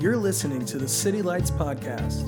You're 0.00 0.16
listening 0.16 0.64
to 0.66 0.78
the 0.78 0.86
City 0.86 1.22
Lights 1.22 1.50
Podcast. 1.50 2.22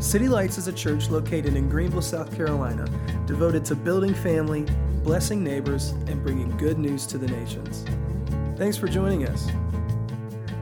City 0.00 0.28
Lights 0.28 0.58
is 0.58 0.68
a 0.68 0.72
church 0.72 1.10
located 1.10 1.56
in 1.56 1.68
Greenville, 1.68 2.00
South 2.00 2.32
Carolina, 2.36 2.88
devoted 3.26 3.64
to 3.64 3.74
building 3.74 4.14
family, 4.14 4.64
blessing 5.02 5.42
neighbors, 5.42 5.90
and 6.06 6.22
bringing 6.22 6.56
good 6.56 6.78
news 6.78 7.04
to 7.06 7.18
the 7.18 7.26
nations. 7.26 7.84
Thanks 8.56 8.76
for 8.76 8.86
joining 8.86 9.26
us. 9.26 9.48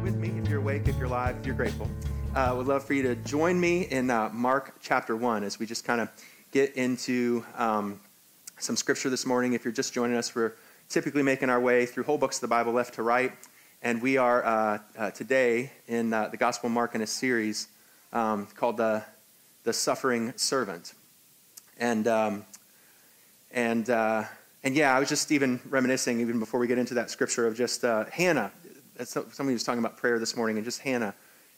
With 0.03 0.17
me, 0.17 0.31
if 0.39 0.49
you're 0.49 0.61
awake, 0.61 0.89
if 0.89 0.97
you're 0.97 1.05
alive, 1.05 1.37
if 1.39 1.45
you're 1.45 1.55
grateful. 1.55 1.87
I 2.35 2.47
uh, 2.47 2.57
would 2.57 2.67
love 2.67 2.83
for 2.83 2.95
you 2.95 3.03
to 3.03 3.15
join 3.15 3.61
me 3.61 3.83
in 3.83 4.09
uh, 4.09 4.31
Mark 4.33 4.77
chapter 4.81 5.15
1 5.15 5.45
as 5.45 5.59
we 5.59 5.67
just 5.67 5.85
kind 5.85 6.01
of 6.01 6.09
get 6.51 6.75
into 6.77 7.45
um, 7.59 8.01
some 8.59 8.77
scripture 8.77 9.11
this 9.11 9.27
morning. 9.27 9.53
If 9.53 9.67
you're 9.67 9.73
just 9.75 9.93
joining 9.93 10.17
us, 10.17 10.35
we're 10.35 10.55
typically 10.89 11.23
making 11.23 11.51
our 11.51 11.61
way 11.61 11.85
through 11.85 12.05
whole 12.05 12.17
books 12.17 12.39
of 12.39 12.41
the 12.41 12.49
Bible 12.49 12.73
left 12.73 12.95
to 12.95 13.03
right. 13.03 13.33
And 13.85 14.01
we 14.01 14.17
are 14.17 14.43
uh, 14.43 14.79
uh, 14.97 15.11
today 15.11 15.71
in 15.89 16.11
uh, 16.15 16.29
the 16.29 16.39
Gospel 16.39 16.71
Mark 16.71 16.95
in 16.95 17.03
a 17.03 17.07
series 17.07 17.69
um, 18.15 18.49
called 18.55 18.79
the, 18.79 19.05
the 19.65 19.75
Suffering 19.75 20.33
Servant. 20.37 20.95
And, 21.79 22.09
um, 22.09 22.47
and, 23.53 23.91
uh, 23.91 24.25
and 24.63 24.75
yeah, 24.75 24.97
I 24.97 24.99
was 25.01 25.11
just 25.11 25.31
even 25.33 25.61
reminiscing, 25.69 26.19
even 26.23 26.39
before 26.39 26.61
we 26.61 26.67
get 26.67 26.79
into 26.79 26.95
that 26.95 27.11
scripture, 27.11 27.47
of 27.47 27.59
just 27.59 27.85
uh, 27.85 28.07
Hannah. 28.07 28.51
Somebody 29.05 29.53
was 29.53 29.65
talking 29.65 29.81
about 29.81 29.99
prayer 29.99 30.19
this 30.19 30.35
morning, 30.35 30.57
and 30.57 30.65
just 30.65 30.81
Hannah 30.81 31.15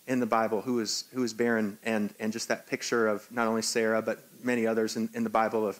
in 0.08 0.18
the 0.18 0.26
Bible 0.26 0.60
who 0.60 0.74
was, 0.74 1.04
who 1.14 1.20
was 1.20 1.32
barren, 1.32 1.78
and, 1.84 2.12
and 2.18 2.32
just 2.32 2.48
that 2.48 2.66
picture 2.66 3.06
of 3.06 3.30
not 3.30 3.46
only 3.46 3.62
Sarah, 3.62 4.02
but 4.02 4.18
many 4.42 4.66
others 4.66 4.96
in, 4.96 5.08
in 5.14 5.22
the 5.22 5.30
Bible 5.30 5.64
of 5.64 5.78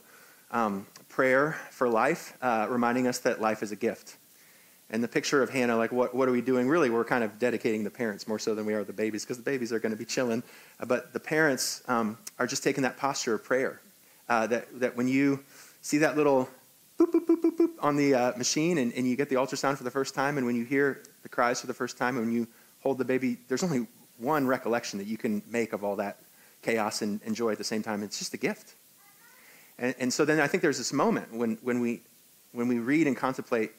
um, 0.53 0.87
prayer 1.09 1.57
for 1.73 1.89
life, 1.89 2.35
uh, 2.41 2.69
reminding 2.71 3.09
us 3.09 3.19
that 3.19 3.41
life 3.41 3.65
is 3.65 3.73
a 3.73 3.77
gift. 3.77 4.17
And 4.91 5.03
the 5.03 5.09
picture 5.09 5.43
of 5.43 5.51
Hannah, 5.51 5.77
like, 5.77 5.91
what, 5.91 6.15
what 6.15 6.29
are 6.29 6.33
we 6.33 6.41
doing? 6.41 6.69
Really, 6.69 6.91
we're 6.91 7.05
kind 7.05 7.25
of 7.25 7.39
dedicating 7.41 7.83
the 7.83 7.91
parents 7.91 8.29
more 8.29 8.39
so 8.39 8.55
than 8.55 8.67
we 8.67 8.75
are 8.75 8.85
the 8.85 8.93
babies, 8.93 9.25
because 9.25 9.37
the 9.37 9.43
babies 9.43 9.73
are 9.73 9.81
going 9.81 9.91
to 9.91 9.99
be 9.99 10.05
chilling. 10.05 10.45
Uh, 10.79 10.87
but 10.87 11.13
the 11.13 11.19
parents 11.19 11.83
um, 11.89 12.17
are 12.39 12.47
just 12.47 12.63
taking 12.63 12.83
that 12.83 12.97
posture 12.97 13.35
of 13.35 13.43
prayer. 13.43 13.81
Uh, 14.29 14.47
that, 14.47 14.69
that 14.79 14.97
when 14.97 15.09
you 15.09 15.41
see 15.83 15.99
that 15.99 16.17
little 16.17 16.49
boop, 16.99 17.13
boop, 17.13 17.27
boop, 17.27 17.43
boop, 17.43 17.57
boop 17.57 17.71
on 17.81 17.97
the 17.97 18.15
uh, 18.15 18.33
machine 18.37 18.79
and, 18.79 18.93
and 18.95 19.09
you 19.09 19.17
get 19.17 19.29
the 19.29 19.37
ultrasound 19.37 19.77
for 19.77 19.85
the 19.85 19.91
first 19.91 20.15
time, 20.15 20.37
and 20.39 20.47
when 20.47 20.55
you 20.55 20.65
hear 20.65 21.03
the 21.23 21.29
cries 21.29 21.61
for 21.61 21.67
the 21.67 21.75
first 21.75 21.99
time, 21.99 22.17
and 22.17 22.27
when 22.27 22.35
you 22.35 22.47
hold 22.81 22.99
the 22.99 23.05
baby, 23.05 23.39
there's 23.49 23.65
only 23.65 23.87
one 24.19 24.47
recollection 24.47 24.99
that 24.99 25.07
you 25.07 25.17
can 25.17 25.43
make 25.51 25.73
of 25.73 25.85
all 25.85 25.97
that 25.97 26.19
chaos 26.63 27.03
and, 27.03 27.21
and 27.27 27.35
joy 27.35 27.51
at 27.51 27.59
the 27.59 27.65
same 27.65 27.83
time. 27.83 28.03
It's 28.03 28.19
just 28.19 28.35
a 28.35 28.37
gift. 28.37 28.75
And, 29.79 29.95
and 29.99 30.13
so 30.13 30.25
then 30.25 30.41
I 30.41 30.47
think 30.47 30.63
there's 30.63 30.79
this 30.79 30.93
moment 30.93 31.33
when, 31.33 31.59
when, 31.63 31.81
we, 31.81 32.03
when 32.53 32.69
we 32.69 32.79
read 32.79 33.07
and 33.07 33.17
contemplate 33.17 33.73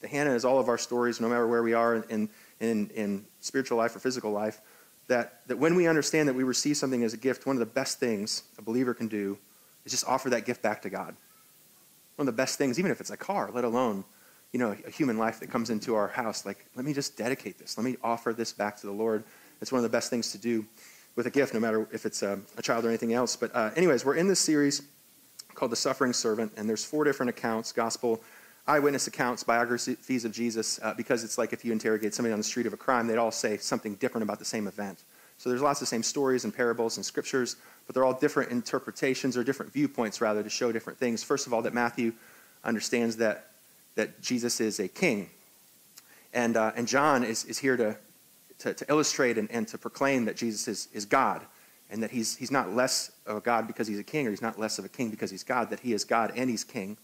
the 0.00 0.08
Hannah 0.08 0.34
is 0.34 0.44
all 0.44 0.58
of 0.58 0.68
our 0.68 0.78
stories, 0.78 1.20
no 1.20 1.28
matter 1.28 1.46
where 1.46 1.62
we 1.62 1.74
are 1.74 1.96
in, 1.96 2.28
in, 2.60 2.90
in 2.90 3.24
spiritual 3.40 3.78
life 3.78 3.94
or 3.96 3.98
physical 3.98 4.30
life, 4.30 4.60
that, 5.08 5.40
that 5.46 5.58
when 5.58 5.74
we 5.74 5.86
understand 5.86 6.28
that 6.28 6.34
we 6.34 6.44
receive 6.44 6.76
something 6.76 7.02
as 7.02 7.14
a 7.14 7.16
gift, 7.16 7.46
one 7.46 7.56
of 7.56 7.60
the 7.60 7.66
best 7.66 7.98
things 7.98 8.42
a 8.58 8.62
believer 8.62 8.94
can 8.94 9.08
do 9.08 9.38
is 9.84 9.92
just 9.92 10.06
offer 10.06 10.30
that 10.30 10.44
gift 10.44 10.62
back 10.62 10.82
to 10.82 10.90
God. 10.90 11.16
One 12.16 12.28
of 12.28 12.34
the 12.34 12.36
best 12.36 12.58
things, 12.58 12.78
even 12.78 12.90
if 12.90 13.00
it's 13.00 13.10
a 13.10 13.16
car, 13.16 13.50
let 13.52 13.64
alone 13.64 14.04
you 14.52 14.58
know, 14.58 14.74
a 14.86 14.90
human 14.90 15.18
life 15.18 15.40
that 15.40 15.50
comes 15.50 15.70
into 15.70 15.94
our 15.94 16.08
house, 16.08 16.46
like, 16.46 16.64
let 16.74 16.84
me 16.84 16.92
just 16.92 17.16
dedicate 17.18 17.58
this. 17.58 17.76
Let 17.76 17.84
me 17.84 17.96
offer 18.02 18.32
this 18.32 18.52
back 18.52 18.78
to 18.78 18.86
the 18.86 18.92
Lord. 18.92 19.24
It's 19.60 19.72
one 19.72 19.78
of 19.78 19.82
the 19.82 19.94
best 19.94 20.08
things 20.10 20.32
to 20.32 20.38
do 20.38 20.64
with 21.16 21.26
a 21.26 21.30
gift, 21.30 21.52
no 21.52 21.60
matter 21.60 21.86
if 21.92 22.06
it's 22.06 22.22
a, 22.22 22.40
a 22.56 22.62
child 22.62 22.84
or 22.84 22.88
anything 22.88 23.12
else. 23.12 23.36
But, 23.36 23.54
uh, 23.54 23.70
anyways, 23.76 24.04
we're 24.04 24.14
in 24.14 24.28
this 24.28 24.40
series 24.40 24.82
called 25.54 25.72
The 25.72 25.76
Suffering 25.76 26.12
Servant, 26.12 26.52
and 26.56 26.68
there's 26.68 26.84
four 26.84 27.04
different 27.04 27.30
accounts 27.30 27.72
gospel, 27.72 28.22
eyewitness 28.68 29.06
accounts, 29.06 29.42
biographies 29.42 30.24
of 30.24 30.32
Jesus, 30.32 30.78
uh, 30.82 30.94
because 30.94 31.24
it's 31.24 31.38
like 31.38 31.52
if 31.52 31.64
you 31.64 31.72
interrogate 31.72 32.14
somebody 32.14 32.32
on 32.32 32.38
the 32.38 32.44
street 32.44 32.66
of 32.66 32.72
a 32.72 32.76
crime, 32.76 33.06
they'd 33.06 33.16
all 33.16 33.30
say 33.30 33.56
something 33.56 33.94
different 33.96 34.22
about 34.22 34.38
the 34.38 34.44
same 34.44 34.68
event. 34.68 35.02
So 35.38 35.48
there's 35.48 35.62
lots 35.62 35.80
of 35.80 35.88
same 35.88 36.02
stories 36.02 36.44
and 36.44 36.54
parables 36.54 36.96
and 36.96 37.06
scriptures, 37.06 37.56
but 37.86 37.94
they're 37.94 38.04
all 38.04 38.12
different 38.12 38.50
interpretations 38.50 39.36
or 39.36 39.44
different 39.44 39.72
viewpoints, 39.72 40.20
rather, 40.20 40.42
to 40.42 40.50
show 40.50 40.70
different 40.70 40.98
things. 40.98 41.24
First 41.24 41.46
of 41.46 41.54
all, 41.54 41.62
that 41.62 41.72
Matthew 41.72 42.12
understands 42.62 43.16
that, 43.16 43.50
that 43.94 44.20
Jesus 44.20 44.60
is 44.60 44.80
a 44.80 44.88
king. 44.88 45.30
And, 46.34 46.56
uh, 46.56 46.72
and 46.76 46.86
John 46.86 47.24
is, 47.24 47.44
is 47.46 47.58
here 47.58 47.76
to, 47.76 47.96
to, 48.58 48.74
to 48.74 48.90
illustrate 48.90 49.38
and, 49.38 49.50
and 49.50 49.66
to 49.68 49.78
proclaim 49.78 50.26
that 50.26 50.36
Jesus 50.36 50.68
is, 50.68 50.88
is 50.92 51.06
God 51.06 51.42
and 51.90 52.02
that 52.02 52.10
he's, 52.10 52.36
he's 52.36 52.50
not 52.50 52.74
less 52.74 53.12
of 53.26 53.38
a 53.38 53.40
God 53.40 53.66
because 53.66 53.86
he's 53.86 53.98
a 53.98 54.04
king, 54.04 54.26
or 54.26 54.30
he's 54.30 54.42
not 54.42 54.58
less 54.58 54.78
of 54.78 54.84
a 54.84 54.88
king 54.88 55.08
because 55.08 55.30
he's 55.30 55.44
God, 55.44 55.70
that 55.70 55.80
he 55.80 55.92
is 55.92 56.04
God 56.04 56.32
and 56.36 56.50
he's 56.50 56.64
king. 56.64 56.98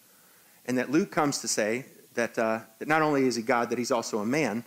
And 0.67 0.79
that 0.79 0.91
Luke 0.91 1.11
comes 1.11 1.41
to 1.41 1.49
say 1.49 1.87
that, 2.15 2.39
uh, 2.39 2.61
that 2.79 2.89
not 2.89 3.03
only 3.03 3.27
is 3.27 3.37
he 3.37 3.43
God, 3.43 3.71
that 3.71 3.79
he's 3.79 3.91
also 3.91 4.19
a 4.19 4.27
man. 4.27 4.65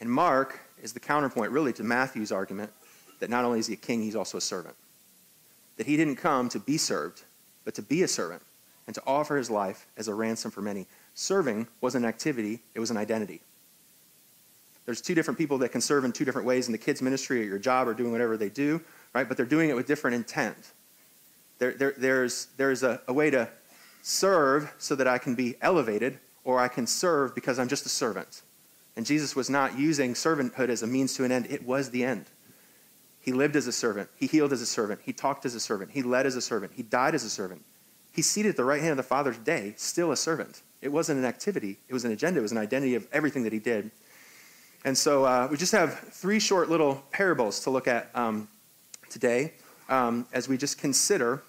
And 0.00 0.10
Mark 0.10 0.60
is 0.82 0.92
the 0.92 1.00
counterpoint, 1.00 1.50
really, 1.50 1.72
to 1.74 1.82
Matthew's 1.82 2.32
argument 2.32 2.70
that 3.20 3.30
not 3.30 3.44
only 3.44 3.58
is 3.58 3.66
he 3.66 3.74
a 3.74 3.76
king, 3.76 4.02
he's 4.02 4.16
also 4.16 4.38
a 4.38 4.40
servant. 4.40 4.76
That 5.76 5.86
he 5.86 5.96
didn't 5.96 6.16
come 6.16 6.48
to 6.50 6.58
be 6.58 6.78
served, 6.78 7.22
but 7.64 7.74
to 7.74 7.82
be 7.82 8.02
a 8.02 8.08
servant 8.08 8.42
and 8.86 8.94
to 8.94 9.02
offer 9.06 9.36
his 9.36 9.50
life 9.50 9.86
as 9.96 10.08
a 10.08 10.14
ransom 10.14 10.50
for 10.50 10.62
many. 10.62 10.86
Serving 11.14 11.66
was 11.80 11.94
an 11.94 12.04
activity, 12.04 12.60
it 12.74 12.80
was 12.80 12.90
an 12.90 12.96
identity. 12.96 13.40
There's 14.86 15.02
two 15.02 15.14
different 15.14 15.36
people 15.36 15.58
that 15.58 15.70
can 15.70 15.82
serve 15.82 16.04
in 16.04 16.12
two 16.12 16.24
different 16.24 16.46
ways 16.46 16.66
in 16.66 16.72
the 16.72 16.78
kids' 16.78 17.02
ministry 17.02 17.42
or 17.42 17.44
your 17.44 17.58
job 17.58 17.86
or 17.86 17.92
doing 17.92 18.10
whatever 18.10 18.38
they 18.38 18.48
do, 18.48 18.80
right? 19.12 19.28
But 19.28 19.36
they're 19.36 19.44
doing 19.44 19.68
it 19.68 19.76
with 19.76 19.86
different 19.86 20.14
intent. 20.14 20.56
There, 21.58 21.72
there, 21.72 21.94
there's 21.98 22.46
there's 22.56 22.82
a, 22.82 23.02
a 23.06 23.12
way 23.12 23.28
to 23.30 23.50
serve 24.08 24.72
so 24.78 24.94
that 24.94 25.06
I 25.06 25.18
can 25.18 25.34
be 25.34 25.56
elevated, 25.60 26.18
or 26.42 26.58
I 26.58 26.68
can 26.68 26.86
serve 26.86 27.34
because 27.34 27.58
I'm 27.58 27.68
just 27.68 27.84
a 27.84 27.90
servant. 27.90 28.42
And 28.96 29.04
Jesus 29.04 29.36
was 29.36 29.50
not 29.50 29.78
using 29.78 30.14
servanthood 30.14 30.70
as 30.70 30.82
a 30.82 30.86
means 30.86 31.14
to 31.14 31.24
an 31.24 31.30
end, 31.30 31.46
it 31.50 31.64
was 31.64 31.90
the 31.90 32.04
end. 32.04 32.24
He 33.20 33.32
lived 33.32 33.54
as 33.54 33.66
a 33.66 33.72
servant, 33.72 34.08
he 34.16 34.26
healed 34.26 34.52
as 34.52 34.62
a 34.62 34.66
servant, 34.66 35.00
he 35.04 35.12
talked 35.12 35.44
as 35.44 35.54
a 35.54 35.60
servant, 35.60 35.90
he 35.90 36.02
led 36.02 36.24
as 36.24 36.36
a 36.36 36.40
servant, 36.40 36.72
he 36.74 36.82
died 36.82 37.14
as 37.14 37.22
a 37.22 37.28
servant. 37.28 37.62
He's 38.10 38.26
seated 38.26 38.48
at 38.48 38.56
the 38.56 38.64
right 38.64 38.80
hand 38.80 38.92
of 38.92 38.96
the 38.96 39.02
Father 39.02 39.32
today, 39.32 39.74
still 39.76 40.10
a 40.10 40.16
servant. 40.16 40.62
It 40.80 40.88
wasn't 40.88 41.18
an 41.18 41.26
activity, 41.26 41.78
it 41.88 41.92
was 41.92 42.06
an 42.06 42.12
agenda, 42.12 42.40
it 42.40 42.42
was 42.42 42.52
an 42.52 42.58
identity 42.58 42.94
of 42.94 43.06
everything 43.12 43.42
that 43.42 43.52
he 43.52 43.58
did. 43.58 43.90
And 44.86 44.96
so 44.96 45.24
uh, 45.24 45.48
we 45.50 45.58
just 45.58 45.72
have 45.72 45.98
three 45.98 46.38
short 46.38 46.70
little 46.70 47.04
parables 47.10 47.60
to 47.60 47.70
look 47.70 47.86
at 47.86 48.10
um, 48.14 48.48
today 49.10 49.52
um, 49.90 50.26
as 50.32 50.48
we 50.48 50.56
just 50.56 50.78
consider 50.78 51.42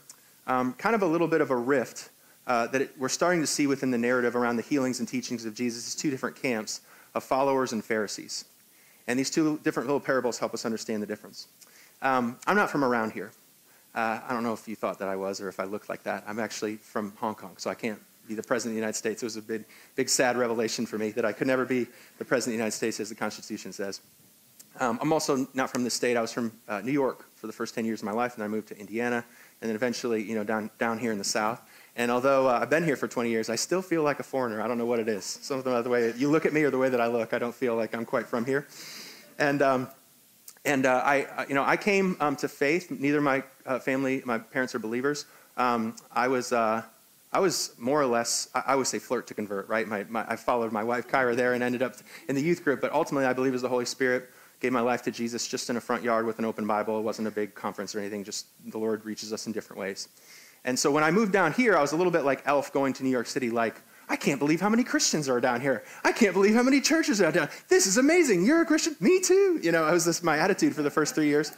um, 0.45 0.73
kind 0.73 0.93
of 0.93 1.03
a 1.03 1.07
little 1.07 1.27
bit 1.27 1.39
of 1.39 1.51
a 1.51 1.55
rift 1.55 2.09
uh, 2.49 2.65
that 2.67 2.81
it, 2.81 2.91
we're 2.97 3.07
starting 3.07 3.39
to 3.39 3.47
see 3.47 3.67
within 3.67 3.91
the 3.91 3.97
narrative 3.97 4.35
around 4.35 4.57
the 4.57 4.63
healings 4.63 4.99
and 4.99 5.07
teachings 5.07 5.45
of 5.45 5.53
Jesus 5.53 5.87
is 5.87 5.95
two 5.95 6.09
different 6.09 6.35
camps 6.35 6.81
of 7.13 7.23
followers 7.23 7.71
and 7.71 7.85
Pharisees. 7.85 8.45
And 9.07 9.17
these 9.17 9.29
two 9.29 9.59
different 9.63 9.87
little 9.87 9.99
parables 9.99 10.39
help 10.39 10.53
us 10.53 10.65
understand 10.65 11.01
the 11.01 11.07
difference. 11.07 11.47
Um, 12.01 12.37
I'm 12.47 12.55
not 12.55 12.71
from 12.71 12.83
around 12.83 13.11
here. 13.11 13.31
Uh, 13.93 14.19
I 14.27 14.33
don't 14.33 14.43
know 14.43 14.53
if 14.53 14.67
you 14.67 14.75
thought 14.75 14.99
that 14.99 15.09
I 15.09 15.15
was 15.15 15.39
or 15.39 15.47
if 15.47 15.59
I 15.59 15.63
looked 15.63 15.89
like 15.89 16.03
that. 16.03 16.23
I'm 16.27 16.39
actually 16.39 16.77
from 16.77 17.13
Hong 17.17 17.35
Kong, 17.35 17.53
so 17.57 17.69
I 17.69 17.75
can't 17.75 17.99
be 18.27 18.33
the 18.33 18.43
president 18.43 18.73
of 18.73 18.75
the 18.75 18.81
United 18.81 18.97
States. 18.97 19.21
It 19.21 19.25
was 19.25 19.37
a 19.37 19.41
big, 19.41 19.65
big 19.95 20.09
sad 20.09 20.35
revelation 20.35 20.85
for 20.85 20.97
me 20.97 21.11
that 21.11 21.25
I 21.25 21.33
could 21.33 21.47
never 21.47 21.65
be 21.65 21.87
the 22.17 22.25
president 22.25 22.53
of 22.53 22.57
the 22.57 22.63
United 22.63 22.75
States 22.75 22.99
as 22.99 23.09
the 23.09 23.15
Constitution 23.15 23.73
says. 23.73 24.01
Um, 24.79 24.97
I'm 25.01 25.11
also 25.11 25.47
not 25.53 25.69
from 25.69 25.83
the 25.83 25.89
state. 25.89 26.15
I 26.15 26.21
was 26.21 26.31
from 26.31 26.51
uh, 26.67 26.81
New 26.81 26.91
York 26.91 27.25
for 27.35 27.47
the 27.47 27.53
first 27.53 27.75
10 27.75 27.85
years 27.85 28.01
of 28.01 28.05
my 28.05 28.11
life, 28.11 28.35
and 28.35 28.43
I 28.43 28.47
moved 28.47 28.69
to 28.69 28.79
Indiana, 28.79 29.25
and 29.61 29.69
then 29.69 29.75
eventually, 29.75 30.23
you 30.23 30.35
know, 30.35 30.43
down, 30.43 30.69
down 30.79 30.97
here 30.97 31.11
in 31.11 31.17
the 31.17 31.23
South. 31.23 31.61
And 31.99 32.09
although 32.11 32.47
uh, 32.47 32.59
I've 32.61 32.69
been 32.69 32.85
here 32.85 32.95
for 32.95 33.09
20 33.09 33.29
years, 33.29 33.49
I 33.49 33.57
still 33.57 33.81
feel 33.81 34.03
like 34.03 34.21
a 34.21 34.23
foreigner. 34.23 34.61
I 34.61 34.69
don't 34.69 34.77
know 34.77 34.85
what 34.85 34.99
it 34.99 35.09
is. 35.09 35.25
Something 35.25 35.69
about 35.69 35.83
the 35.83 35.89
way 35.89 36.13
you 36.15 36.31
look 36.31 36.45
at 36.45 36.53
me 36.53 36.63
or 36.63 36.71
the 36.71 36.77
way 36.77 36.87
that 36.87 37.01
I 37.01 37.07
look, 37.07 37.33
I 37.33 37.39
don't 37.39 37.53
feel 37.53 37.75
like 37.75 37.93
I'm 37.93 38.05
quite 38.05 38.25
from 38.25 38.45
here. 38.45 38.67
And, 39.37 39.61
um, 39.61 39.89
and 40.63 40.85
uh, 40.85 41.01
I, 41.03 41.45
you 41.49 41.55
know, 41.55 41.63
I 41.65 41.75
came 41.75 42.15
um, 42.21 42.37
to 42.37 42.47
faith. 42.47 42.89
Neither 42.89 43.19
my 43.19 43.43
uh, 43.65 43.79
family, 43.79 44.21
my 44.23 44.37
parents 44.37 44.73
are 44.73 44.79
believers. 44.79 45.25
Um, 45.57 45.93
I 46.09 46.29
was, 46.29 46.53
uh, 46.53 46.83
I 47.33 47.39
was 47.41 47.75
more 47.77 48.01
or 48.01 48.07
less, 48.07 48.47
I, 48.55 48.63
I 48.67 48.75
would 48.75 48.87
say 48.87 48.97
flirt 48.97 49.27
to 49.27 49.33
convert, 49.33 49.67
right? 49.67 49.85
My, 49.85 50.05
my, 50.07 50.25
I 50.25 50.37
followed 50.37 50.71
my 50.71 50.85
wife 50.85 51.05
Kyra 51.05 51.35
there 51.35 51.51
and 51.51 51.61
ended 51.61 51.81
up 51.81 51.95
in 52.29 52.35
the 52.35 52.41
youth 52.41 52.63
group. 52.63 52.79
But 52.79 52.93
ultimately, 52.93 53.27
I 53.27 53.33
believe 53.33 53.51
it 53.51 53.55
was 53.55 53.61
the 53.61 53.67
Holy 53.67 53.83
Spirit 53.83 54.29
gave 54.61 54.71
my 54.71 54.81
life 54.81 55.01
to 55.01 55.11
Jesus 55.11 55.47
just 55.47 55.69
in 55.69 55.75
a 55.75 55.81
front 55.81 56.03
yard 56.03 56.25
with 56.25 56.39
an 56.39 56.45
open 56.45 56.65
Bible. 56.65 56.99
It 56.99 57.01
wasn't 57.01 57.27
a 57.27 57.31
big 57.31 57.55
conference 57.55 57.93
or 57.93 57.99
anything. 57.99 58.23
Just 58.23 58.47
the 58.71 58.77
Lord 58.77 59.05
reaches 59.05 59.33
us 59.33 59.47
in 59.47 59.53
different 59.53 59.79
ways. 59.79 60.09
And 60.65 60.77
so 60.77 60.91
when 60.91 61.03
I 61.03 61.11
moved 61.11 61.31
down 61.31 61.53
here, 61.53 61.77
I 61.77 61.81
was 61.81 61.93
a 61.93 61.95
little 61.95 62.11
bit 62.11 62.23
like 62.23 62.41
Elf 62.45 62.73
going 62.73 62.93
to 62.93 63.03
New 63.03 63.09
York 63.09 63.27
City, 63.27 63.49
like, 63.49 63.81
I 64.11 64.15
can't 64.15 64.39
believe 64.39 64.59
how 64.59 64.69
many 64.69 64.83
Christians 64.83 65.29
are 65.29 65.39
down 65.39 65.61
here. 65.61 65.83
I 66.03 66.11
can't 66.11 66.33
believe 66.33 66.55
how 66.55 66.63
many 66.63 66.81
churches 66.81 67.21
are 67.21 67.31
down. 67.31 67.47
This 67.67 67.85
is 67.85 67.97
amazing. 67.97 68.43
You're 68.43 68.61
a 68.63 68.65
Christian? 68.65 68.95
Me 68.99 69.19
too. 69.21 69.59
You 69.61 69.71
know, 69.71 69.85
that 69.85 69.93
was 69.93 70.05
just 70.05 70.23
my 70.23 70.37
attitude 70.37 70.73
for 70.73 70.81
the 70.81 70.89
first 70.89 71.13
three 71.13 71.27
years. 71.27 71.51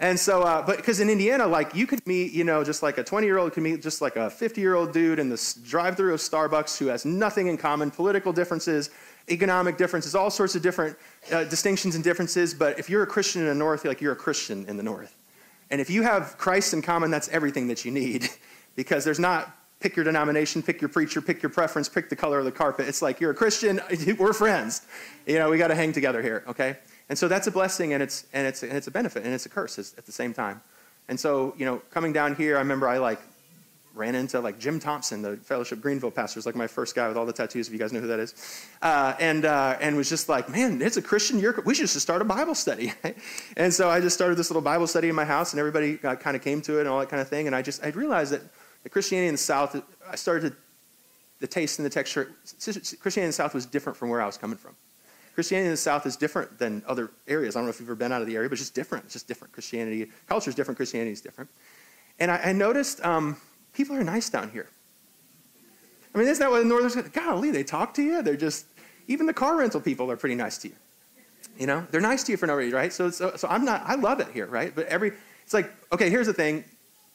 And 0.00 0.18
so, 0.18 0.42
uh, 0.42 0.64
but 0.64 0.76
because 0.76 1.00
in 1.00 1.10
Indiana, 1.10 1.46
like 1.46 1.74
you 1.74 1.86
could 1.86 2.06
meet, 2.06 2.32
you 2.32 2.44
know, 2.44 2.64
just 2.64 2.82
like 2.82 2.98
a 2.98 3.04
20 3.04 3.26
year 3.26 3.36
old 3.36 3.52
could 3.52 3.62
meet 3.62 3.82
just 3.82 4.00
like 4.00 4.16
a 4.16 4.30
50 4.30 4.60
year 4.60 4.74
old 4.74 4.92
dude 4.92 5.18
in 5.18 5.28
the 5.28 5.56
drive 5.64 5.96
through 5.96 6.14
of 6.14 6.20
Starbucks 6.20 6.78
who 6.78 6.86
has 6.86 7.04
nothing 7.04 7.48
in 7.48 7.58
common, 7.58 7.90
political 7.90 8.32
differences, 8.32 8.90
economic 9.28 9.76
differences, 9.76 10.14
all 10.14 10.30
sorts 10.30 10.54
of 10.54 10.62
different 10.62 10.96
uh, 11.32 11.44
distinctions 11.44 11.94
and 11.94 12.04
differences. 12.04 12.54
But 12.54 12.78
if 12.78 12.88
you're 12.88 13.02
a 13.02 13.06
Christian 13.06 13.42
in 13.42 13.48
the 13.48 13.54
North, 13.54 13.84
like 13.84 14.00
you're 14.00 14.12
a 14.12 14.16
Christian 14.16 14.64
in 14.66 14.76
the 14.76 14.84
North. 14.84 15.16
And 15.70 15.80
if 15.80 15.90
you 15.90 16.02
have 16.02 16.38
Christ 16.38 16.72
in 16.72 16.80
common, 16.80 17.10
that's 17.10 17.28
everything 17.28 17.66
that 17.66 17.84
you 17.84 17.90
need. 17.90 18.30
because 18.78 19.04
there's 19.04 19.18
not 19.18 19.56
pick 19.80 19.96
your 19.96 20.04
denomination, 20.04 20.62
pick 20.62 20.80
your 20.80 20.88
preacher, 20.88 21.20
pick 21.20 21.42
your 21.42 21.50
preference, 21.50 21.88
pick 21.88 22.08
the 22.08 22.14
color 22.14 22.38
of 22.38 22.44
the 22.44 22.52
carpet. 22.52 22.86
It's 22.86 23.02
like 23.02 23.18
you're 23.18 23.32
a 23.32 23.34
Christian, 23.34 23.80
we're 24.20 24.32
friends. 24.32 24.82
You 25.26 25.34
know, 25.34 25.50
we 25.50 25.58
got 25.58 25.66
to 25.68 25.74
hang 25.74 25.92
together 25.92 26.22
here, 26.22 26.44
okay? 26.46 26.76
And 27.08 27.18
so 27.18 27.26
that's 27.26 27.48
a 27.48 27.50
blessing 27.50 27.92
and 27.92 28.00
it's, 28.00 28.26
and 28.32 28.46
it's, 28.46 28.62
and 28.62 28.72
it's 28.72 28.86
a 28.86 28.92
benefit 28.92 29.24
and 29.24 29.34
it's 29.34 29.46
a 29.46 29.48
curse 29.48 29.78
at 29.98 30.06
the 30.06 30.12
same 30.12 30.32
time. 30.32 30.60
And 31.08 31.18
so, 31.18 31.54
you 31.58 31.64
know, 31.64 31.82
coming 31.90 32.12
down 32.12 32.36
here, 32.36 32.54
I 32.54 32.60
remember 32.60 32.88
I 32.88 32.98
like 32.98 33.18
ran 33.94 34.14
into 34.14 34.38
like 34.38 34.60
Jim 34.60 34.78
Thompson, 34.78 35.22
the 35.22 35.36
Fellowship 35.38 35.80
Greenville 35.80 36.12
pastor, 36.12 36.38
is 36.38 36.46
like 36.46 36.54
my 36.54 36.68
first 36.68 36.94
guy 36.94 37.08
with 37.08 37.16
all 37.16 37.26
the 37.26 37.32
tattoos, 37.32 37.66
if 37.66 37.72
you 37.72 37.80
guys 37.80 37.92
know 37.92 37.98
who 37.98 38.06
that 38.06 38.20
is. 38.20 38.64
Uh, 38.80 39.14
and, 39.18 39.44
uh, 39.44 39.76
and 39.80 39.96
was 39.96 40.08
just 40.08 40.28
like, 40.28 40.48
man, 40.48 40.80
it's 40.80 40.98
a 40.98 41.02
Christian 41.02 41.40
year. 41.40 41.60
We 41.64 41.74
should 41.74 41.88
just 41.88 41.98
start 41.98 42.22
a 42.22 42.24
Bible 42.24 42.54
study. 42.54 42.92
and 43.56 43.74
so 43.74 43.90
I 43.90 44.00
just 44.00 44.14
started 44.14 44.38
this 44.38 44.50
little 44.50 44.62
Bible 44.62 44.86
study 44.86 45.08
in 45.08 45.16
my 45.16 45.24
house, 45.24 45.52
and 45.52 45.58
everybody 45.58 45.98
uh, 46.04 46.14
kind 46.14 46.36
of 46.36 46.42
came 46.42 46.60
to 46.62 46.76
it 46.76 46.80
and 46.80 46.88
all 46.88 47.00
that 47.00 47.08
kind 47.08 47.20
of 47.20 47.28
thing. 47.28 47.48
And 47.48 47.56
I 47.56 47.62
just, 47.62 47.84
I 47.84 47.88
realized 47.88 48.32
that 48.32 48.42
the 48.88 48.92
Christianity 48.92 49.28
in 49.28 49.34
the 49.34 49.38
South, 49.38 49.78
I 50.10 50.16
started 50.16 50.50
to, 50.50 50.56
the 51.40 51.46
taste 51.46 51.78
and 51.78 51.84
the 51.84 51.90
texture, 51.90 52.32
Christianity 52.58 53.20
in 53.20 53.26
the 53.26 53.32
South 53.34 53.52
was 53.52 53.66
different 53.66 53.98
from 53.98 54.08
where 54.08 54.22
I 54.22 54.24
was 54.24 54.38
coming 54.38 54.56
from. 54.56 54.74
Christianity 55.34 55.66
in 55.66 55.72
the 55.72 55.76
South 55.76 56.06
is 56.06 56.16
different 56.16 56.58
than 56.58 56.82
other 56.86 57.10
areas. 57.26 57.54
I 57.54 57.58
don't 57.58 57.66
know 57.66 57.70
if 57.70 57.80
you've 57.80 57.88
ever 57.90 57.96
been 57.96 58.12
out 58.12 58.22
of 58.22 58.26
the 58.26 58.34
area, 58.34 58.48
but 58.48 58.54
it's 58.54 58.62
just 58.62 58.74
different. 58.74 59.04
It's 59.04 59.12
just 59.12 59.28
different. 59.28 59.52
Christianity, 59.52 60.10
culture 60.26 60.48
is 60.48 60.54
different, 60.54 60.78
Christianity 60.78 61.12
is 61.12 61.20
different. 61.20 61.50
And 62.18 62.30
I, 62.30 62.36
I 62.44 62.52
noticed 62.52 63.04
um, 63.04 63.36
people 63.74 63.94
are 63.94 64.02
nice 64.02 64.30
down 64.30 64.50
here. 64.50 64.70
I 66.14 66.18
mean, 66.18 66.26
isn't 66.26 66.42
that 66.42 66.50
what 66.50 66.60
the 66.60 66.64
Northerners, 66.64 66.96
golly, 67.12 67.50
they 67.50 67.64
talk 67.64 67.92
to 67.94 68.02
you? 68.02 68.22
They're 68.22 68.36
just, 68.36 68.64
even 69.06 69.26
the 69.26 69.34
car 69.34 69.58
rental 69.58 69.82
people 69.82 70.10
are 70.10 70.16
pretty 70.16 70.34
nice 70.34 70.56
to 70.58 70.68
you. 70.68 70.74
You 71.58 71.66
know, 71.66 71.86
they're 71.90 72.00
nice 72.00 72.24
to 72.24 72.32
you 72.32 72.38
for 72.38 72.46
no 72.46 72.54
reason, 72.54 72.74
right? 72.74 72.92
So, 72.92 73.10
so, 73.10 73.36
so 73.36 73.48
I'm 73.48 73.66
not, 73.66 73.82
I 73.84 73.96
love 73.96 74.20
it 74.20 74.28
here, 74.32 74.46
right? 74.46 74.74
But 74.74 74.86
every, 74.86 75.12
it's 75.44 75.52
like, 75.52 75.70
okay, 75.92 76.08
here's 76.08 76.26
the 76.26 76.32
thing. 76.32 76.64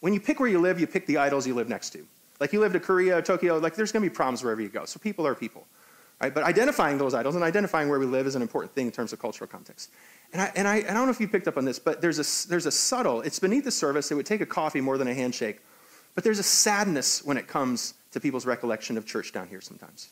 When 0.04 0.14
you 0.14 0.20
pick 0.20 0.42
where 0.42 0.50
you 0.50 0.60
live, 0.60 0.82
you 0.82 0.86
pick 0.86 1.06
the 1.06 1.16
idols 1.16 1.48
you 1.48 1.54
live 1.54 1.70
next 1.70 1.92
to. 1.92 2.06
Like 2.42 2.52
you 2.52 2.60
live 2.60 2.74
to 2.74 2.80
Korea, 2.82 3.22
Tokyo, 3.22 3.58
like 3.58 3.74
there's 3.74 3.94
going 3.94 4.04
to 4.04 4.10
be 4.10 4.14
problems 4.14 4.44
wherever 4.44 4.60
you 4.60 4.68
go. 4.68 4.84
So 4.84 5.00
people 5.00 5.26
are 5.26 5.34
people. 5.34 5.66
Right? 6.22 6.34
But 6.34 6.44
identifying 6.44 6.98
those 6.98 7.14
idols 7.14 7.36
and 7.36 7.44
identifying 7.44 7.88
where 7.88 8.00
we 8.00 8.06
live 8.06 8.28
is 8.28 8.36
an 8.36 8.42
important 8.42 8.76
thing 8.76 8.88
in 8.88 8.92
terms 8.92 9.14
of 9.14 9.20
cultural 9.20 9.48
context. 9.48 9.92
And 10.34 10.42
I, 10.42 10.52
and 10.58 10.68
I, 10.68 10.76
I 10.76 10.82
don't 10.82 11.06
know 11.06 11.10
if 11.10 11.22
you 11.22 11.30
picked 11.30 11.48
up 11.48 11.56
on 11.56 11.64
this, 11.64 11.80
but 11.80 12.02
there's 12.02 12.20
a, 12.20 12.50
there's 12.50 12.66
a 12.66 12.72
subtle, 12.72 13.22
it's 13.22 13.40
beneath 13.40 13.64
the 13.64 13.72
surface. 13.72 14.12
It 14.12 14.16
would 14.16 14.26
take 14.26 14.42
a 14.42 14.46
coffee 14.46 14.82
more 14.82 14.98
than 14.98 15.08
a 15.08 15.14
handshake. 15.14 15.62
But 16.16 16.26
there's 16.26 16.40
a 16.40 16.44
sadness 16.44 17.24
when 17.24 17.38
it 17.38 17.48
comes 17.48 17.94
to 18.12 18.20
people's 18.20 18.46
recollection 18.46 18.98
of 18.98 19.06
church 19.06 19.32
down 19.32 19.48
here 19.48 19.62
sometimes. 19.62 20.10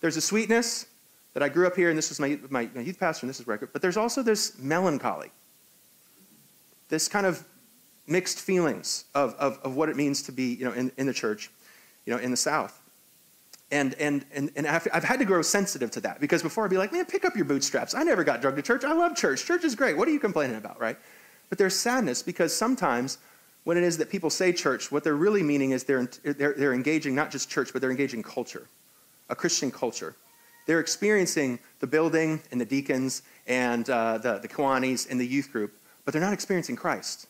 There's 0.00 0.16
a 0.16 0.20
sweetness 0.20 0.86
that 1.32 1.42
I 1.42 1.48
grew 1.48 1.66
up 1.66 1.74
here, 1.74 1.88
and 1.88 1.98
this 1.98 2.08
was 2.08 2.20
my, 2.20 2.38
my, 2.50 2.68
my 2.72 2.82
youth 2.82 3.00
pastor, 3.00 3.26
and 3.26 3.30
this 3.30 3.40
is 3.40 3.48
record, 3.48 3.70
but 3.72 3.82
there's 3.82 3.96
also 3.96 4.22
this 4.22 4.56
melancholy, 4.60 5.32
this 6.88 7.08
kind 7.08 7.26
of 7.26 7.44
mixed 8.06 8.40
feelings 8.40 9.04
of, 9.14 9.34
of, 9.34 9.58
of 9.62 9.76
what 9.76 9.88
it 9.88 9.96
means 9.96 10.22
to 10.22 10.32
be 10.32 10.54
you 10.54 10.64
know, 10.64 10.72
in, 10.72 10.92
in 10.96 11.06
the 11.06 11.12
church, 11.14 11.50
you 12.04 12.12
know, 12.12 12.18
in 12.18 12.30
the 12.30 12.36
South. 12.36 12.80
And, 13.70 13.94
and, 13.94 14.24
and, 14.32 14.50
and 14.56 14.66
I've, 14.66 14.84
had 14.84 15.18
to 15.18 15.24
grow 15.24 15.42
sensitive 15.42 15.90
to 15.92 16.00
that 16.02 16.20
because 16.20 16.42
before 16.42 16.64
I'd 16.64 16.70
be 16.70 16.76
like, 16.76 16.92
man, 16.92 17.06
pick 17.06 17.24
up 17.24 17.34
your 17.34 17.46
bootstraps. 17.46 17.94
I 17.94 18.02
never 18.02 18.22
got 18.22 18.40
drugged 18.40 18.56
to 18.56 18.62
church. 18.62 18.84
I 18.84 18.92
love 18.92 19.16
church. 19.16 19.44
Church 19.44 19.64
is 19.64 19.74
great. 19.74 19.96
What 19.96 20.06
are 20.06 20.12
you 20.12 20.20
complaining 20.20 20.56
about, 20.56 20.78
right? 20.78 20.96
But 21.48 21.58
there's 21.58 21.74
sadness 21.74 22.22
because 22.22 22.54
sometimes 22.54 23.18
when 23.64 23.76
it 23.76 23.82
is 23.82 23.96
that 23.98 24.10
people 24.10 24.30
say 24.30 24.52
church, 24.52 24.92
what 24.92 25.02
they're 25.02 25.16
really 25.16 25.42
meaning 25.42 25.70
is 25.70 25.84
they're, 25.84 26.06
they're, 26.22 26.52
they're 26.52 26.74
engaging 26.74 27.14
not 27.14 27.30
just 27.30 27.50
church, 27.50 27.72
but 27.72 27.80
they're 27.80 27.90
engaging 27.90 28.22
culture, 28.22 28.68
a 29.30 29.34
Christian 29.34 29.70
culture. 29.70 30.14
They're 30.66 30.80
experiencing 30.80 31.58
the 31.80 31.86
building 31.86 32.40
and 32.50 32.60
the 32.60 32.64
deacons 32.64 33.22
and 33.46 33.88
uh, 33.88 34.18
the, 34.18 34.38
the 34.38 34.48
Kiwanis 34.48 35.10
and 35.10 35.18
the 35.18 35.26
youth 35.26 35.50
group, 35.50 35.72
but 36.04 36.12
they're 36.12 36.22
not 36.22 36.32
experiencing 36.32 36.76
Christ. 36.76 37.26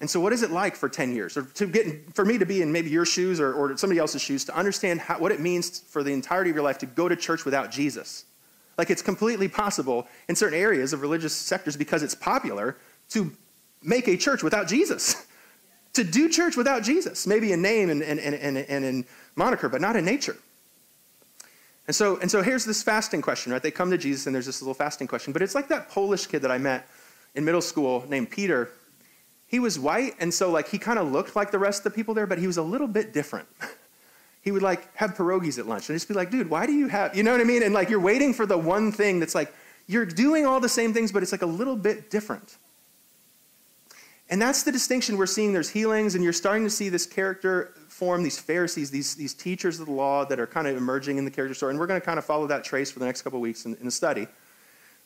And 0.00 0.08
so, 0.08 0.20
what 0.20 0.32
is 0.32 0.42
it 0.42 0.50
like 0.50 0.76
for 0.76 0.88
10 0.88 1.12
years? 1.12 1.36
Or 1.36 1.42
to 1.42 1.66
get, 1.66 2.14
for 2.14 2.24
me 2.24 2.38
to 2.38 2.46
be 2.46 2.62
in 2.62 2.70
maybe 2.70 2.88
your 2.88 3.04
shoes 3.04 3.40
or, 3.40 3.52
or 3.52 3.76
somebody 3.76 3.98
else's 3.98 4.22
shoes 4.22 4.44
to 4.44 4.56
understand 4.56 5.00
how, 5.00 5.18
what 5.18 5.32
it 5.32 5.40
means 5.40 5.80
for 5.80 6.04
the 6.04 6.12
entirety 6.12 6.50
of 6.50 6.56
your 6.56 6.64
life 6.64 6.78
to 6.78 6.86
go 6.86 7.08
to 7.08 7.16
church 7.16 7.44
without 7.44 7.70
Jesus? 7.70 8.24
Like, 8.76 8.90
it's 8.90 9.02
completely 9.02 9.48
possible 9.48 10.06
in 10.28 10.36
certain 10.36 10.58
areas 10.58 10.92
of 10.92 11.02
religious 11.02 11.34
sectors 11.34 11.76
because 11.76 12.04
it's 12.04 12.14
popular 12.14 12.76
to 13.10 13.32
make 13.82 14.06
a 14.06 14.16
church 14.16 14.44
without 14.44 14.68
Jesus, 14.68 15.26
to 15.94 16.04
do 16.04 16.28
church 16.28 16.56
without 16.56 16.84
Jesus, 16.84 17.26
maybe 17.26 17.52
in 17.52 17.60
name 17.60 17.90
and, 17.90 18.02
and, 18.02 18.20
and, 18.20 18.56
and, 18.56 18.84
in 18.84 19.04
moniker, 19.34 19.68
but 19.68 19.80
not 19.80 19.96
in 19.96 20.04
nature. 20.04 20.36
And 21.88 21.96
so, 21.96 22.18
and 22.20 22.30
so 22.30 22.42
here's 22.42 22.64
this 22.64 22.84
fasting 22.84 23.22
question, 23.22 23.50
right? 23.50 23.62
They 23.62 23.70
come 23.72 23.90
to 23.90 23.98
Jesus 23.98 24.26
and 24.26 24.34
there's 24.34 24.46
this 24.46 24.62
little 24.62 24.74
fasting 24.74 25.08
question, 25.08 25.32
but 25.32 25.42
it's 25.42 25.56
like 25.56 25.68
that 25.68 25.88
Polish 25.88 26.26
kid 26.26 26.42
that 26.42 26.50
I 26.50 26.58
met 26.58 26.86
in 27.34 27.44
middle 27.44 27.62
school 27.62 28.04
named 28.08 28.30
Peter 28.30 28.70
he 29.48 29.58
was 29.58 29.78
white, 29.78 30.14
and 30.20 30.32
so 30.32 30.50
like 30.50 30.68
he 30.68 30.78
kind 30.78 30.98
of 30.98 31.10
looked 31.10 31.34
like 31.34 31.50
the 31.50 31.58
rest 31.58 31.80
of 31.80 31.84
the 31.84 31.96
people 31.96 32.14
there, 32.14 32.26
but 32.26 32.38
he 32.38 32.46
was 32.46 32.58
a 32.58 32.62
little 32.62 32.86
bit 32.86 33.12
different. 33.12 33.48
he 34.42 34.52
would 34.52 34.62
like 34.62 34.94
have 34.96 35.14
pierogies 35.14 35.58
at 35.58 35.66
lunch 35.66 35.88
and 35.88 35.96
just 35.96 36.06
be 36.06 36.14
like, 36.14 36.30
dude, 36.30 36.48
why 36.48 36.66
do 36.66 36.72
you 36.72 36.88
have, 36.88 37.16
you 37.16 37.22
know 37.22 37.32
what 37.32 37.40
I 37.40 37.44
mean? 37.44 37.62
And 37.62 37.74
like 37.74 37.90
you're 37.90 38.00
waiting 38.00 38.32
for 38.32 38.46
the 38.46 38.58
one 38.58 38.92
thing 38.92 39.20
that's 39.20 39.34
like, 39.34 39.52
you're 39.86 40.06
doing 40.06 40.46
all 40.46 40.60
the 40.60 40.68
same 40.68 40.92
things, 40.92 41.10
but 41.10 41.22
it's 41.22 41.32
like 41.32 41.42
a 41.42 41.46
little 41.46 41.76
bit 41.76 42.10
different. 42.10 42.58
And 44.30 44.40
that's 44.40 44.62
the 44.62 44.72
distinction 44.72 45.16
we're 45.16 45.26
seeing. 45.26 45.54
There's 45.54 45.70
healings, 45.70 46.14
and 46.14 46.22
you're 46.22 46.34
starting 46.34 46.64
to 46.64 46.70
see 46.70 46.90
this 46.90 47.06
character 47.06 47.72
form, 47.88 48.22
these 48.22 48.38
Pharisees, 48.38 48.90
these, 48.90 49.14
these 49.14 49.32
teachers 49.32 49.80
of 49.80 49.86
the 49.86 49.92
law 49.92 50.26
that 50.26 50.38
are 50.38 50.46
kind 50.46 50.66
of 50.66 50.76
emerging 50.76 51.16
in 51.16 51.24
the 51.24 51.30
character 51.30 51.54
story. 51.54 51.70
And 51.70 51.80
we're 51.80 51.86
going 51.86 52.00
to 52.00 52.04
kind 52.04 52.18
of 52.18 52.26
follow 52.26 52.46
that 52.48 52.64
trace 52.64 52.90
for 52.90 52.98
the 52.98 53.06
next 53.06 53.22
couple 53.22 53.40
weeks 53.40 53.64
in, 53.64 53.74
in 53.76 53.86
the 53.86 53.90
study. 53.90 54.26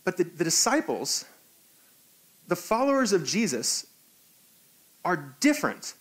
But 0.02 0.16
the, 0.16 0.24
the 0.24 0.42
disciples, 0.42 1.24
the 2.48 2.56
followers 2.56 3.12
of 3.12 3.24
Jesus, 3.24 3.86
are 5.04 5.34
different 5.40 5.94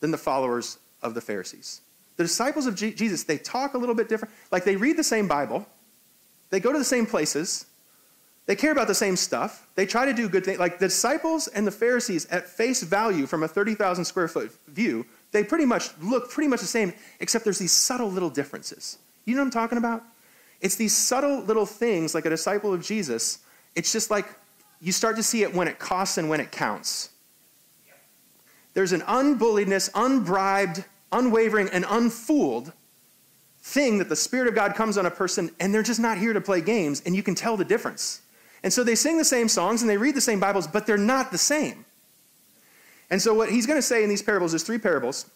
than 0.00 0.10
the 0.10 0.18
followers 0.18 0.78
of 1.02 1.14
the 1.14 1.20
Pharisees. 1.20 1.80
The 2.16 2.24
disciples 2.24 2.66
of 2.66 2.74
Jesus, 2.76 3.24
they 3.24 3.38
talk 3.38 3.74
a 3.74 3.78
little 3.78 3.94
bit 3.94 4.08
different. 4.08 4.34
Like 4.52 4.64
they 4.64 4.76
read 4.76 4.96
the 4.96 5.04
same 5.04 5.26
Bible, 5.26 5.66
they 6.50 6.60
go 6.60 6.72
to 6.72 6.78
the 6.78 6.84
same 6.84 7.06
places, 7.06 7.66
they 8.46 8.54
care 8.54 8.72
about 8.72 8.86
the 8.86 8.94
same 8.94 9.16
stuff, 9.16 9.66
they 9.74 9.86
try 9.86 10.04
to 10.04 10.12
do 10.12 10.28
good 10.28 10.44
things. 10.44 10.58
Like 10.58 10.78
the 10.78 10.86
disciples 10.86 11.48
and 11.48 11.66
the 11.66 11.72
Pharisees, 11.72 12.26
at 12.26 12.46
face 12.46 12.82
value, 12.82 13.26
from 13.26 13.42
a 13.42 13.48
30,000 13.48 14.04
square 14.04 14.28
foot 14.28 14.52
view, 14.68 15.06
they 15.32 15.42
pretty 15.42 15.64
much 15.64 15.90
look 16.00 16.30
pretty 16.30 16.48
much 16.48 16.60
the 16.60 16.66
same, 16.66 16.92
except 17.20 17.44
there's 17.44 17.58
these 17.58 17.72
subtle 17.72 18.10
little 18.10 18.30
differences. 18.30 18.98
You 19.24 19.34
know 19.34 19.40
what 19.40 19.46
I'm 19.46 19.50
talking 19.50 19.78
about? 19.78 20.04
It's 20.60 20.76
these 20.76 20.96
subtle 20.96 21.40
little 21.40 21.66
things, 21.66 22.14
like 22.14 22.26
a 22.26 22.30
disciple 22.30 22.72
of 22.72 22.82
Jesus. 22.82 23.38
It's 23.74 23.90
just 23.90 24.10
like 24.10 24.26
you 24.80 24.92
start 24.92 25.16
to 25.16 25.22
see 25.22 25.42
it 25.42 25.54
when 25.54 25.66
it 25.66 25.78
costs 25.78 26.18
and 26.18 26.28
when 26.28 26.40
it 26.40 26.52
counts. 26.52 27.10
There's 28.74 28.92
an 28.92 29.02
unbulliedness, 29.02 29.88
unbribed, 29.94 30.84
unwavering, 31.12 31.68
and 31.70 31.86
unfooled 31.88 32.72
thing 33.60 33.98
that 33.98 34.08
the 34.08 34.16
Spirit 34.16 34.48
of 34.48 34.54
God 34.54 34.74
comes 34.74 34.98
on 34.98 35.06
a 35.06 35.10
person, 35.10 35.50
and 35.58 35.72
they're 35.72 35.82
just 35.82 36.00
not 36.00 36.18
here 36.18 36.32
to 36.32 36.40
play 36.40 36.60
games, 36.60 37.00
and 37.06 37.16
you 37.16 37.22
can 37.22 37.34
tell 37.34 37.56
the 37.56 37.64
difference. 37.64 38.20
And 38.62 38.72
so 38.72 38.84
they 38.84 38.94
sing 38.94 39.16
the 39.16 39.24
same 39.24 39.48
songs 39.48 39.82
and 39.82 39.90
they 39.90 39.96
read 39.96 40.14
the 40.14 40.20
same 40.20 40.40
Bibles, 40.40 40.66
but 40.66 40.86
they're 40.86 40.98
not 40.98 41.30
the 41.30 41.38
same. 41.38 41.84
And 43.10 43.20
so, 43.20 43.32
what 43.34 43.50
he's 43.50 43.66
going 43.66 43.78
to 43.78 43.82
say 43.82 44.02
in 44.02 44.08
these 44.08 44.22
parables, 44.22 44.54
is 44.54 44.62
three 44.62 44.78
parables. 44.78 45.30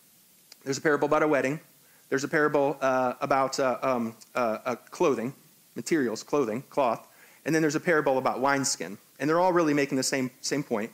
There's 0.65 0.79
a 0.79 0.81
parable 0.81 1.07
about 1.07 1.23
a 1.23 1.29
wedding, 1.29 1.61
there's 2.09 2.25
a 2.25 2.29
parable 2.29 2.77
uh, 2.81 3.15
about 3.21 3.61
uh, 3.61 3.79
um, 3.83 4.17
uh, 4.35 4.59
uh 4.65 4.75
clothing, 4.91 5.35
materials, 5.77 6.23
clothing, 6.23 6.63
cloth, 6.71 7.07
and 7.45 7.55
then 7.55 7.63
there's 7.63 7.77
a 7.77 7.81
parable 7.81 8.19
about 8.19 8.41
wineskin. 8.41 8.99
And 9.21 9.29
they're 9.29 9.41
all 9.41 9.53
really 9.53 9.75
making 9.75 9.97
the 9.97 10.03
same, 10.03 10.31
same 10.41 10.63
point 10.63 10.91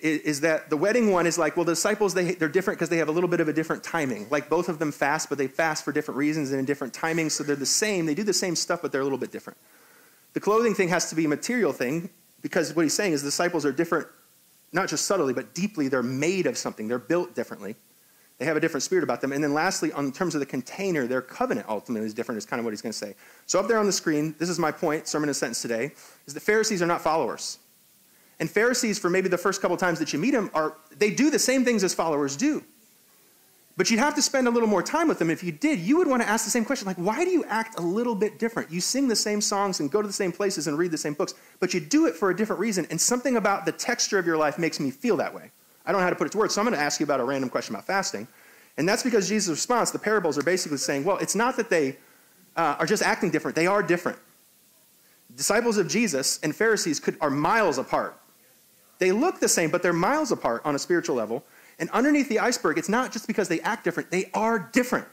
is 0.00 0.40
that 0.40 0.70
the 0.70 0.76
wedding 0.76 1.10
one 1.10 1.26
is 1.26 1.38
like, 1.38 1.56
well, 1.56 1.64
the 1.64 1.72
disciples, 1.72 2.14
they, 2.14 2.32
they're 2.34 2.48
different 2.48 2.78
because 2.78 2.88
they 2.88 2.98
have 2.98 3.08
a 3.08 3.12
little 3.12 3.28
bit 3.28 3.40
of 3.40 3.48
a 3.48 3.52
different 3.52 3.82
timing. 3.82 4.26
Like 4.30 4.48
both 4.48 4.68
of 4.68 4.78
them 4.78 4.92
fast, 4.92 5.28
but 5.28 5.38
they 5.38 5.48
fast 5.48 5.84
for 5.84 5.92
different 5.92 6.18
reasons 6.18 6.50
and 6.50 6.58
in 6.58 6.64
different 6.64 6.92
timings, 6.94 7.32
so 7.32 7.44
they're 7.44 7.56
the 7.56 7.66
same. 7.66 8.06
They 8.06 8.14
do 8.14 8.22
the 8.22 8.32
same 8.32 8.56
stuff, 8.56 8.80
but 8.82 8.92
they're 8.92 9.00
a 9.00 9.04
little 9.04 9.18
bit 9.18 9.32
different. 9.32 9.58
The 10.34 10.40
clothing 10.40 10.74
thing 10.74 10.88
has 10.88 11.10
to 11.10 11.16
be 11.16 11.24
a 11.24 11.28
material 11.28 11.72
thing 11.72 12.10
because 12.40 12.74
what 12.74 12.82
he's 12.82 12.94
saying 12.94 13.12
is 13.12 13.22
the 13.22 13.28
disciples 13.28 13.66
are 13.66 13.72
different, 13.72 14.06
not 14.72 14.88
just 14.88 15.06
subtly, 15.06 15.34
but 15.34 15.54
deeply. 15.54 15.88
They're 15.88 16.02
made 16.02 16.46
of 16.46 16.56
something, 16.56 16.88
they're 16.88 16.98
built 16.98 17.34
differently. 17.34 17.76
They 18.38 18.46
have 18.46 18.56
a 18.56 18.60
different 18.60 18.82
spirit 18.82 19.04
about 19.04 19.20
them. 19.20 19.30
And 19.30 19.44
then 19.44 19.54
lastly, 19.54 19.92
on 19.92 20.10
terms 20.10 20.34
of 20.34 20.40
the 20.40 20.46
container, 20.46 21.06
their 21.06 21.22
covenant 21.22 21.68
ultimately 21.68 22.06
is 22.06 22.14
different, 22.14 22.38
is 22.38 22.46
kind 22.46 22.58
of 22.58 22.64
what 22.64 22.72
he's 22.72 22.82
going 22.82 22.92
to 22.92 22.98
say. 22.98 23.14
So 23.46 23.60
up 23.60 23.68
there 23.68 23.78
on 23.78 23.86
the 23.86 23.92
screen, 23.92 24.34
this 24.38 24.48
is 24.48 24.58
my 24.58 24.72
point, 24.72 25.06
sermon 25.06 25.28
and 25.28 25.36
sentence 25.36 25.62
today, 25.62 25.92
is 26.26 26.34
that 26.34 26.40
Pharisees 26.40 26.82
are 26.82 26.86
not 26.86 27.02
followers. 27.02 27.58
And 28.42 28.50
Pharisees, 28.50 28.98
for 28.98 29.08
maybe 29.08 29.28
the 29.28 29.38
first 29.38 29.62
couple 29.62 29.76
times 29.76 30.00
that 30.00 30.12
you 30.12 30.18
meet 30.18 30.32
them, 30.32 30.50
are 30.52 30.74
they 30.98 31.10
do 31.10 31.30
the 31.30 31.38
same 31.38 31.64
things 31.64 31.84
as 31.84 31.94
followers 31.94 32.34
do. 32.34 32.64
But 33.76 33.88
you'd 33.88 34.00
have 34.00 34.16
to 34.16 34.22
spend 34.22 34.48
a 34.48 34.50
little 34.50 34.68
more 34.68 34.82
time 34.82 35.06
with 35.06 35.20
them. 35.20 35.30
If 35.30 35.44
you 35.44 35.52
did, 35.52 35.78
you 35.78 35.96
would 35.98 36.08
want 36.08 36.22
to 36.22 36.28
ask 36.28 36.44
the 36.44 36.50
same 36.50 36.64
question 36.64 36.88
like, 36.88 36.96
why 36.96 37.24
do 37.24 37.30
you 37.30 37.44
act 37.44 37.78
a 37.78 37.80
little 37.80 38.16
bit 38.16 38.40
different? 38.40 38.68
You 38.68 38.80
sing 38.80 39.06
the 39.06 39.14
same 39.14 39.40
songs 39.40 39.78
and 39.78 39.92
go 39.92 40.02
to 40.02 40.08
the 40.08 40.12
same 40.12 40.32
places 40.32 40.66
and 40.66 40.76
read 40.76 40.90
the 40.90 40.98
same 40.98 41.14
books, 41.14 41.34
but 41.60 41.72
you 41.72 41.78
do 41.78 42.06
it 42.06 42.16
for 42.16 42.30
a 42.30 42.36
different 42.36 42.58
reason. 42.58 42.84
And 42.90 43.00
something 43.00 43.36
about 43.36 43.64
the 43.64 43.70
texture 43.70 44.18
of 44.18 44.26
your 44.26 44.36
life 44.36 44.58
makes 44.58 44.80
me 44.80 44.90
feel 44.90 45.16
that 45.18 45.32
way. 45.32 45.52
I 45.86 45.92
don't 45.92 46.00
know 46.00 46.04
how 46.04 46.10
to 46.10 46.16
put 46.16 46.26
it 46.26 46.32
to 46.32 46.38
words, 46.38 46.52
so 46.52 46.60
I'm 46.62 46.66
going 46.66 46.76
to 46.76 46.82
ask 46.82 46.98
you 46.98 47.04
about 47.04 47.20
a 47.20 47.24
random 47.24 47.48
question 47.48 47.76
about 47.76 47.86
fasting. 47.86 48.26
And 48.76 48.88
that's 48.88 49.04
because 49.04 49.28
Jesus' 49.28 49.50
response, 49.50 49.92
the 49.92 50.00
parables 50.00 50.36
are 50.36 50.42
basically 50.42 50.78
saying, 50.78 51.04
well, 51.04 51.18
it's 51.18 51.36
not 51.36 51.56
that 51.58 51.70
they 51.70 51.96
uh, 52.56 52.74
are 52.80 52.86
just 52.86 53.04
acting 53.04 53.30
different, 53.30 53.54
they 53.54 53.68
are 53.68 53.84
different. 53.84 54.18
Disciples 55.36 55.78
of 55.78 55.86
Jesus 55.86 56.40
and 56.42 56.56
Pharisees 56.56 56.98
could, 56.98 57.16
are 57.20 57.30
miles 57.30 57.78
apart. 57.78 58.18
They 59.02 59.10
look 59.10 59.40
the 59.40 59.48
same, 59.48 59.68
but 59.68 59.82
they're 59.82 59.92
miles 59.92 60.30
apart 60.30 60.62
on 60.64 60.76
a 60.76 60.78
spiritual 60.78 61.16
level. 61.16 61.42
And 61.80 61.90
underneath 61.90 62.28
the 62.28 62.38
iceberg, 62.38 62.78
it's 62.78 62.88
not 62.88 63.10
just 63.10 63.26
because 63.26 63.48
they 63.48 63.58
act 63.62 63.82
different, 63.82 64.12
they 64.12 64.30
are 64.32 64.70
different. 64.72 65.08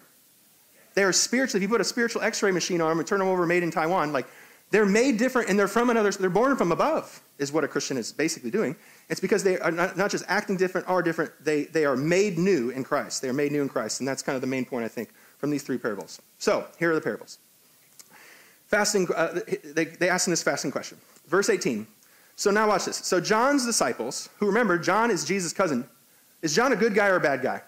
They 0.94 1.04
are 1.04 1.12
spiritually, 1.12 1.58
if 1.58 1.68
you 1.68 1.74
put 1.76 1.82
a 1.82 1.84
spiritual 1.84 2.22
x 2.22 2.44
ray 2.44 2.52
machine 2.52 2.82
on 2.82 2.90
them 2.90 3.00
and 3.00 3.08
turn 3.08 3.18
them 3.18 3.28
over 3.28 3.48
made 3.48 3.64
in 3.64 3.72
Taiwan, 3.72 4.14
like 4.14 4.28
They're 4.72 4.86
made 4.86 5.18
different 5.18 5.50
and 5.50 5.58
they're 5.58 5.68
from 5.68 5.90
another, 5.90 6.12
they're 6.12 6.30
born 6.30 6.56
from 6.56 6.72
above, 6.72 7.22
is 7.40 7.52
what 7.52 7.64
a 7.64 7.68
Christian 7.68 7.98
is 7.98 8.14
basically 8.14 8.52
doing. 8.52 8.76
It's 9.10 9.20
because 9.20 9.44
they 9.44 9.58
are 9.58 9.72
not, 9.72 9.98
not 9.98 10.12
just 10.12 10.24
acting 10.28 10.58
different, 10.58 10.88
are 10.88 11.02
different, 11.02 11.32
they, 11.44 11.64
they 11.64 11.86
are 11.86 11.96
made 11.96 12.38
new 12.38 12.70
in 12.70 12.84
Christ. 12.84 13.22
They 13.22 13.30
are 13.30 13.34
made 13.34 13.52
new 13.52 13.64
in 13.64 13.70
Christ. 13.70 14.02
And 14.02 14.08
that's 14.08 14.22
kind 14.22 14.36
of 14.36 14.42
the 14.42 14.48
main 14.48 14.66
point, 14.66 14.86
I 14.86 14.88
think, 14.88 15.10
from 15.38 15.50
these 15.50 15.64
three 15.64 15.80
parables. 15.80 16.22
So, 16.38 16.68
here 16.78 16.92
are 16.92 16.96
the 16.96 17.02
parables. 17.02 17.40
Fasting, 18.68 19.08
uh, 19.16 19.40
they, 19.64 19.86
they 19.86 20.10
ask 20.10 20.28
in 20.28 20.32
this 20.32 20.44
fasting 20.44 20.70
question. 20.70 21.00
Verse 21.28 21.50
18. 21.50 21.88
So 22.40 22.52
now 22.52 22.70
watch 22.70 22.86
this. 22.86 22.96
So 22.96 23.20
John's 23.20 23.66
disciples, 23.66 24.30
who 24.38 24.46
remember, 24.46 24.78
John 24.78 25.12
is 25.12 25.26
Jesus' 25.26 25.52
cousin, 25.52 25.86
is 26.42 26.56
John 26.56 26.72
a 26.72 26.76
good 26.78 26.96
guy 26.96 27.08
or 27.08 27.18
a 27.18 27.20
bad 27.20 27.42
guy? 27.42 27.62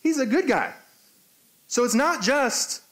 He's 0.00 0.20
a 0.20 0.24
good 0.24 0.46
guy. 0.46 0.72
So 1.66 1.82
it's 1.82 1.96
not 1.96 2.22
just 2.22 2.82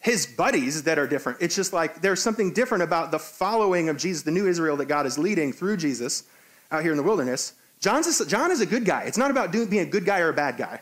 his 0.00 0.26
buddies 0.26 0.82
that 0.82 0.98
are 0.98 1.06
different. 1.06 1.38
It's 1.40 1.54
just 1.54 1.72
like 1.72 2.00
there's 2.00 2.20
something 2.20 2.52
different 2.52 2.82
about 2.82 3.12
the 3.12 3.20
following 3.20 3.88
of 3.88 3.98
Jesus, 3.98 4.24
the 4.24 4.32
new 4.32 4.48
Israel 4.48 4.76
that 4.78 4.86
God 4.86 5.06
is 5.06 5.16
leading 5.16 5.52
through 5.52 5.76
Jesus 5.76 6.24
out 6.72 6.82
here 6.82 6.90
in 6.90 6.96
the 6.96 7.04
wilderness. 7.04 7.52
John's 7.78 8.20
a, 8.20 8.26
John 8.26 8.50
is 8.50 8.60
a 8.60 8.66
good 8.66 8.84
guy. 8.84 9.04
It's 9.04 9.16
not 9.16 9.30
about 9.30 9.52
doing, 9.52 9.68
being 9.68 9.86
a 9.86 9.90
good 9.90 10.04
guy 10.04 10.18
or 10.18 10.30
a 10.30 10.34
bad 10.34 10.56
guy. 10.56 10.80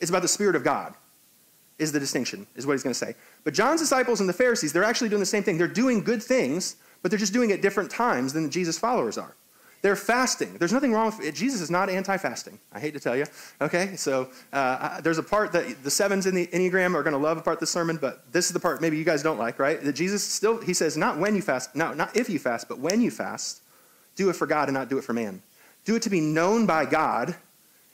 It's 0.00 0.10
about 0.10 0.20
the 0.20 0.28
Spirit 0.28 0.54
of 0.54 0.64
God, 0.64 0.92
is 1.78 1.92
the 1.92 1.98
distinction, 1.98 2.46
is 2.56 2.66
what 2.66 2.74
he's 2.74 2.82
going 2.82 2.92
to 2.92 2.98
say. 2.98 3.14
But 3.42 3.54
John's 3.54 3.80
disciples 3.80 4.20
and 4.20 4.28
the 4.28 4.34
Pharisees, 4.34 4.74
they're 4.74 4.84
actually 4.84 5.08
doing 5.08 5.20
the 5.20 5.26
same 5.26 5.42
thing. 5.42 5.56
They're 5.56 5.66
doing 5.66 6.04
good 6.04 6.22
things, 6.22 6.76
but 7.02 7.10
they're 7.10 7.18
just 7.18 7.32
doing 7.32 7.50
it 7.50 7.62
different 7.62 7.90
times 7.90 8.32
than 8.32 8.50
Jesus' 8.50 8.78
followers 8.78 9.18
are. 9.18 9.34
They're 9.80 9.96
fasting. 9.96 10.56
There's 10.58 10.72
nothing 10.72 10.92
wrong 10.92 11.06
with 11.06 11.24
it. 11.24 11.34
Jesus 11.34 11.60
is 11.60 11.70
not 11.70 11.88
anti 11.88 12.16
fasting. 12.16 12.58
I 12.72 12.80
hate 12.80 12.94
to 12.94 13.00
tell 13.00 13.16
you. 13.16 13.26
Okay? 13.60 13.94
So 13.94 14.28
uh, 14.52 15.00
there's 15.02 15.18
a 15.18 15.22
part 15.22 15.52
that 15.52 15.84
the 15.84 15.90
sevens 15.90 16.26
in 16.26 16.34
the 16.34 16.48
Enneagram 16.48 16.94
are 16.94 17.02
going 17.04 17.12
to 17.12 17.18
love 17.18 17.38
a 17.38 17.40
part 17.40 17.56
of 17.56 17.60
the 17.60 17.66
sermon, 17.66 17.96
but 17.96 18.32
this 18.32 18.46
is 18.46 18.52
the 18.52 18.60
part 18.60 18.80
maybe 18.80 18.96
you 18.96 19.04
guys 19.04 19.22
don't 19.22 19.38
like, 19.38 19.60
right? 19.60 19.80
That 19.82 19.92
Jesus 19.92 20.24
still, 20.24 20.60
he 20.60 20.74
says, 20.74 20.96
not 20.96 21.18
when 21.18 21.36
you 21.36 21.42
fast, 21.42 21.76
no, 21.76 21.94
not 21.94 22.16
if 22.16 22.28
you 22.28 22.40
fast, 22.40 22.68
but 22.68 22.80
when 22.80 23.00
you 23.00 23.12
fast, 23.12 23.62
do 24.16 24.28
it 24.30 24.32
for 24.32 24.46
God 24.46 24.68
and 24.68 24.74
not 24.74 24.88
do 24.88 24.98
it 24.98 25.04
for 25.04 25.12
man. 25.12 25.42
Do 25.84 25.94
it 25.94 26.02
to 26.02 26.10
be 26.10 26.20
known 26.20 26.66
by 26.66 26.84
God 26.84 27.36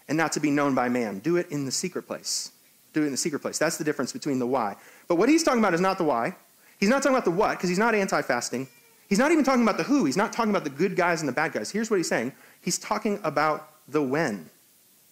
and 0.08 0.16
not 0.16 0.32
to 0.32 0.40
be 0.40 0.50
known 0.50 0.74
by 0.74 0.88
man. 0.88 1.18
Do 1.18 1.36
it 1.36 1.50
in 1.50 1.66
the 1.66 1.70
secret 1.70 2.06
place. 2.06 2.50
Do 2.94 3.02
it 3.02 3.06
in 3.06 3.12
the 3.12 3.18
secret 3.18 3.40
place. 3.40 3.58
That's 3.58 3.76
the 3.76 3.84
difference 3.84 4.12
between 4.12 4.38
the 4.38 4.46
why. 4.46 4.76
But 5.06 5.16
what 5.16 5.28
he's 5.28 5.42
talking 5.42 5.60
about 5.60 5.74
is 5.74 5.80
not 5.80 5.98
the 5.98 6.04
why. 6.04 6.34
He's 6.80 6.88
not 6.88 7.02
talking 7.02 7.14
about 7.14 7.24
the 7.24 7.30
what, 7.30 7.50
because 7.50 7.68
he's 7.68 7.78
not 7.78 7.94
anti 7.94 8.22
fasting. 8.22 8.68
He's 9.14 9.20
not 9.20 9.30
even 9.30 9.44
talking 9.44 9.62
about 9.62 9.76
the 9.76 9.84
who. 9.84 10.06
He's 10.06 10.16
not 10.16 10.32
talking 10.32 10.50
about 10.50 10.64
the 10.64 10.70
good 10.70 10.96
guys 10.96 11.20
and 11.20 11.28
the 11.28 11.32
bad 11.32 11.52
guys. 11.52 11.70
Here's 11.70 11.88
what 11.88 11.98
he's 11.98 12.08
saying 12.08 12.32
He's 12.60 12.80
talking 12.80 13.20
about 13.22 13.70
the 13.86 14.02
when. 14.02 14.50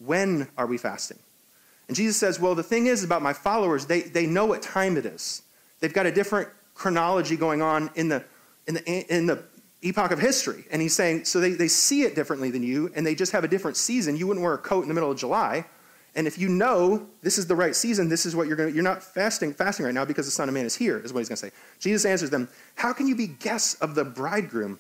When 0.01 0.49
are 0.59 0.67
we 0.67 0.77
fasting? 0.77 1.21
And 1.87 1.97
Jesus 1.97 2.17
says, 2.17 2.41
Well, 2.41 2.57
the 2.57 2.65
thing 2.65 2.87
is 2.87 3.05
about 3.05 3.23
my 3.23 3.33
followers, 3.33 3.87
they, 3.87 4.01
they 4.01 4.27
know 4.27 4.45
what 4.45 4.61
time 4.61 4.97
it 4.97 5.07
is. 5.07 5.43
They've 5.79 5.93
got 5.93 6.07
a 6.07 6.11
different 6.11 6.49
chronology 6.75 7.37
going 7.37 7.63
on 7.63 7.91
in 7.95 8.09
the, 8.09 8.25
in 8.67 8.75
the, 8.75 9.17
in 9.17 9.27
the 9.27 9.45
epoch 9.83 10.11
of 10.11 10.19
history. 10.19 10.65
And 10.73 10.83
he's 10.83 10.97
saying, 10.97 11.25
so 11.25 11.39
they, 11.39 11.51
they 11.53 11.69
see 11.69 12.03
it 12.03 12.17
differently 12.17 12.51
than 12.51 12.65
you, 12.65 12.91
and 12.97 13.07
they 13.07 13.15
just 13.15 13.31
have 13.31 13.45
a 13.45 13.49
different 13.49 13.77
season. 13.77 14.17
You 14.17 14.27
wouldn't 14.27 14.43
wear 14.43 14.55
a 14.55 14.59
coat 14.59 14.83
in 14.83 14.89
the 14.89 14.95
middle 14.95 15.13
of 15.13 15.17
July. 15.17 15.65
And 16.15 16.27
if 16.27 16.39
you 16.39 16.49
know 16.49 17.07
this 17.23 17.39
is 17.39 17.47
the 17.47 17.57
right 17.57 17.75
season, 17.75 18.09
this 18.09 18.27
is 18.27 18.37
what 18.37 18.47
you're 18.47 18.57
going 18.57 18.69
to, 18.69 18.75
you're 18.75 18.85
not 18.85 19.03
fasting, 19.03 19.55
fasting 19.55 19.87
right 19.87 19.95
now 19.95 20.05
because 20.05 20.27
the 20.27 20.33
Son 20.33 20.49
of 20.49 20.55
Man 20.55 20.67
is 20.67 20.77
here, 20.77 20.99
is 20.99 21.13
what 21.13 21.21
he's 21.21 21.29
going 21.29 21.37
to 21.37 21.47
say. 21.47 21.53
Jesus 21.79 22.05
answers 22.05 22.31
them, 22.31 22.49
How 22.75 22.93
can 22.93 23.07
you 23.07 23.17
be 23.17 23.29
guests 23.29 23.75
of 23.81 23.95
the 23.95 24.05
bridegroom? 24.05 24.79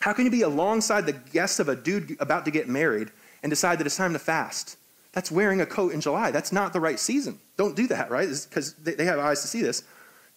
How 0.00 0.12
can 0.12 0.24
you 0.24 0.30
be 0.30 0.42
alongside 0.42 1.06
the 1.06 1.12
guests 1.12 1.58
of 1.58 1.68
a 1.68 1.76
dude 1.76 2.16
about 2.20 2.44
to 2.46 2.50
get 2.50 2.68
married 2.68 3.10
and 3.42 3.50
decide 3.50 3.78
that 3.78 3.86
it's 3.86 3.96
time 3.96 4.14
to 4.14 4.18
fast? 4.18 4.78
That's 5.12 5.30
wearing 5.30 5.60
a 5.60 5.66
coat 5.66 5.92
in 5.92 6.00
July. 6.00 6.30
That's 6.30 6.52
not 6.52 6.72
the 6.72 6.80
right 6.80 6.98
season. 6.98 7.38
Don't 7.56 7.74
do 7.74 7.86
that, 7.88 8.10
right? 8.10 8.28
Because 8.48 8.74
they 8.74 9.04
have 9.04 9.18
eyes 9.18 9.40
to 9.42 9.48
see 9.48 9.62
this. 9.62 9.82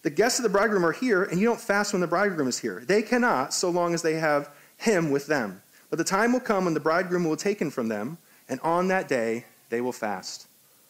The 0.02 0.10
guests 0.10 0.38
of 0.38 0.42
the 0.42 0.48
bridegroom 0.48 0.86
are 0.86 0.92
here, 0.92 1.24
and 1.24 1.38
you 1.38 1.46
don't 1.46 1.60
fast 1.60 1.92
when 1.92 2.00
the 2.00 2.06
bridegroom 2.06 2.48
is 2.48 2.58
here. 2.58 2.82
They 2.86 3.02
cannot, 3.02 3.52
so 3.52 3.68
long 3.68 3.92
as 3.92 4.00
they 4.00 4.14
have 4.14 4.50
him 4.78 5.10
with 5.10 5.26
them. 5.26 5.60
But 5.90 5.98
the 5.98 6.04
time 6.04 6.32
will 6.32 6.40
come 6.40 6.64
when 6.64 6.72
the 6.72 6.80
bridegroom 6.80 7.24
will 7.24 7.36
be 7.36 7.42
taken 7.42 7.70
from 7.70 7.88
them, 7.88 8.16
and 8.48 8.58
on 8.60 8.88
that 8.88 9.08
day 9.08 9.44
they 9.70 9.80
will 9.80 9.92
fast. 9.92 10.46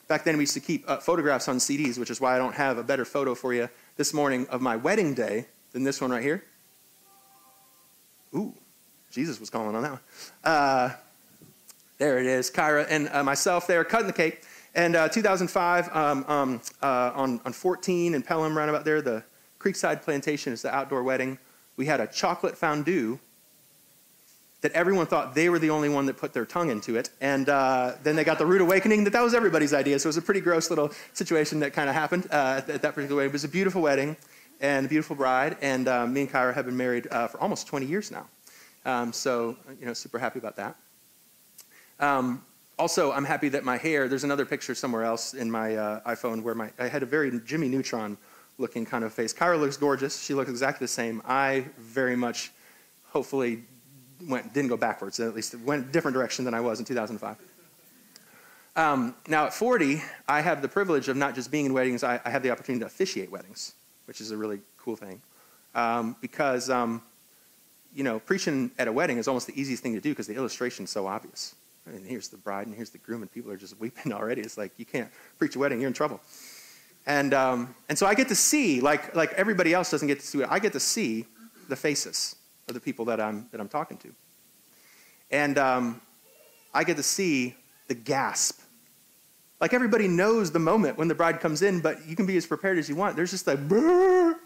Back 0.09 0.25
then, 0.25 0.37
we 0.37 0.43
used 0.43 0.55
to 0.55 0.61
keep 0.61 0.89
uh, 0.91 0.97
photographs 0.97 1.47
on 1.47 1.59
CDs, 1.59 1.97
which 1.97 2.11
is 2.11 2.21
why 2.21 2.35
I 2.35 2.39
don't 2.39 2.55
have 2.55 2.79
a 2.79 2.83
better 2.83 3.05
photo 3.05 3.35
for 3.37 3.55
you 3.55 3.69
this 3.97 4.13
morning 4.13 4.47
of 4.49 4.61
my 4.61 4.75
wedding 4.75 5.15
day 5.15 5.47
than 5.71 5.85
this 5.85 6.01
one 6.01 6.11
right 6.11 6.23
here. 6.23 6.45
Ooh, 8.35 8.53
Jesus 9.11 9.39
was 9.39 9.51
calling 9.51 9.77
on 9.77 9.83
that 9.83 9.93
one. 9.93 10.01
Uh, 10.43 10.91
there 11.99 12.19
it 12.19 12.27
is, 12.27 12.51
Kyra 12.51 12.87
and 12.89 13.09
uh, 13.13 13.23
myself 13.23 13.67
there 13.67 13.85
cutting 13.85 14.07
the 14.07 14.13
cake. 14.13 14.43
And 14.75 14.97
uh, 14.97 15.09
2005, 15.09 15.95
um, 15.95 16.25
um, 16.29 16.61
uh, 16.83 17.13
on, 17.15 17.41
on 17.45 17.53
14 17.53 18.15
in 18.15 18.23
Pelham, 18.23 18.57
round 18.57 18.71
about 18.71 18.85
there, 18.85 19.03
the 19.03 19.23
Creekside 19.59 20.03
Plantation 20.03 20.53
is 20.53 20.63
the 20.63 20.75
outdoor 20.75 21.03
wedding. 21.03 21.39
We 21.77 21.87
had 21.87 22.01
a 22.01 22.07
chocolate 22.07 22.57
fondue 22.57 23.19
that 24.61 24.73
everyone 24.73 25.07
thought 25.07 25.35
they 25.35 25.49
were 25.49 25.59
the 25.59 25.71
only 25.71 25.89
one 25.89 26.07
that 26.07 26.17
put 26.17 26.33
their 26.33 26.45
tongue 26.45 26.71
into 26.71 26.97
it. 26.97 27.11
And 27.21 27.49
uh, 27.49 27.95
then 28.03 28.15
they 28.17 28.25
got 28.25 28.39
the 28.39 28.47
rude 28.47 28.61
awakening 28.61 29.05
that 29.05 29.13
that 29.13 29.23
was 29.23 29.35
everybody's 29.35 29.73
idea. 29.73 29.99
So 29.99 30.07
it 30.07 30.11
was 30.11 30.17
a 30.19 30.23
pretty 30.23 30.41
gross 30.41 30.69
little 30.69 30.91
situation 31.15 31.61
that 31.61 31.73
kind 31.73 31.89
of 31.89 31.95
happened 31.95 32.27
uh, 32.31 32.61
at 32.69 32.83
that 32.83 32.95
particular 32.95 33.17
wedding. 33.17 33.31
It 33.31 33.33
was 33.33 33.45
a 33.45 33.49
beautiful 33.49 33.81
wedding 33.81 34.17
and 34.61 34.87
a 34.87 34.89
beautiful 34.89 35.17
bride. 35.17 35.57
And 35.63 35.89
uh, 35.89 36.07
me 36.07 36.23
and 36.23 36.31
Kyra 36.31 36.55
have 36.55 36.67
been 36.67 36.77
married 36.77 37.09
uh, 37.11 37.29
for 37.29 37.41
almost 37.41 37.67
20 37.67 37.87
years 37.87 38.11
now. 38.11 38.27
Um, 38.85 39.13
so, 39.13 39.57
you 39.79 39.87
know, 39.87 39.95
super 39.95 40.19
happy 40.19 40.39
about 40.39 40.57
that. 40.57 40.77
Um, 41.99 42.45
also, 42.79 43.13
I'm 43.13 43.25
happy 43.25 43.51
that 43.51 43.65
my 43.65 43.77
hair, 43.77 44.09
there's 44.09 44.25
another 44.25 44.47
picture 44.47 44.75
somewhere 44.75 45.05
else 45.05 45.35
in 45.35 45.51
my 45.51 45.77
uh, 45.77 46.01
iPhone 46.15 46.43
where 46.43 46.55
my, 46.55 46.71
I 46.79 46.89
had 46.89 47.03
a 47.03 47.07
very 47.07 47.39
Jimmy 47.41 47.69
Neutron 47.69 48.17
looking 48.59 48.87
kind 48.87 49.05
of 49.05 49.13
face. 49.13 49.35
Kyra 49.35 49.59
looks 49.59 49.77
gorgeous. 49.77 50.23
She 50.23 50.35
looks 50.35 50.51
exactly 50.51 50.85
the 50.85 50.89
same. 50.89 51.21
I 51.27 51.67
very 51.79 52.17
much, 52.17 52.53
hopefully, 53.11 53.65
went, 54.27 54.53
didn't 54.53 54.69
go 54.69 54.77
backwards, 54.77 55.21
at 55.21 55.35
least 55.35 55.55
it 55.55 55.61
went 55.61 55.89
a 55.89 55.93
different 55.93 56.15
direction 56.15 56.45
than 56.45 56.55
I 56.55 56.61
was 56.61 56.79
in 56.79 56.85
2005. 56.85 57.37
Um, 58.77 59.15
now, 59.27 59.47
at 59.47 59.55
40, 59.55 60.01
I 60.29 60.41
have 60.41 60.63
the 60.63 60.69
privilege 60.69 61.09
of 61.09 61.17
not 61.17 61.35
just 61.35 61.51
being 61.51 61.67
in 61.67 61.73
weddings, 61.73 62.05
I, 62.05 62.21
I 62.25 62.31
have 62.31 62.43
the 62.43 62.51
opportunity 62.51 62.81
to 62.81 62.87
officiate 62.87 63.31
weddings, 63.31 63.75
which 64.07 64.21
is 64.21 64.31
a 64.31 64.37
really 64.37 64.61
cool 64.79 64.97
thing. 64.97 65.21
Um, 65.75 66.17
because, 66.21 66.71
um, 66.71 67.03
you 67.95 68.05
know, 68.05 68.21
preaching 68.21 68.71
at 68.79 68.89
a 68.89 68.93
wedding 68.93 69.19
is 69.19 69.29
almost 69.29 69.47
the 69.47 69.61
easiest 69.61 69.83
thing 69.83 69.95
to 69.95 70.01
do 70.01 70.11
because 70.11 70.27
the 70.27 70.35
illustration 70.35 70.85
is 70.85 70.91
so 70.91 71.07
obvious. 71.07 71.55
I 71.87 71.91
mean, 71.91 72.05
here's 72.05 72.29
the 72.29 72.37
bride 72.37 72.67
and 72.67 72.77
here's 72.77 72.91
the 72.91 72.99
groom, 72.99 73.23
and 73.23 73.33
people 73.33 73.51
are 73.51 73.57
just 73.57 73.79
weeping 73.81 74.13
already. 74.13 74.43
It's 74.43 74.57
like, 74.57 74.73
you 74.77 74.85
can't 74.85 75.11
preach 75.39 75.57
a 75.57 75.59
wedding, 75.59 75.81
you're 75.81 75.89
in 75.89 75.95
trouble. 75.95 76.21
And, 77.07 77.35
um, 77.35 77.75
and 77.89 77.99
so 77.99 78.07
I 78.07 78.15
get 78.15 78.29
to 78.29 78.35
see, 78.35 78.81
like, 78.81 79.17
like 79.17 79.33
everybody 79.33 79.75
else 79.75 79.91
doesn't 79.91 80.07
get 80.07 80.21
to 80.21 80.27
see 80.27 80.43
it, 80.43 80.49
I 80.51 80.59
get 80.59 80.73
to 80.75 80.81
see 80.81 81.27
the 81.69 81.77
faces 81.77 82.37
of 82.71 82.75
the 82.75 82.81
people 82.81 83.05
that 83.07 83.21
I'm, 83.21 83.47
that 83.53 83.61
I'm 83.61 83.69
talking 83.69 83.99
to. 83.99 84.15
And 85.31 85.59
um, 85.59 86.01
I 86.73 86.85
get 86.85 86.97
to 86.97 87.03
see 87.03 87.55
the 87.89 87.95
gasp. 87.95 88.61
Like 89.61 89.75
everybody 89.75 90.09
knows 90.09 90.51
the 90.51 90.59
moment 90.59 90.97
when 90.97 91.09
the 91.09 91.15
bride 91.15 91.41
comes 91.41 91.63
in, 91.63 91.81
but 91.81 92.07
you 92.07 92.17
can 92.17 92.27
be 92.27 92.37
as 92.37 92.47
prepared 92.47 92.79
as 92.79 92.89
you 92.89 92.97
want. 92.97 93.17
There's 93.17 93.31
just 93.31 93.47
like, 93.47 93.69
Brr! 93.69 94.39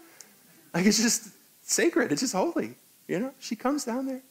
like 0.73 0.85
it's 0.85 1.01
just 1.01 1.29
sacred. 1.61 2.11
It's 2.11 2.21
just 2.21 2.33
holy. 2.33 2.75
You 3.07 3.19
know, 3.19 3.31
she 3.39 3.55
comes 3.55 3.85
down 3.85 4.05
there. 4.05 4.21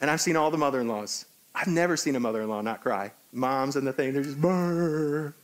And 0.00 0.10
I've 0.10 0.20
seen 0.20 0.36
all 0.36 0.50
the 0.50 0.58
mother 0.58 0.80
in 0.80 0.88
laws. 0.88 1.26
I've 1.54 1.68
never 1.68 1.96
seen 1.96 2.16
a 2.16 2.20
mother 2.20 2.42
in 2.42 2.48
law 2.48 2.60
not 2.60 2.82
cry. 2.82 3.12
Moms 3.32 3.76
and 3.76 3.86
the 3.86 3.92
thing, 3.92 4.12
they're 4.12 4.22
just, 4.22 4.40
Brr! 4.40 5.34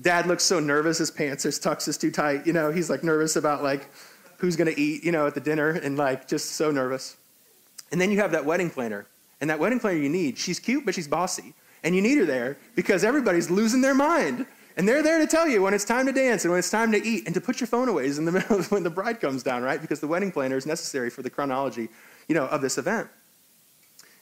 Dad 0.00 0.26
looks 0.26 0.42
so 0.42 0.58
nervous. 0.58 0.98
His 0.98 1.10
pants, 1.10 1.42
his 1.42 1.58
tux 1.58 1.86
is 1.86 1.98
too 1.98 2.10
tight. 2.10 2.46
You 2.46 2.52
know, 2.52 2.70
he's 2.70 2.88
like 2.88 3.04
nervous 3.04 3.36
about 3.36 3.62
like, 3.62 3.90
who's 4.42 4.56
going 4.56 4.66
to 4.66 4.78
eat, 4.78 5.04
you 5.04 5.12
know, 5.12 5.28
at 5.28 5.34
the 5.34 5.40
dinner 5.40 5.70
and 5.70 5.96
like 5.96 6.26
just 6.26 6.56
so 6.56 6.72
nervous. 6.72 7.16
And 7.92 8.00
then 8.00 8.10
you 8.10 8.18
have 8.18 8.32
that 8.32 8.44
wedding 8.44 8.70
planner. 8.70 9.06
And 9.40 9.48
that 9.48 9.60
wedding 9.60 9.78
planner 9.78 9.98
you 9.98 10.08
need, 10.08 10.36
she's 10.36 10.58
cute, 10.58 10.84
but 10.84 10.96
she's 10.96 11.06
bossy. 11.06 11.54
And 11.84 11.94
you 11.94 12.02
need 12.02 12.18
her 12.18 12.24
there 12.24 12.56
because 12.74 13.04
everybody's 13.04 13.50
losing 13.50 13.82
their 13.82 13.94
mind. 13.94 14.46
And 14.76 14.88
they're 14.88 15.02
there 15.02 15.20
to 15.20 15.28
tell 15.28 15.48
you 15.48 15.62
when 15.62 15.74
it's 15.74 15.84
time 15.84 16.06
to 16.06 16.12
dance 16.12 16.44
and 16.44 16.50
when 16.50 16.58
it's 16.58 16.70
time 16.70 16.90
to 16.90 17.00
eat 17.06 17.24
and 17.26 17.34
to 17.36 17.40
put 17.40 17.60
your 17.60 17.68
phone 17.68 17.88
away 17.88 18.06
is 18.06 18.18
in 18.18 18.24
the 18.24 18.32
middle 18.38 18.58
of 18.58 18.72
when 18.72 18.82
the 18.82 18.90
bride 18.90 19.20
comes 19.20 19.44
down, 19.44 19.62
right? 19.62 19.80
Because 19.80 20.00
the 20.00 20.08
wedding 20.08 20.32
planner 20.32 20.56
is 20.56 20.66
necessary 20.66 21.08
for 21.08 21.22
the 21.22 21.30
chronology, 21.30 21.88
you 22.26 22.34
know, 22.34 22.46
of 22.46 22.62
this 22.62 22.78
event. 22.78 23.08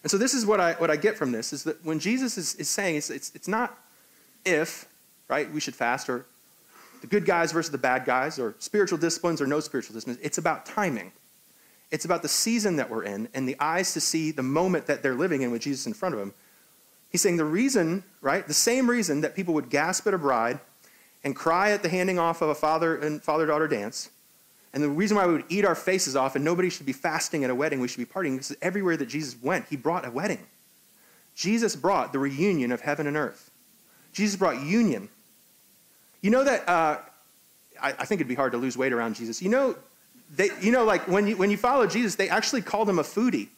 And 0.03 0.11
so 0.11 0.19
this 0.19 0.35
is 0.35 0.45
what 0.45 0.61
I, 0.61 0.75
what 0.75 0.91
I 0.91 0.97
get 0.97 1.17
from 1.17 1.33
this 1.33 1.55
is 1.55 1.65
that 1.65 1.83
when 1.83 1.99
Jesus 1.99 2.37
is, 2.37 2.57
is 2.57 2.69
saying 2.69 2.97
it's, 2.97 3.09
it's, 3.09 3.33
it's 3.35 3.49
not 3.49 3.79
if, 4.45 4.87
right, 5.29 5.51
we 5.51 5.61
should 5.61 5.75
fast 5.75 6.11
or 6.11 6.27
the 7.01 7.07
good 7.07 7.25
guys 7.25 7.53
versus 7.53 7.71
the 7.71 7.79
bad 7.79 8.05
guys, 8.05 8.39
or 8.39 8.55
spiritual 8.59 8.99
disciplines 8.99 9.41
or 9.41 9.47
no 9.47 9.61
spiritual 9.61 9.95
disciplines. 9.95 10.21
It's 10.23 10.39
about 10.39 10.67
timing. 10.67 11.13
It's 11.91 12.05
about 12.05 12.23
the 12.23 12.29
season 12.29 12.77
that 12.77 12.89
we're 12.89 13.05
in 13.05 13.29
and 13.35 13.49
the 13.49 13.57
eyes 13.59 13.93
to 13.95 14.01
see 14.01 14.31
the 14.31 14.43
moment 14.43 14.87
that 14.87 15.03
they're 15.03 15.15
living 15.15 15.43
in 15.43 15.51
with 15.51 15.63
Jesus 15.63 15.87
in 15.87 15.95
front 15.95 16.15
of 16.15 16.21
them. 16.21 16.35
He's 17.11 17.21
saying 17.21 17.37
the 17.37 17.45
reason, 17.45 18.05
right, 18.21 18.47
the 18.47 18.55
same 18.55 18.89
reason 18.89 19.23
that 19.23 19.35
people 19.35 19.55
would 19.55 19.71
gasp 19.71 20.07
at 20.07 20.15
a 20.15 20.19
bride 20.19 20.61
and 21.25 21.35
cry 21.35 21.73
at 21.73 21.83
the 21.83 21.89
handing 21.89 22.19
off 22.19 22.43
of 22.43 22.49
a 22.49 22.55
father 22.55 22.97
and 22.97 23.23
father 23.23 23.47
daughter 23.47 23.67
dance, 23.67 24.11
and 24.73 24.83
the 24.83 24.89
reason 24.89 25.17
why 25.17 25.27
we 25.27 25.33
would 25.33 25.45
eat 25.49 25.65
our 25.65 25.75
faces 25.75 26.15
off 26.15 26.37
and 26.37 26.45
nobody 26.45 26.71
should 26.71 26.87
be 26.87 26.93
fasting 26.93 27.43
at 27.43 27.51
a 27.51 27.55
wedding, 27.55 27.81
we 27.81 27.89
should 27.89 27.99
be 27.99 28.05
partying, 28.05 28.35
because 28.35 28.57
everywhere 28.63 28.97
that 28.97 29.07
Jesus 29.07 29.37
went, 29.43 29.67
he 29.69 29.77
brought 29.77 30.07
a 30.07 30.11
wedding. 30.11 30.47
Jesus 31.35 31.75
brought 31.75 32.13
the 32.13 32.19
reunion 32.19 32.71
of 32.71 32.83
heaven 32.83 33.07
and 33.07 33.17
earth. 33.17 33.51
Jesus 34.13 34.37
brought 34.37 34.63
union 34.63 35.09
you 36.21 36.31
know 36.31 36.45
that, 36.45 36.69
uh, 36.69 36.99
I, 37.81 37.89
I, 37.89 38.05
think 38.05 38.21
it'd 38.21 38.29
be 38.29 38.35
hard 38.35 38.53
to 38.53 38.59
lose 38.59 38.77
weight 38.77 38.93
around 38.93 39.15
Jesus. 39.15 39.41
You 39.41 39.49
know 39.49 39.77
they, 40.35 40.51
you 40.61 40.71
know, 40.71 40.85
like 40.85 41.09
when 41.09 41.27
you, 41.27 41.37
when 41.37 41.51
you 41.51 41.57
follow 41.57 41.87
Jesus, 41.87 42.15
they 42.15 42.29
actually 42.29 42.63
called 42.63 42.89
him 42.89 42.99
a 42.99 43.03
foodie. 43.03 43.49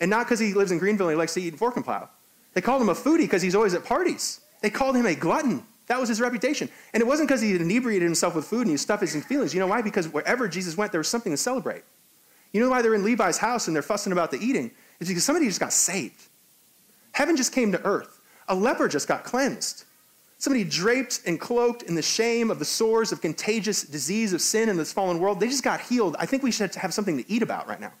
And 0.00 0.10
not 0.10 0.26
because 0.26 0.38
he 0.38 0.54
lives 0.54 0.70
in 0.70 0.78
Greenville 0.78 1.08
and 1.08 1.14
he 1.14 1.18
likes 1.18 1.34
to 1.34 1.40
eat 1.40 1.56
Fork 1.56 1.76
and 1.76 1.84
Plough. 1.84 2.08
They 2.54 2.60
called 2.60 2.82
him 2.82 2.88
a 2.88 2.94
foodie 2.94 3.18
because 3.18 3.42
he's 3.42 3.54
always 3.54 3.74
at 3.74 3.84
parties. 3.84 4.40
They 4.60 4.70
called 4.70 4.96
him 4.96 5.06
a 5.06 5.14
glutton. 5.14 5.64
That 5.86 5.98
was 6.00 6.08
his 6.08 6.20
reputation. 6.20 6.68
And 6.92 7.00
it 7.00 7.06
wasn't 7.06 7.28
because 7.28 7.40
he 7.40 7.54
inebriated 7.54 8.02
himself 8.02 8.34
with 8.34 8.44
food 8.44 8.62
and 8.62 8.70
he 8.70 8.76
stuffed 8.76 9.00
his 9.00 9.24
feelings. 9.24 9.54
You 9.54 9.60
know 9.60 9.66
why? 9.66 9.82
Because 9.82 10.08
wherever 10.08 10.48
Jesus 10.48 10.76
went, 10.76 10.92
there 10.92 10.98
was 10.98 11.08
something 11.08 11.32
to 11.32 11.36
celebrate. 11.36 11.82
You 12.52 12.60
know 12.60 12.70
why 12.70 12.82
they're 12.82 12.94
in 12.94 13.04
Levi's 13.04 13.38
house 13.38 13.66
and 13.66 13.76
they're 13.76 13.82
fussing 13.82 14.12
about 14.12 14.30
the 14.30 14.38
eating? 14.38 14.70
It's 15.00 15.08
because 15.08 15.24
somebody 15.24 15.46
just 15.46 15.60
got 15.60 15.72
saved. 15.72 16.20
Heaven 17.12 17.36
just 17.36 17.52
came 17.52 17.72
to 17.72 17.84
earth. 17.84 18.20
A 18.48 18.54
leper 18.54 18.88
just 18.88 19.06
got 19.08 19.24
cleansed. 19.24 19.84
Somebody 20.38 20.62
draped 20.62 21.22
and 21.26 21.38
cloaked 21.40 21.82
in 21.82 21.96
the 21.96 22.02
shame 22.02 22.50
of 22.50 22.60
the 22.60 22.64
sores 22.64 23.10
of 23.10 23.20
contagious 23.20 23.82
disease 23.82 24.32
of 24.32 24.40
sin 24.40 24.68
in 24.68 24.76
this 24.76 24.92
fallen 24.92 25.18
world, 25.18 25.40
they 25.40 25.48
just 25.48 25.64
got 25.64 25.80
healed. 25.80 26.14
I 26.18 26.26
think 26.26 26.44
we 26.44 26.52
should 26.52 26.72
have 26.76 26.94
something 26.94 27.16
to 27.16 27.28
eat 27.30 27.42
about 27.42 27.66
right 27.66 27.80
now. 27.80 27.92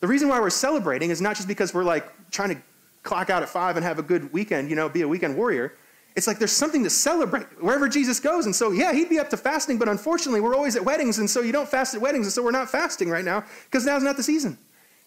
The 0.00 0.08
reason 0.08 0.28
why 0.28 0.40
we're 0.40 0.50
celebrating 0.50 1.10
is 1.10 1.20
not 1.20 1.36
just 1.36 1.46
because 1.46 1.72
we're 1.72 1.84
like 1.84 2.06
trying 2.30 2.50
to 2.50 2.62
clock 3.04 3.30
out 3.30 3.42
at 3.42 3.48
five 3.48 3.76
and 3.76 3.84
have 3.84 4.00
a 4.00 4.02
good 4.02 4.32
weekend, 4.32 4.68
you 4.68 4.74
know, 4.74 4.88
be 4.88 5.02
a 5.02 5.08
weekend 5.08 5.36
warrior. 5.36 5.74
It's 6.16 6.26
like 6.26 6.38
there's 6.38 6.52
something 6.52 6.82
to 6.82 6.90
celebrate 6.90 7.44
wherever 7.62 7.88
Jesus 7.88 8.18
goes. 8.18 8.46
And 8.46 8.54
so, 8.54 8.72
yeah, 8.72 8.92
he'd 8.92 9.08
be 9.08 9.20
up 9.20 9.30
to 9.30 9.36
fasting, 9.36 9.78
but 9.78 9.88
unfortunately, 9.88 10.40
we're 10.40 10.56
always 10.56 10.74
at 10.74 10.84
weddings. 10.84 11.18
And 11.18 11.30
so 11.30 11.40
you 11.40 11.52
don't 11.52 11.68
fast 11.68 11.94
at 11.94 12.00
weddings. 12.00 12.26
And 12.26 12.32
so 12.32 12.42
we're 12.42 12.50
not 12.50 12.68
fasting 12.68 13.08
right 13.08 13.24
now 13.24 13.44
because 13.66 13.86
now's 13.86 14.02
not 14.02 14.16
the 14.16 14.22
season. 14.24 14.58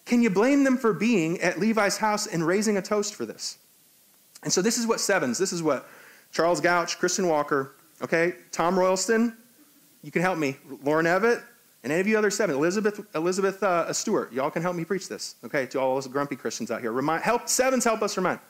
Can 0.06 0.22
you 0.22 0.30
blame 0.30 0.64
them 0.64 0.78
for 0.78 0.94
being 0.94 1.38
at 1.42 1.60
Levi's 1.60 1.98
house 1.98 2.26
and 2.26 2.46
raising 2.46 2.78
a 2.78 2.82
toast 2.82 3.14
for 3.14 3.26
this? 3.26 3.58
And 4.42 4.52
so 4.52 4.62
this 4.62 4.78
is 4.78 4.86
what 4.86 5.00
Sevens, 5.00 5.38
this 5.38 5.52
is 5.52 5.62
what 5.62 5.86
Charles 6.32 6.60
Gouch, 6.60 6.98
Kristen 6.98 7.28
Walker, 7.28 7.74
okay, 8.00 8.34
Tom 8.50 8.78
Royalston, 8.78 9.36
you 10.02 10.10
can 10.10 10.22
help 10.22 10.38
me, 10.38 10.56
Lauren 10.82 11.06
Evett, 11.06 11.42
and 11.84 11.92
any 11.92 12.00
of 12.00 12.06
you 12.06 12.16
other 12.16 12.30
seven, 12.30 12.56
Elizabeth, 12.56 13.00
Elizabeth 13.14 13.62
uh, 13.62 13.92
Stewart, 13.92 14.32
y'all 14.32 14.50
can 14.50 14.62
help 14.62 14.74
me 14.74 14.84
preach 14.84 15.08
this, 15.08 15.36
okay, 15.44 15.66
to 15.66 15.78
all 15.78 15.94
those 15.94 16.06
grumpy 16.06 16.36
Christians 16.36 16.70
out 16.70 16.80
here. 16.80 16.90
Remind, 16.90 17.22
help, 17.22 17.48
sevens 17.48 17.84
help 17.84 18.02
us 18.02 18.16
remind. 18.16 18.40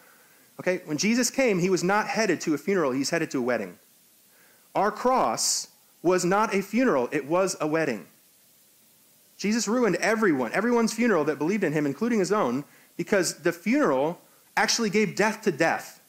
Okay, 0.60 0.82
when 0.84 0.96
Jesus 0.96 1.30
came, 1.30 1.58
he 1.58 1.70
was 1.70 1.82
not 1.82 2.06
headed 2.06 2.40
to 2.42 2.54
a 2.54 2.58
funeral, 2.58 2.92
he's 2.92 3.10
headed 3.10 3.30
to 3.32 3.38
a 3.38 3.42
wedding. 3.42 3.78
Our 4.74 4.92
cross 4.92 5.68
was 6.02 6.24
not 6.24 6.54
a 6.54 6.62
funeral, 6.62 7.08
it 7.10 7.26
was 7.26 7.56
a 7.60 7.66
wedding. 7.66 8.06
Jesus 9.38 9.66
ruined 9.66 9.96
everyone, 9.96 10.52
everyone's 10.52 10.92
funeral 10.92 11.24
that 11.24 11.38
believed 11.38 11.64
in 11.64 11.72
him, 11.72 11.84
including 11.84 12.20
his 12.20 12.30
own, 12.30 12.64
because 12.96 13.38
the 13.38 13.50
funeral 13.50 14.20
actually 14.56 14.90
gave 14.90 15.16
death 15.16 15.42
to 15.42 15.50
death 15.50 16.01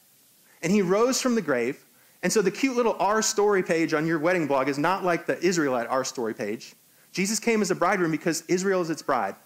and 0.64 0.72
he 0.72 0.82
rose 0.82 1.20
from 1.20 1.36
the 1.36 1.42
grave. 1.42 1.84
And 2.22 2.32
so 2.32 2.40
the 2.40 2.50
cute 2.50 2.74
little 2.74 2.96
Our 2.98 3.20
Story 3.20 3.62
page 3.62 3.92
on 3.92 4.06
your 4.06 4.18
wedding 4.18 4.46
blog 4.46 4.68
is 4.68 4.78
not 4.78 5.04
like 5.04 5.26
the 5.26 5.38
Israelite 5.44 5.86
Our 5.86 6.04
Story 6.04 6.32
page. 6.32 6.74
Jesus 7.12 7.38
came 7.38 7.60
as 7.60 7.70
a 7.70 7.74
bridegroom 7.74 8.10
because 8.10 8.42
Israel 8.48 8.80
is 8.80 8.88
its 8.88 9.02
bride. 9.02 9.36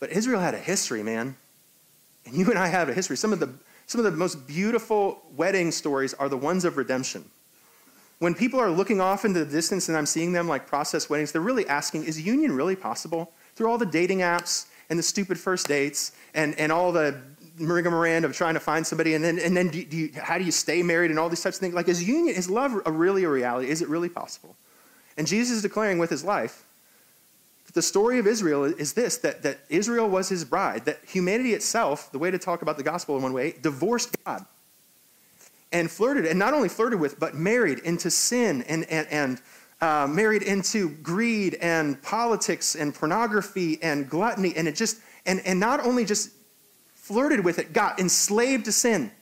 But 0.00 0.10
Israel 0.10 0.40
had 0.40 0.54
a 0.54 0.58
history, 0.58 1.04
man. 1.04 1.36
And 2.26 2.34
you 2.34 2.50
and 2.50 2.58
I 2.58 2.66
have 2.66 2.88
a 2.88 2.94
history. 2.94 3.16
Some 3.16 3.32
of 3.32 3.38
the, 3.38 3.48
some 3.86 4.00
of 4.00 4.04
the 4.04 4.10
most 4.10 4.46
beautiful 4.46 5.22
wedding 5.36 5.70
stories 5.70 6.12
are 6.14 6.28
the 6.28 6.36
ones 6.36 6.64
of 6.64 6.76
redemption. 6.76 7.24
When 8.18 8.34
people 8.34 8.58
are 8.58 8.70
looking 8.70 9.00
off 9.00 9.24
into 9.24 9.44
the 9.44 9.50
distance 9.50 9.88
and 9.88 9.96
I'm 9.96 10.06
seeing 10.06 10.32
them 10.32 10.48
like 10.48 10.66
process 10.66 11.08
weddings, 11.08 11.30
they're 11.30 11.40
really 11.40 11.68
asking, 11.68 12.04
is 12.04 12.20
union 12.20 12.52
really 12.52 12.74
possible? 12.74 13.32
Through 13.54 13.70
all 13.70 13.78
the 13.78 13.86
dating 13.86 14.18
apps 14.18 14.66
and 14.90 14.98
the 14.98 15.02
stupid 15.02 15.38
first 15.38 15.68
dates 15.68 16.12
and, 16.34 16.58
and 16.58 16.72
all 16.72 16.90
the 16.90 17.20
Maringa 17.58 18.24
of 18.24 18.34
trying 18.34 18.54
to 18.54 18.60
find 18.60 18.86
somebody, 18.86 19.14
and 19.14 19.24
then, 19.24 19.38
and 19.38 19.56
then 19.56 19.68
do 19.68 19.78
you, 19.78 20.10
how 20.20 20.38
do 20.38 20.44
you 20.44 20.52
stay 20.52 20.82
married 20.82 21.10
and 21.10 21.18
all 21.18 21.28
these 21.28 21.42
types 21.42 21.56
of 21.56 21.60
things? 21.60 21.74
Like, 21.74 21.88
is 21.88 22.06
union, 22.06 22.34
is 22.34 22.50
love 22.50 22.80
a 22.84 22.92
really 22.92 23.24
a 23.24 23.28
reality? 23.28 23.68
Is 23.68 23.82
it 23.82 23.88
really 23.88 24.08
possible? 24.08 24.56
And 25.16 25.26
Jesus 25.26 25.56
is 25.56 25.62
declaring 25.62 25.98
with 25.98 26.10
his 26.10 26.22
life 26.24 26.64
that 27.66 27.74
the 27.74 27.82
story 27.82 28.18
of 28.18 28.26
Israel 28.26 28.64
is 28.64 28.92
this 28.92 29.16
that, 29.18 29.42
that 29.42 29.60
Israel 29.68 30.08
was 30.08 30.28
his 30.28 30.44
bride, 30.44 30.84
that 30.84 31.00
humanity 31.06 31.54
itself, 31.54 32.12
the 32.12 32.18
way 32.18 32.30
to 32.30 32.38
talk 32.38 32.62
about 32.62 32.76
the 32.76 32.82
gospel 32.82 33.16
in 33.16 33.22
one 33.22 33.32
way, 33.32 33.54
divorced 33.62 34.16
God 34.24 34.44
and 35.72 35.90
flirted, 35.90 36.26
and 36.26 36.38
not 36.38 36.54
only 36.54 36.68
flirted 36.68 37.00
with, 37.00 37.18
but 37.18 37.34
married 37.34 37.80
into 37.80 38.10
sin 38.10 38.62
and, 38.68 38.84
and, 38.90 39.06
and 39.08 39.40
uh, 39.80 40.06
married 40.08 40.42
into 40.42 40.88
greed 40.88 41.54
and 41.60 42.00
politics 42.02 42.76
and 42.76 42.94
pornography 42.94 43.78
and 43.82 44.08
gluttony, 44.08 44.54
and 44.56 44.68
it 44.68 44.76
just, 44.76 44.98
and, 45.26 45.40
and 45.44 45.58
not 45.58 45.80
only 45.80 46.04
just 46.04 46.30
flirted 47.06 47.44
with 47.44 47.60
it, 47.60 47.72
got 47.72 48.00
enslaved 48.00 48.64
to 48.64 48.72
sin. 48.72 49.12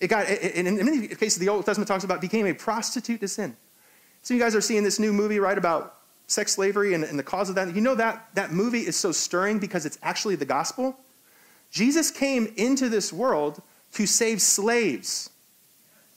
It 0.00 0.08
got, 0.08 0.28
in 0.28 0.76
many 0.76 1.06
cases, 1.06 1.38
the 1.38 1.48
Old 1.48 1.64
Testament 1.64 1.86
talks 1.86 2.02
about 2.02 2.20
became 2.20 2.46
a 2.46 2.52
prostitute 2.52 3.20
to 3.20 3.28
sin. 3.28 3.56
So 4.22 4.34
you 4.34 4.40
guys 4.40 4.56
are 4.56 4.60
seeing 4.60 4.82
this 4.82 4.98
new 4.98 5.12
movie, 5.12 5.38
right, 5.38 5.56
about 5.56 5.98
sex 6.26 6.52
slavery 6.52 6.94
and, 6.94 7.04
and 7.04 7.16
the 7.16 7.22
cause 7.22 7.48
of 7.48 7.54
that. 7.54 7.74
You 7.74 7.80
know 7.80 7.94
that 7.94 8.28
that 8.34 8.50
movie 8.52 8.80
is 8.80 8.96
so 8.96 9.12
stirring 9.12 9.60
because 9.60 9.86
it's 9.86 9.98
actually 10.02 10.34
the 10.34 10.44
gospel. 10.44 10.98
Jesus 11.70 12.10
came 12.10 12.52
into 12.56 12.88
this 12.88 13.12
world 13.12 13.62
to 13.92 14.06
save 14.06 14.42
slaves 14.42 15.30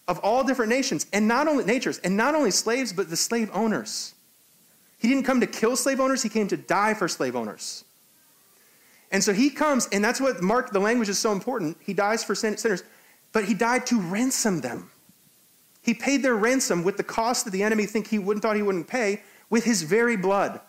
of 0.08 0.20
all 0.20 0.44
different 0.44 0.70
nations, 0.70 1.06
and 1.14 1.28
not 1.28 1.48
only 1.48 1.64
natures, 1.66 2.00
and 2.00 2.18
not 2.18 2.34
only 2.34 2.52
slaves, 2.52 2.92
but 2.92 3.10
the 3.10 3.16
slave 3.16 3.50
owners. 3.54 4.16
He 4.98 5.08
didn't 5.08 5.24
come 5.24 5.40
to 5.40 5.48
kill 5.48 5.76
slave 5.76 6.00
owners, 6.00 6.24
he 6.24 6.30
came 6.30 6.48
to 6.48 6.58
die 6.58 6.94
for 6.94 7.08
slave 7.08 7.36
owners. 7.36 7.86
And 9.13 9.23
so 9.23 9.32
he 9.32 9.52
comes, 9.52 9.88
and 9.91 10.04
that's 10.04 10.19
what 10.19 10.41
Mark, 10.41 10.71
the 10.71 10.80
language 10.80 11.08
is 11.08 11.19
so 11.19 11.32
important. 11.32 11.78
He 11.80 11.93
dies 11.93 12.23
for 12.23 12.34
sinners, 12.34 12.84
but 13.32 13.45
he 13.45 13.54
died 13.54 13.86
to 13.88 14.02
ransom 14.02 14.60
them. 14.60 14.89
He 15.84 15.93
paid 15.93 16.23
their 16.23 16.36
ransom 16.36 16.84
with 16.84 16.97
the 16.97 17.04
cost 17.04 17.45
that 17.45 17.52
the 17.52 17.62
enemy 17.62 17.86
think 17.86 18.08
he 18.08 18.17
wouldn't 18.17 18.41
thought 18.41 18.56
he 18.56 18.63
wouldn't 18.63 18.88
pay 18.88 19.21
with 19.52 19.65
his 19.65 19.84
very 19.84 20.17
blood. 20.17 20.60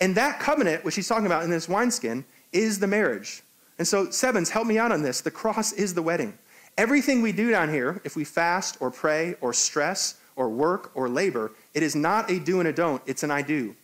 And 0.00 0.14
that 0.16 0.40
covenant, 0.40 0.84
which 0.84 0.94
he's 0.94 1.08
talking 1.08 1.24
about 1.24 1.42
in 1.42 1.50
this 1.50 1.68
wineskin, 1.68 2.26
is 2.52 2.80
the 2.80 2.86
marriage. 2.86 3.42
And 3.78 3.88
so, 3.88 4.10
sevens, 4.10 4.50
help 4.50 4.66
me 4.66 4.76
out 4.76 4.92
on 4.92 5.02
this. 5.02 5.22
The 5.22 5.30
cross 5.30 5.72
is 5.72 5.94
the 5.94 6.02
wedding. 6.02 6.36
Everything 6.76 7.22
we 7.22 7.32
do 7.32 7.50
down 7.50 7.70
here, 7.70 8.00
if 8.04 8.14
we 8.14 8.24
fast 8.24 8.76
or 8.80 8.90
pray 8.90 9.36
or 9.40 9.52
stress 9.54 10.16
or 10.36 10.50
work 10.50 10.90
or 10.94 11.08
labor, 11.08 11.52
it 11.72 11.82
is 11.82 11.94
not 11.94 12.30
a 12.30 12.38
do 12.40 12.58
and 12.58 12.68
a 12.68 12.72
don't, 12.72 13.00
it's 13.06 13.22
an 13.22 13.30
I 13.30 13.40
do. 13.40 13.74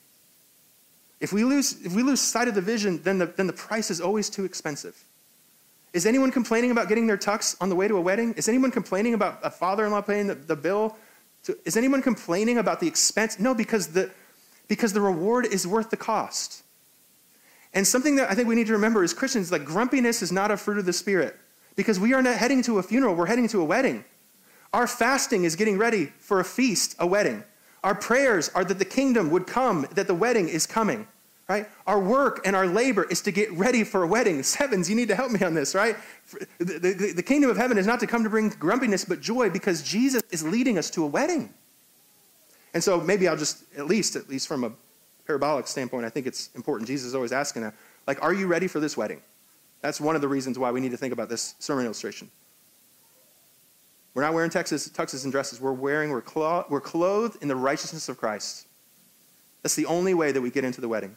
If 1.20 1.32
we 1.32 1.44
lose, 1.44 1.84
if 1.84 1.94
we 1.94 2.02
lose 2.02 2.20
sight 2.20 2.48
of 2.48 2.54
the 2.54 2.62
vision, 2.62 3.02
then 3.02 3.18
the, 3.18 3.26
then 3.26 3.46
the 3.46 3.52
price 3.52 3.90
is 3.90 4.00
always 4.00 4.30
too 4.30 4.44
expensive. 4.44 5.04
Is 5.92 6.06
anyone 6.06 6.30
complaining 6.30 6.70
about 6.70 6.88
getting 6.88 7.06
their 7.06 7.18
tux 7.18 7.56
on 7.60 7.68
the 7.68 7.74
way 7.74 7.88
to 7.88 7.96
a 7.96 8.00
wedding? 8.00 8.32
Is 8.34 8.48
anyone 8.48 8.70
complaining 8.70 9.14
about 9.14 9.40
a 9.42 9.50
father 9.50 9.84
in 9.84 9.92
law 9.92 10.00
paying 10.00 10.28
the, 10.28 10.34
the 10.34 10.56
bill? 10.56 10.96
To, 11.44 11.58
is 11.64 11.76
anyone 11.76 12.00
complaining 12.00 12.58
about 12.58 12.80
the 12.80 12.86
expense? 12.86 13.38
No, 13.38 13.54
because 13.54 13.88
the, 13.88 14.10
because 14.68 14.92
the 14.92 15.00
reward 15.00 15.46
is 15.46 15.66
worth 15.66 15.90
the 15.90 15.96
cost. 15.96 16.62
And 17.74 17.86
something 17.86 18.16
that 18.16 18.30
I 18.30 18.34
think 18.34 18.48
we 18.48 18.54
need 18.54 18.68
to 18.68 18.72
remember 18.72 19.02
as 19.02 19.12
Christians, 19.12 19.52
like 19.52 19.64
grumpiness 19.64 20.22
is 20.22 20.32
not 20.32 20.50
a 20.50 20.56
fruit 20.56 20.78
of 20.78 20.86
the 20.86 20.92
Spirit. 20.92 21.36
Because 21.76 22.00
we 22.00 22.14
are 22.14 22.22
not 22.22 22.36
heading 22.36 22.62
to 22.62 22.78
a 22.78 22.82
funeral, 22.82 23.14
we're 23.14 23.26
heading 23.26 23.48
to 23.48 23.60
a 23.60 23.64
wedding. 23.64 24.04
Our 24.72 24.86
fasting 24.86 25.44
is 25.44 25.56
getting 25.56 25.78
ready 25.78 26.06
for 26.18 26.40
a 26.40 26.44
feast, 26.44 26.94
a 26.98 27.06
wedding. 27.06 27.42
Our 27.82 27.94
prayers 27.94 28.50
are 28.54 28.64
that 28.64 28.78
the 28.78 28.84
kingdom 28.84 29.30
would 29.30 29.46
come, 29.46 29.86
that 29.94 30.06
the 30.06 30.14
wedding 30.14 30.48
is 30.48 30.66
coming, 30.66 31.06
right? 31.48 31.66
Our 31.86 31.98
work 31.98 32.42
and 32.44 32.54
our 32.54 32.66
labor 32.66 33.04
is 33.04 33.22
to 33.22 33.32
get 33.32 33.50
ready 33.52 33.84
for 33.84 34.02
a 34.02 34.06
wedding. 34.06 34.42
Sevens, 34.44 34.88
you 34.90 34.96
need 34.96 35.08
to 35.08 35.14
help 35.14 35.32
me 35.32 35.40
on 35.42 35.54
this, 35.54 35.74
right? 35.74 35.96
The, 36.58 36.78
the, 36.78 37.12
the 37.16 37.22
kingdom 37.22 37.50
of 37.50 37.56
heaven 37.56 37.78
is 37.78 37.86
not 37.86 38.00
to 38.00 38.06
come 38.06 38.22
to 38.24 38.30
bring 38.30 38.50
grumpiness, 38.50 39.04
but 39.04 39.20
joy 39.20 39.50
because 39.50 39.82
Jesus 39.82 40.22
is 40.30 40.44
leading 40.44 40.78
us 40.78 40.90
to 40.90 41.04
a 41.04 41.06
wedding. 41.06 41.52
And 42.74 42.84
so 42.84 43.00
maybe 43.00 43.26
I'll 43.26 43.36
just, 43.36 43.64
at 43.76 43.86
least, 43.86 44.14
at 44.14 44.28
least 44.28 44.46
from 44.46 44.64
a 44.64 44.72
parabolic 45.26 45.66
standpoint, 45.66 46.04
I 46.04 46.10
think 46.10 46.26
it's 46.26 46.50
important. 46.54 46.86
Jesus 46.86 47.08
is 47.08 47.14
always 47.14 47.32
asking, 47.32 47.62
that, 47.62 47.74
like, 48.06 48.22
are 48.22 48.32
you 48.32 48.46
ready 48.46 48.68
for 48.68 48.80
this 48.80 48.96
wedding? 48.96 49.20
That's 49.80 50.00
one 50.00 50.14
of 50.14 50.20
the 50.20 50.28
reasons 50.28 50.58
why 50.58 50.70
we 50.70 50.80
need 50.80 50.90
to 50.90 50.96
think 50.96 51.12
about 51.12 51.28
this 51.28 51.54
sermon 51.58 51.84
illustration. 51.86 52.30
We're 54.14 54.22
not 54.22 54.34
wearing 54.34 54.50
tuxes, 54.50 54.90
tuxes 54.90 55.24
and 55.24 55.32
dresses. 55.32 55.60
We're 55.60 55.72
wearing, 55.72 56.10
we're, 56.10 56.20
clo- 56.20 56.66
we're 56.68 56.80
clothed 56.80 57.42
in 57.42 57.48
the 57.48 57.56
righteousness 57.56 58.08
of 58.08 58.18
Christ. 58.18 58.66
That's 59.62 59.76
the 59.76 59.86
only 59.86 60.14
way 60.14 60.32
that 60.32 60.40
we 60.40 60.50
get 60.50 60.64
into 60.64 60.80
the 60.80 60.88
wedding. 60.88 61.16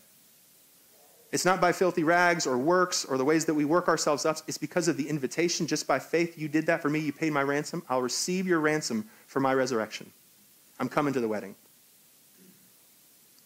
It's 1.31 1.45
not 1.45 1.59
by 1.59 1.71
filthy 1.71 2.03
rags 2.03 2.45
or 2.45 2.59
works 2.59 3.05
or 3.05 3.17
the 3.17 3.25
ways 3.25 3.45
that 3.45 3.55
we 3.55 3.65
work 3.65 3.87
ourselves 3.87 4.23
up. 4.23 4.37
It's 4.47 4.59
because 4.59 4.87
of 4.87 4.97
the 4.97 5.09
invitation. 5.09 5.65
Just 5.65 5.87
by 5.87 5.97
faith, 5.97 6.37
you 6.37 6.47
did 6.47 6.67
that 6.67 6.81
for 6.81 6.89
me. 6.89 6.99
You 6.99 7.11
paid 7.11 7.33
my 7.33 7.41
ransom. 7.41 7.81
I'll 7.89 8.03
receive 8.03 8.45
your 8.45 8.59
ransom 8.59 9.09
for 9.25 9.39
my 9.39 9.55
resurrection. 9.55 10.11
I'm 10.79 10.89
coming 10.89 11.11
to 11.13 11.19
the 11.19 11.27
wedding. 11.27 11.55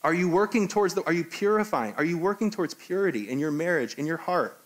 Are 0.03 0.13
you 0.13 0.29
working 0.29 0.67
towards 0.67 0.95
the, 0.95 1.03
are 1.03 1.13
you 1.13 1.23
purifying? 1.23 1.93
Are 1.95 2.03
you 2.03 2.17
working 2.17 2.51
towards 2.51 2.73
purity 2.73 3.29
in 3.29 3.39
your 3.39 3.51
marriage, 3.51 3.95
in 3.95 4.05
your 4.05 4.17
heart? 4.17 4.60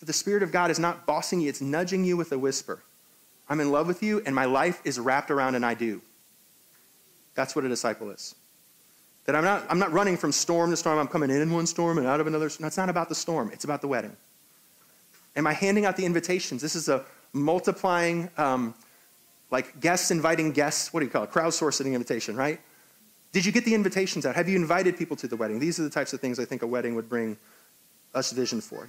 That 0.00 0.06
the 0.06 0.12
Spirit 0.12 0.42
of 0.42 0.52
God 0.52 0.70
is 0.70 0.78
not 0.78 1.06
bossing 1.06 1.40
you, 1.40 1.48
it's 1.48 1.60
nudging 1.60 2.04
you 2.04 2.16
with 2.16 2.32
a 2.32 2.38
whisper. 2.38 2.82
I'm 3.48 3.60
in 3.60 3.70
love 3.70 3.86
with 3.86 4.02
you, 4.02 4.22
and 4.26 4.34
my 4.34 4.44
life 4.44 4.80
is 4.84 4.98
wrapped 4.98 5.30
around 5.30 5.54
an 5.54 5.64
I 5.64 5.74
do. 5.74 6.02
That's 7.34 7.54
what 7.54 7.64
a 7.64 7.68
disciple 7.68 8.10
is. 8.10 8.34
That 9.26 9.36
I'm 9.36 9.44
not, 9.44 9.64
I'm 9.68 9.78
not 9.78 9.92
running 9.92 10.16
from 10.16 10.32
storm 10.32 10.70
to 10.70 10.76
storm. 10.76 10.98
I'm 10.98 11.08
coming 11.08 11.30
in 11.30 11.40
in 11.40 11.52
one 11.52 11.66
storm 11.66 11.98
and 11.98 12.06
out 12.06 12.20
of 12.20 12.26
another. 12.26 12.50
No, 12.60 12.66
it's 12.66 12.76
not 12.76 12.88
about 12.88 13.08
the 13.08 13.14
storm. 13.14 13.50
It's 13.52 13.64
about 13.64 13.80
the 13.80 13.88
wedding. 13.88 14.16
Am 15.34 15.46
I 15.46 15.52
handing 15.52 15.84
out 15.84 15.96
the 15.96 16.04
invitations? 16.04 16.62
This 16.62 16.74
is 16.74 16.88
a 16.88 17.04
multiplying, 17.32 18.30
um, 18.38 18.74
like 19.50 19.80
guests 19.80 20.10
inviting 20.10 20.52
guests. 20.52 20.92
What 20.92 21.00
do 21.00 21.06
you 21.06 21.12
call 21.12 21.24
it? 21.24 21.30
Crowdsourcing 21.30 21.92
invitation, 21.92 22.36
right? 22.36 22.60
Did 23.32 23.44
you 23.44 23.52
get 23.52 23.64
the 23.64 23.74
invitations 23.74 24.24
out? 24.24 24.34
Have 24.34 24.48
you 24.48 24.56
invited 24.56 24.96
people 24.96 25.16
to 25.16 25.28
the 25.28 25.36
wedding? 25.36 25.58
These 25.58 25.78
are 25.78 25.82
the 25.82 25.90
types 25.90 26.12
of 26.12 26.20
things 26.20 26.38
I 26.38 26.44
think 26.44 26.62
a 26.62 26.66
wedding 26.66 26.94
would 26.94 27.08
bring 27.08 27.36
us 28.14 28.32
vision 28.32 28.60
for. 28.60 28.88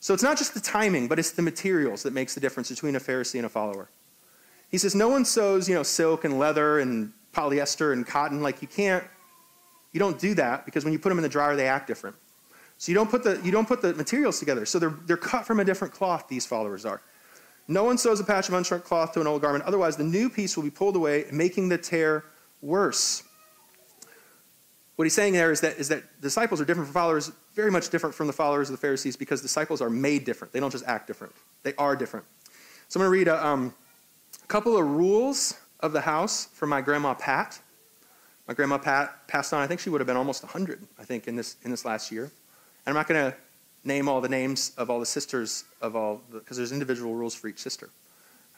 So 0.00 0.14
it's 0.14 0.22
not 0.22 0.38
just 0.38 0.54
the 0.54 0.60
timing, 0.60 1.08
but 1.08 1.18
it's 1.18 1.30
the 1.32 1.42
materials 1.42 2.02
that 2.02 2.12
makes 2.12 2.34
the 2.34 2.40
difference 2.40 2.70
between 2.70 2.96
a 2.96 3.00
Pharisee 3.00 3.36
and 3.36 3.44
a 3.44 3.50
follower. 3.50 3.90
He 4.70 4.78
says, 4.78 4.94
no 4.94 5.08
one 5.08 5.24
sews, 5.24 5.68
you 5.68 5.74
know, 5.74 5.82
silk 5.82 6.24
and 6.24 6.38
leather 6.38 6.78
and 6.78 7.12
polyester 7.34 7.92
and 7.92 8.06
cotton. 8.06 8.42
Like 8.42 8.62
you 8.62 8.68
can't, 8.68 9.04
you 9.92 10.00
don't 10.00 10.18
do 10.18 10.34
that 10.34 10.64
because 10.64 10.84
when 10.84 10.92
you 10.92 10.98
put 10.98 11.10
them 11.10 11.18
in 11.18 11.22
the 11.22 11.28
dryer, 11.28 11.54
they 11.54 11.66
act 11.66 11.86
different. 11.86 12.16
So 12.78 12.90
you 12.90 12.94
don't 12.94 13.10
put 13.10 13.22
the, 13.22 13.38
you 13.44 13.52
don't 13.52 13.68
put 13.68 13.82
the 13.82 13.92
materials 13.94 14.38
together. 14.38 14.64
So 14.64 14.78
they're, 14.78 14.94
they're 15.04 15.16
cut 15.18 15.44
from 15.44 15.60
a 15.60 15.64
different 15.64 15.92
cloth, 15.92 16.28
these 16.28 16.46
followers 16.46 16.86
are. 16.86 17.02
No 17.68 17.84
one 17.84 17.98
sews 17.98 18.20
a 18.20 18.24
patch 18.24 18.48
of 18.48 18.54
unshrunk 18.54 18.84
cloth 18.84 19.12
to 19.12 19.20
an 19.20 19.26
old 19.26 19.42
garment. 19.42 19.64
Otherwise, 19.64 19.96
the 19.96 20.04
new 20.04 20.30
piece 20.30 20.56
will 20.56 20.64
be 20.64 20.70
pulled 20.70 20.96
away, 20.96 21.26
making 21.30 21.68
the 21.68 21.78
tear 21.78 22.24
worse. 22.62 23.22
What 25.00 25.06
he's 25.06 25.14
saying 25.14 25.32
there 25.32 25.50
is 25.50 25.62
that, 25.62 25.78
is 25.78 25.88
that 25.88 26.20
disciples 26.20 26.60
are 26.60 26.66
different 26.66 26.86
from 26.86 26.92
followers, 26.92 27.32
very 27.54 27.70
much 27.70 27.88
different 27.88 28.14
from 28.14 28.26
the 28.26 28.34
followers 28.34 28.68
of 28.68 28.74
the 28.74 28.80
Pharisees 28.82 29.16
because 29.16 29.40
disciples 29.40 29.80
are 29.80 29.88
made 29.88 30.26
different. 30.26 30.52
They 30.52 30.60
don't 30.60 30.70
just 30.70 30.84
act 30.84 31.06
different, 31.06 31.32
they 31.62 31.72
are 31.78 31.96
different. 31.96 32.26
So 32.88 33.00
I'm 33.00 33.06
going 33.06 33.10
to 33.10 33.18
read 33.18 33.28
a 33.28 33.46
um, 33.46 33.74
couple 34.46 34.76
of 34.76 34.86
rules 34.86 35.58
of 35.80 35.94
the 35.94 36.02
house 36.02 36.48
from 36.52 36.68
my 36.68 36.82
grandma 36.82 37.14
Pat. 37.14 37.58
My 38.46 38.52
grandma 38.52 38.76
Pat 38.76 39.26
passed 39.26 39.54
on, 39.54 39.62
I 39.62 39.66
think 39.66 39.80
she 39.80 39.88
would 39.88 40.02
have 40.02 40.06
been 40.06 40.18
almost 40.18 40.42
100, 40.42 40.86
I 40.98 41.04
think, 41.04 41.28
in 41.28 41.34
this, 41.34 41.56
in 41.62 41.70
this 41.70 41.86
last 41.86 42.12
year. 42.12 42.24
And 42.24 42.32
I'm 42.88 42.94
not 42.94 43.08
going 43.08 43.32
to 43.32 43.34
name 43.84 44.06
all 44.06 44.20
the 44.20 44.28
names 44.28 44.72
of 44.76 44.90
all 44.90 45.00
the 45.00 45.06
sisters 45.06 45.64
of 45.80 45.96
all, 45.96 46.20
because 46.30 46.58
the, 46.58 46.60
there's 46.60 46.72
individual 46.72 47.14
rules 47.14 47.34
for 47.34 47.48
each 47.48 47.60
sister. 47.60 47.88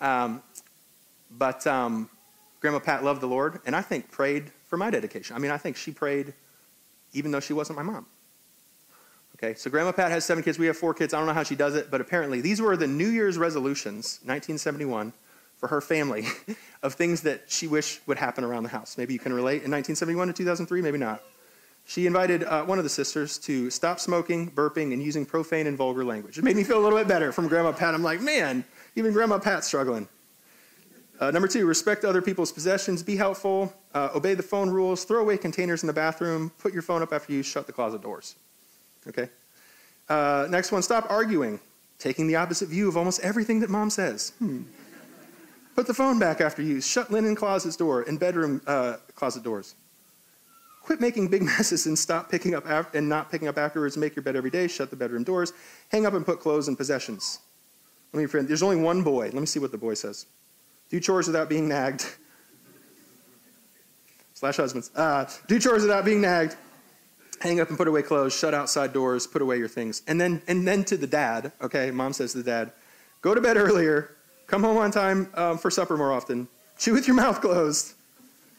Um, 0.01 0.43
but 1.39 1.65
um, 1.69 2.11
Grandma 2.59 2.81
Pat 2.81 3.05
loved 3.05 3.21
the 3.21 3.29
Lord, 3.29 3.61
and 3.65 3.77
I 3.77 3.81
think 3.81 4.11
prayed 4.11 4.51
for 4.73 4.79
my 4.79 4.89
dedication. 4.89 5.37
I 5.37 5.39
mean, 5.39 5.51
I 5.51 5.59
think 5.59 5.77
she 5.77 5.91
prayed 5.91 6.33
even 7.13 7.31
though 7.31 7.41
she 7.41 7.53
wasn't 7.53 7.77
my 7.77 7.83
mom. 7.83 8.07
Okay, 9.37 9.53
so 9.53 9.69
Grandma 9.69 9.93
Pat 9.93 10.11
has 10.11 10.25
seven 10.25 10.43
kids. 10.43 10.59
We 10.59 10.65
have 10.65 10.79
four 10.79 10.95
kids. 10.95 11.13
I 11.13 11.19
don't 11.19 11.27
know 11.27 11.35
how 11.35 11.43
she 11.43 11.55
does 11.55 11.75
it, 11.75 11.91
but 11.91 12.01
apparently 12.01 12.41
these 12.41 12.59
were 12.59 12.75
the 12.75 12.87
New 12.87 13.09
Year's 13.09 13.37
resolutions, 13.37 14.21
1971, 14.23 15.13
for 15.59 15.67
her 15.67 15.83
family 15.83 16.25
of 16.83 16.95
things 16.95 17.21
that 17.21 17.43
she 17.49 17.67
wished 17.67 18.01
would 18.07 18.17
happen 18.17 18.45
around 18.45 18.63
the 18.63 18.71
house. 18.71 18.97
Maybe 18.97 19.13
you 19.13 19.19
can 19.19 19.35
relate 19.35 19.61
in 19.63 19.71
1971 19.71 20.29
to 20.29 20.33
2003, 20.33 20.81
maybe 20.81 20.97
not. 20.97 21.23
She 21.85 22.07
invited 22.07 22.43
uh, 22.45 22.65
one 22.65 22.79
of 22.79 22.85
the 22.85 22.89
sisters 22.89 23.37
to 23.41 23.69
stop 23.69 24.01
smoking, 24.01 24.51
burping, 24.53 24.95
and 24.95 25.03
using 25.03 25.27
profane 25.27 25.67
and 25.67 25.77
vulgar 25.77 26.03
language. 26.03 26.39
It 26.39 26.45
made 26.45 26.57
me 26.57 26.65
feel 26.65 26.79
a 26.79 26.83
little 26.83 26.99
bit 26.99 27.09
better 27.09 27.31
from 27.31 27.47
Grandma 27.47 27.73
Pat. 27.73 27.93
I'm 27.93 28.03
like, 28.03 28.23
man, 28.23 28.65
even 28.97 29.13
Grandma 29.13 29.39
Pat's 29.39 29.67
struggling. 29.67 30.09
Uh, 31.21 31.31
number 31.31 31.47
two, 31.47 31.67
respect 31.67 32.05
other 32.05 32.23
people's 32.23 32.51
possessions, 32.51 33.03
be 33.03 33.17
helpful, 33.17 33.73
uh, 33.95 34.09
obey 34.15 34.35
the 34.35 34.43
phone 34.43 34.69
rules, 34.71 35.05
throw 35.05 35.21
away 35.21 35.37
containers 35.37 35.83
in 35.83 35.87
the 35.87 35.93
bathroom, 35.93 36.51
put 36.59 36.73
your 36.73 36.83
phone 36.83 37.03
up 37.03 37.13
after 37.13 37.33
you 37.33 37.43
shut 37.43 37.67
the 37.67 37.73
closet 37.73 38.03
doors. 38.03 38.35
Okay? 39.07 39.29
Uh, 40.09 40.47
next 40.51 40.73
one, 40.73 40.83
stop 40.83 41.07
arguing, 41.11 41.61
taking 41.99 42.27
the 42.27 42.37
opposite 42.37 42.69
view 42.69 42.89
of 42.89 42.97
almost 42.97 43.21
everything 43.21 43.61
that 43.61 43.71
mom 43.71 43.91
says. 43.91 44.33
Hmm. 44.39 44.63
Put 45.75 45.87
the 45.87 45.95
phone 45.95 46.19
back 46.19 46.41
after 46.41 46.61
you, 46.61 46.81
shut 46.81 47.11
linen 47.11 47.35
closet's 47.35 47.77
door 47.77 48.03
and 48.03 48.19
bedroom 48.19 48.61
uh, 48.67 48.97
closet 49.15 49.43
doors. 49.43 49.75
Quit 50.83 51.01
making 51.01 51.29
big 51.29 51.43
messes 51.53 51.87
and 51.87 51.99
stop 51.99 52.31
picking 52.31 52.55
up 52.55 52.65
af- 52.67 52.95
and 52.95 53.09
not 53.09 53.31
picking 53.31 53.49
up 53.49 53.57
afterwards. 53.57 53.97
Make 53.97 54.17
your 54.17 54.23
bed 54.23 54.37
every 54.37 54.51
day. 54.51 54.67
Shut 54.67 54.91
the 54.91 54.97
bedroom 54.97 55.23
doors. 55.23 55.53
Hang 55.91 56.05
up 56.05 56.15
and 56.15 56.27
put 56.27 56.41
clothes 56.41 56.69
and 56.69 56.77
possessions. 56.77 57.39
Let 58.13 58.21
me 58.21 58.27
friend. 58.27 58.47
There's 58.47 58.63
only 58.63 58.77
one 58.77 59.03
boy. 59.03 59.27
Let 59.27 59.35
me 59.35 59.47
see 59.47 59.61
what 59.61 59.73
the 59.73 59.79
boy 59.79 59.95
says. 59.95 60.27
Do 60.93 61.01
chores 61.01 61.27
without 61.27 61.49
being 61.49 61.69
nagged. 61.69 62.05
Slash 64.35 64.59
husbands. 64.59 64.91
Uh, 64.95 65.25
do 65.49 65.59
chores 65.59 65.81
without 65.81 66.05
being 66.05 66.21
nagged. 66.21 66.55
Hang 67.41 67.61
up 67.61 67.71
and 67.71 67.79
put 67.79 67.89
away 67.89 68.03
clothes. 68.03 68.35
Shut 68.35 68.53
outside 68.53 68.93
doors. 68.93 69.27
Put 69.27 69.41
away 69.41 69.57
your 69.57 69.69
things. 69.69 70.03
And 70.07 70.21
then, 70.21 70.43
and 70.47 70.69
then 70.69 70.85
to 70.85 70.99
the 70.99 71.07
dad. 71.07 71.53
Okay, 71.63 71.91
mom 71.91 72.13
says 72.13 72.33
to 72.33 72.39
the 72.39 72.45
dad, 72.45 72.73
go 73.23 73.35
to 73.35 73.41
bed 73.41 73.57
earlier. 73.57 74.17
Come 74.47 74.65
home 74.65 74.77
on 74.77 74.91
time 74.91 75.31
um, 75.33 75.57
for 75.57 75.71
supper 75.71 75.97
more 75.97 76.13
often. 76.13 76.47
Chew 76.77 76.93
with 76.93 77.07
your 77.07 77.17
mouth 77.25 77.41
closed. 77.41 77.95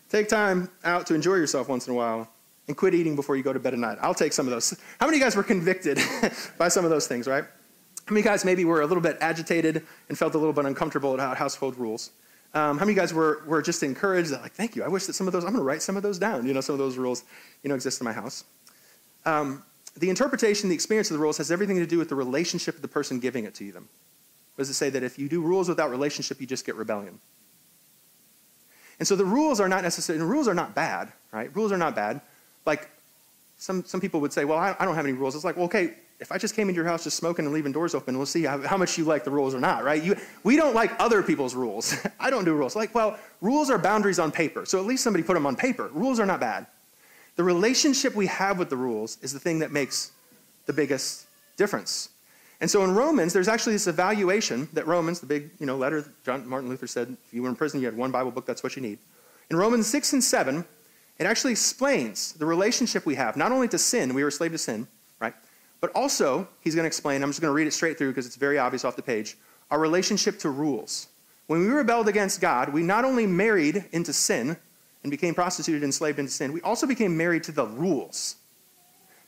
Take 0.10 0.28
time 0.28 0.72
out 0.84 1.06
to 1.08 1.14
enjoy 1.14 1.36
yourself 1.36 1.70
once 1.70 1.86
in 1.88 1.94
a 1.94 1.96
while. 1.96 2.28
And 2.68 2.76
quit 2.76 2.96
eating 2.96 3.16
before 3.16 3.36
you 3.36 3.44
go 3.44 3.54
to 3.54 3.60
bed 3.60 3.74
at 3.74 3.80
night. 3.80 4.00
I'll 4.02 4.16
take 4.16 4.34
some 4.34 4.48
of 4.48 4.52
those. 4.52 4.72
How 5.00 5.06
many 5.06 5.18
of 5.18 5.20
you 5.20 5.26
guys 5.28 5.36
were 5.36 5.44
convicted 5.44 6.00
by 6.58 6.70
some 6.70 6.84
of 6.84 6.90
those 6.90 7.06
things, 7.06 7.28
right? 7.28 7.44
How 8.06 8.14
many 8.14 8.24
guys 8.24 8.44
maybe 8.44 8.66
were 8.66 8.82
a 8.82 8.86
little 8.86 9.02
bit 9.02 9.18
agitated 9.22 9.86
and 10.10 10.18
felt 10.18 10.36
a 10.36 10.38
little 10.38 10.54
bit 10.54 10.66
uncomfortable 10.66 11.14
about 11.14 11.38
household 11.38 11.78
rules? 11.78 12.12
Um, 12.54 12.78
how 12.78 12.86
many 12.86 12.96
guys 12.96 13.14
were, 13.14 13.42
were 13.48 13.62
just 13.62 13.82
encouraged 13.82 14.30
that, 14.32 14.42
like, 14.42 14.52
thank 14.52 14.76
you, 14.76 14.84
I 14.84 14.88
wish 14.88 15.06
that 15.08 15.14
some 15.14 15.26
of 15.26 15.34
those, 15.34 15.44
I'm 15.44 15.52
going 15.52 15.62
to 15.62 15.66
write 15.66 15.82
some 15.82 15.98
of 15.98 16.04
those 16.04 16.20
down. 16.20 16.46
You 16.46 16.54
know, 16.54 16.62
some 16.62 16.74
of 16.74 16.80
those 16.80 16.98
rules, 16.98 17.24
you 17.64 17.70
know, 17.70 17.76
exist 17.76 18.00
in 18.00 18.06
my 18.06 18.14
house. 18.14 18.44
Um, 19.26 19.64
the 19.98 20.10
interpretation, 20.10 20.70
the 20.70 20.76
experience 20.76 21.10
of 21.10 21.18
the 21.18 21.22
rules 21.22 21.38
has 21.38 21.50
everything 21.50 21.78
to 21.78 21.88
do 21.88 21.98
with 21.98 22.10
the 22.10 22.16
relationship 22.16 22.76
of 22.76 22.82
the 22.82 22.88
person 22.88 23.20
giving 23.20 23.46
it 23.46 23.56
to 23.56 23.64
you 23.64 23.72
them. 23.72 23.88
What 24.56 24.64
does 24.64 24.70
it 24.70 24.76
say? 24.76 24.90
That 24.90 25.02
if 25.02 25.18
you 25.18 25.30
do 25.30 25.42
rules 25.42 25.68
without 25.68 25.90
relationship, 25.90 26.40
you 26.42 26.46
just 26.46 26.66
get 26.66 26.76
rebellion. 26.76 27.20
And 29.00 29.08
so 29.08 29.16
the 29.16 29.26
rules 29.26 29.60
are 29.60 29.68
not 29.68 29.82
necessary, 29.82 30.20
and 30.20 30.30
rules 30.30 30.48
are 30.48 30.54
not 30.54 30.76
bad, 30.76 31.12
right? 31.32 31.56
Rules 31.56 31.72
are 31.72 31.78
not 31.78 31.96
bad. 31.96 32.22
Like, 32.66 32.90
some, 33.58 33.84
some 33.86 34.00
people 34.00 34.22
would 34.22 34.34
say, 34.34 34.46
well, 34.46 34.60
I, 34.60 34.76
I 34.80 34.86
don't 34.86 34.96
have 34.96 35.06
any 35.06 35.14
rules. 35.14 35.36
It's 35.36 35.44
like, 35.44 35.56
well, 35.56 35.66
okay, 35.66 35.96
if 36.24 36.32
I 36.32 36.38
just 36.38 36.56
came 36.56 36.70
into 36.70 36.78
your 36.78 36.86
house 36.86 37.04
just 37.04 37.18
smoking 37.18 37.44
and 37.44 37.54
leaving 37.54 37.74
doors 37.74 37.94
open, 37.94 38.16
we'll 38.16 38.26
see 38.26 38.44
how, 38.44 38.58
how 38.62 38.78
much 38.78 38.98
you 38.98 39.04
like 39.04 39.26
the 39.26 39.30
rules 39.30 39.54
or 39.54 39.60
not, 39.60 39.84
right? 39.84 40.02
You, 40.02 40.16
we 40.46 40.56
don't 40.56 40.74
like 40.74 40.98
other 40.98 41.22
people's 41.22 41.54
rules. 41.54 41.98
I 42.20 42.30
don't 42.30 42.46
do 42.46 42.54
rules. 42.54 42.78
Like, 42.78 42.96
well, 42.96 43.20
rules 43.42 43.70
are 43.70 43.78
boundaries 43.78 44.20
on 44.20 44.32
paper. 44.32 44.66
So 44.66 44.80
at 44.80 44.86
least 44.86 45.04
somebody 45.04 45.22
put 45.22 45.34
them 45.34 45.46
on 45.46 45.58
paper. 45.58 45.90
Rules 45.92 46.22
are 46.22 46.26
not 46.26 46.40
bad. 46.40 46.66
The 47.36 47.44
relationship 47.44 48.16
we 48.16 48.28
have 48.28 48.58
with 48.58 48.70
the 48.70 48.78
rules 48.78 49.18
is 49.22 49.34
the 49.34 49.40
thing 49.40 49.60
that 49.60 49.74
makes 49.74 50.14
the 50.66 50.72
biggest 50.72 51.28
difference. 51.58 52.08
And 52.62 52.72
so 52.72 52.86
in 52.86 52.96
Romans, 52.96 53.34
there's 53.34 53.50
actually 53.50 53.74
this 53.74 53.88
evaluation 53.88 54.70
that 54.72 54.88
Romans, 54.88 55.20
the 55.20 55.26
big 55.26 55.50
you 55.60 55.66
know, 55.66 55.76
letter 55.76 56.06
John 56.24 56.48
Martin 56.48 56.70
Luther 56.70 56.88
said, 56.88 57.18
if 57.28 57.34
you 57.34 57.44
were 57.44 57.50
in 57.50 57.56
prison, 57.58 57.82
you 57.82 57.86
had 57.86 57.98
one 57.98 58.12
Bible 58.12 58.32
book, 58.32 58.46
that's 58.46 58.64
what 58.64 58.78
you 58.78 58.82
need. 58.82 58.98
In 59.50 59.58
Romans 59.58 59.88
6 59.88 60.14
and 60.14 60.24
7, 60.24 60.64
it 61.20 61.26
actually 61.26 61.52
explains 61.52 62.32
the 62.32 62.46
relationship 62.46 63.06
we 63.06 63.16
have, 63.16 63.36
not 63.36 63.52
only 63.52 63.68
to 63.68 63.78
sin, 63.78 64.14
we 64.14 64.22
were 64.22 64.30
a 64.30 64.32
slave 64.32 64.54
to 64.54 64.58
sin? 64.58 64.88
But 65.84 65.92
also, 65.96 66.48
he's 66.62 66.76
going 66.76 66.84
to 66.84 66.88
explain, 66.88 67.22
I'm 67.22 67.30
just 67.30 67.42
going 67.42 67.50
to 67.50 67.54
read 67.54 67.68
it 67.68 67.74
straight 67.74 67.98
through 67.98 68.12
because 68.12 68.26
it's 68.26 68.38
very 68.38 68.58
obvious 68.58 68.86
off 68.86 68.96
the 68.96 69.02
page, 69.02 69.36
our 69.70 69.78
relationship 69.78 70.40
to 70.40 70.50
rules. 70.50 71.10
When 71.48 71.60
we 71.60 71.68
rebelled 71.68 72.08
against 72.08 72.40
God, 72.40 72.70
we 72.70 72.82
not 72.82 73.04
only 73.04 73.28
married 73.28 73.84
into 73.92 74.14
sin 74.14 74.56
and 75.04 75.12
became 75.12 75.36
prostituted 75.36 75.84
and 75.84 75.90
enslaved 75.90 76.20
into 76.20 76.32
sin, 76.32 76.54
we 76.54 76.62
also 76.62 76.88
became 76.88 77.18
married 77.18 77.44
to 77.44 77.52
the 77.52 77.66
rules. 77.66 78.38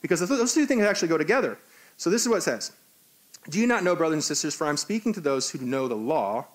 Because 0.02 0.22
those 0.22 0.54
two 0.54 0.66
things 0.66 0.84
actually 0.84 1.10
go 1.10 1.18
together. 1.18 1.58
So 1.98 2.10
this 2.10 2.22
is 2.22 2.30
what 2.30 2.38
it 2.38 2.44
says 2.44 2.72
Do 3.50 3.60
you 3.60 3.68
not 3.68 3.84
know, 3.84 3.94
brothers 3.94 4.16
and 4.16 4.24
sisters, 4.24 4.56
for 4.56 4.66
I'm 4.66 4.78
speaking 4.78 5.12
to 5.12 5.20
those 5.20 5.50
who 5.50 5.60
know 5.60 5.90
the 5.90 5.96
law, 5.96 6.48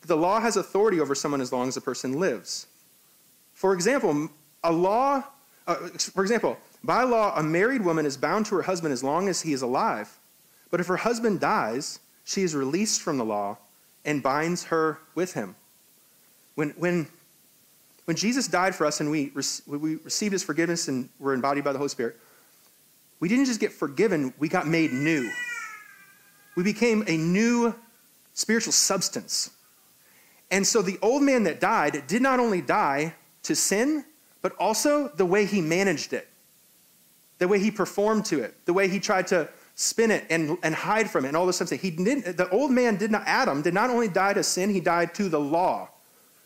that 0.00 0.06
the 0.06 0.16
law 0.16 0.40
has 0.40 0.56
authority 0.56 0.98
over 0.98 1.14
someone 1.14 1.42
as 1.42 1.52
long 1.52 1.68
as 1.68 1.74
the 1.74 1.82
person 1.82 2.18
lives? 2.18 2.68
For 3.52 3.74
example, 3.74 4.30
a 4.64 4.72
law, 4.72 5.22
uh, 5.66 5.74
for 5.98 6.22
example, 6.22 6.56
by 6.84 7.04
law, 7.04 7.32
a 7.36 7.42
married 7.42 7.82
woman 7.82 8.06
is 8.06 8.16
bound 8.16 8.46
to 8.46 8.56
her 8.56 8.62
husband 8.62 8.92
as 8.92 9.04
long 9.04 9.28
as 9.28 9.42
he 9.42 9.52
is 9.52 9.62
alive. 9.62 10.18
But 10.70 10.80
if 10.80 10.86
her 10.86 10.96
husband 10.96 11.40
dies, 11.40 12.00
she 12.24 12.42
is 12.42 12.54
released 12.54 13.02
from 13.02 13.18
the 13.18 13.24
law 13.24 13.58
and 14.04 14.22
binds 14.22 14.64
her 14.64 14.98
with 15.14 15.34
him. 15.34 15.54
When, 16.54 16.70
when, 16.70 17.06
when 18.06 18.16
Jesus 18.16 18.48
died 18.48 18.74
for 18.74 18.84
us 18.84 19.00
and 19.00 19.10
we, 19.10 19.32
we 19.66 19.96
received 19.96 20.32
his 20.32 20.42
forgiveness 20.42 20.88
and 20.88 21.08
were 21.20 21.34
embodied 21.34 21.62
by 21.64 21.72
the 21.72 21.78
Holy 21.78 21.88
Spirit, 21.88 22.16
we 23.20 23.28
didn't 23.28 23.44
just 23.44 23.60
get 23.60 23.72
forgiven, 23.72 24.34
we 24.38 24.48
got 24.48 24.66
made 24.66 24.92
new. 24.92 25.30
We 26.56 26.64
became 26.64 27.04
a 27.06 27.16
new 27.16 27.74
spiritual 28.34 28.72
substance. 28.72 29.50
And 30.50 30.66
so 30.66 30.82
the 30.82 30.98
old 31.00 31.22
man 31.22 31.44
that 31.44 31.60
died 31.60 32.06
did 32.08 32.22
not 32.22 32.40
only 32.40 32.60
die 32.60 33.14
to 33.44 33.54
sin, 33.54 34.04
but 34.42 34.52
also 34.58 35.08
the 35.08 35.24
way 35.24 35.46
he 35.46 35.60
managed 35.60 36.12
it 36.12 36.28
the 37.42 37.48
way 37.48 37.58
he 37.58 37.72
performed 37.72 38.24
to 38.24 38.40
it, 38.40 38.54
the 38.66 38.72
way 38.72 38.86
he 38.86 39.00
tried 39.00 39.26
to 39.26 39.48
spin 39.74 40.12
it 40.12 40.24
and, 40.30 40.56
and 40.62 40.76
hide 40.76 41.10
from 41.10 41.24
it, 41.24 41.28
and 41.28 41.36
all 41.36 41.44
this 41.44 41.56
stuff. 41.56 41.70
He 41.70 41.90
didn't, 41.90 42.36
the 42.36 42.48
old 42.50 42.70
man 42.70 42.94
did 42.96 43.10
not, 43.10 43.24
Adam 43.26 43.62
did 43.62 43.74
not 43.74 43.90
only 43.90 44.06
die 44.06 44.32
to 44.32 44.44
sin, 44.44 44.70
he 44.70 44.78
died 44.78 45.12
to 45.14 45.28
the 45.28 45.40
law, 45.40 45.88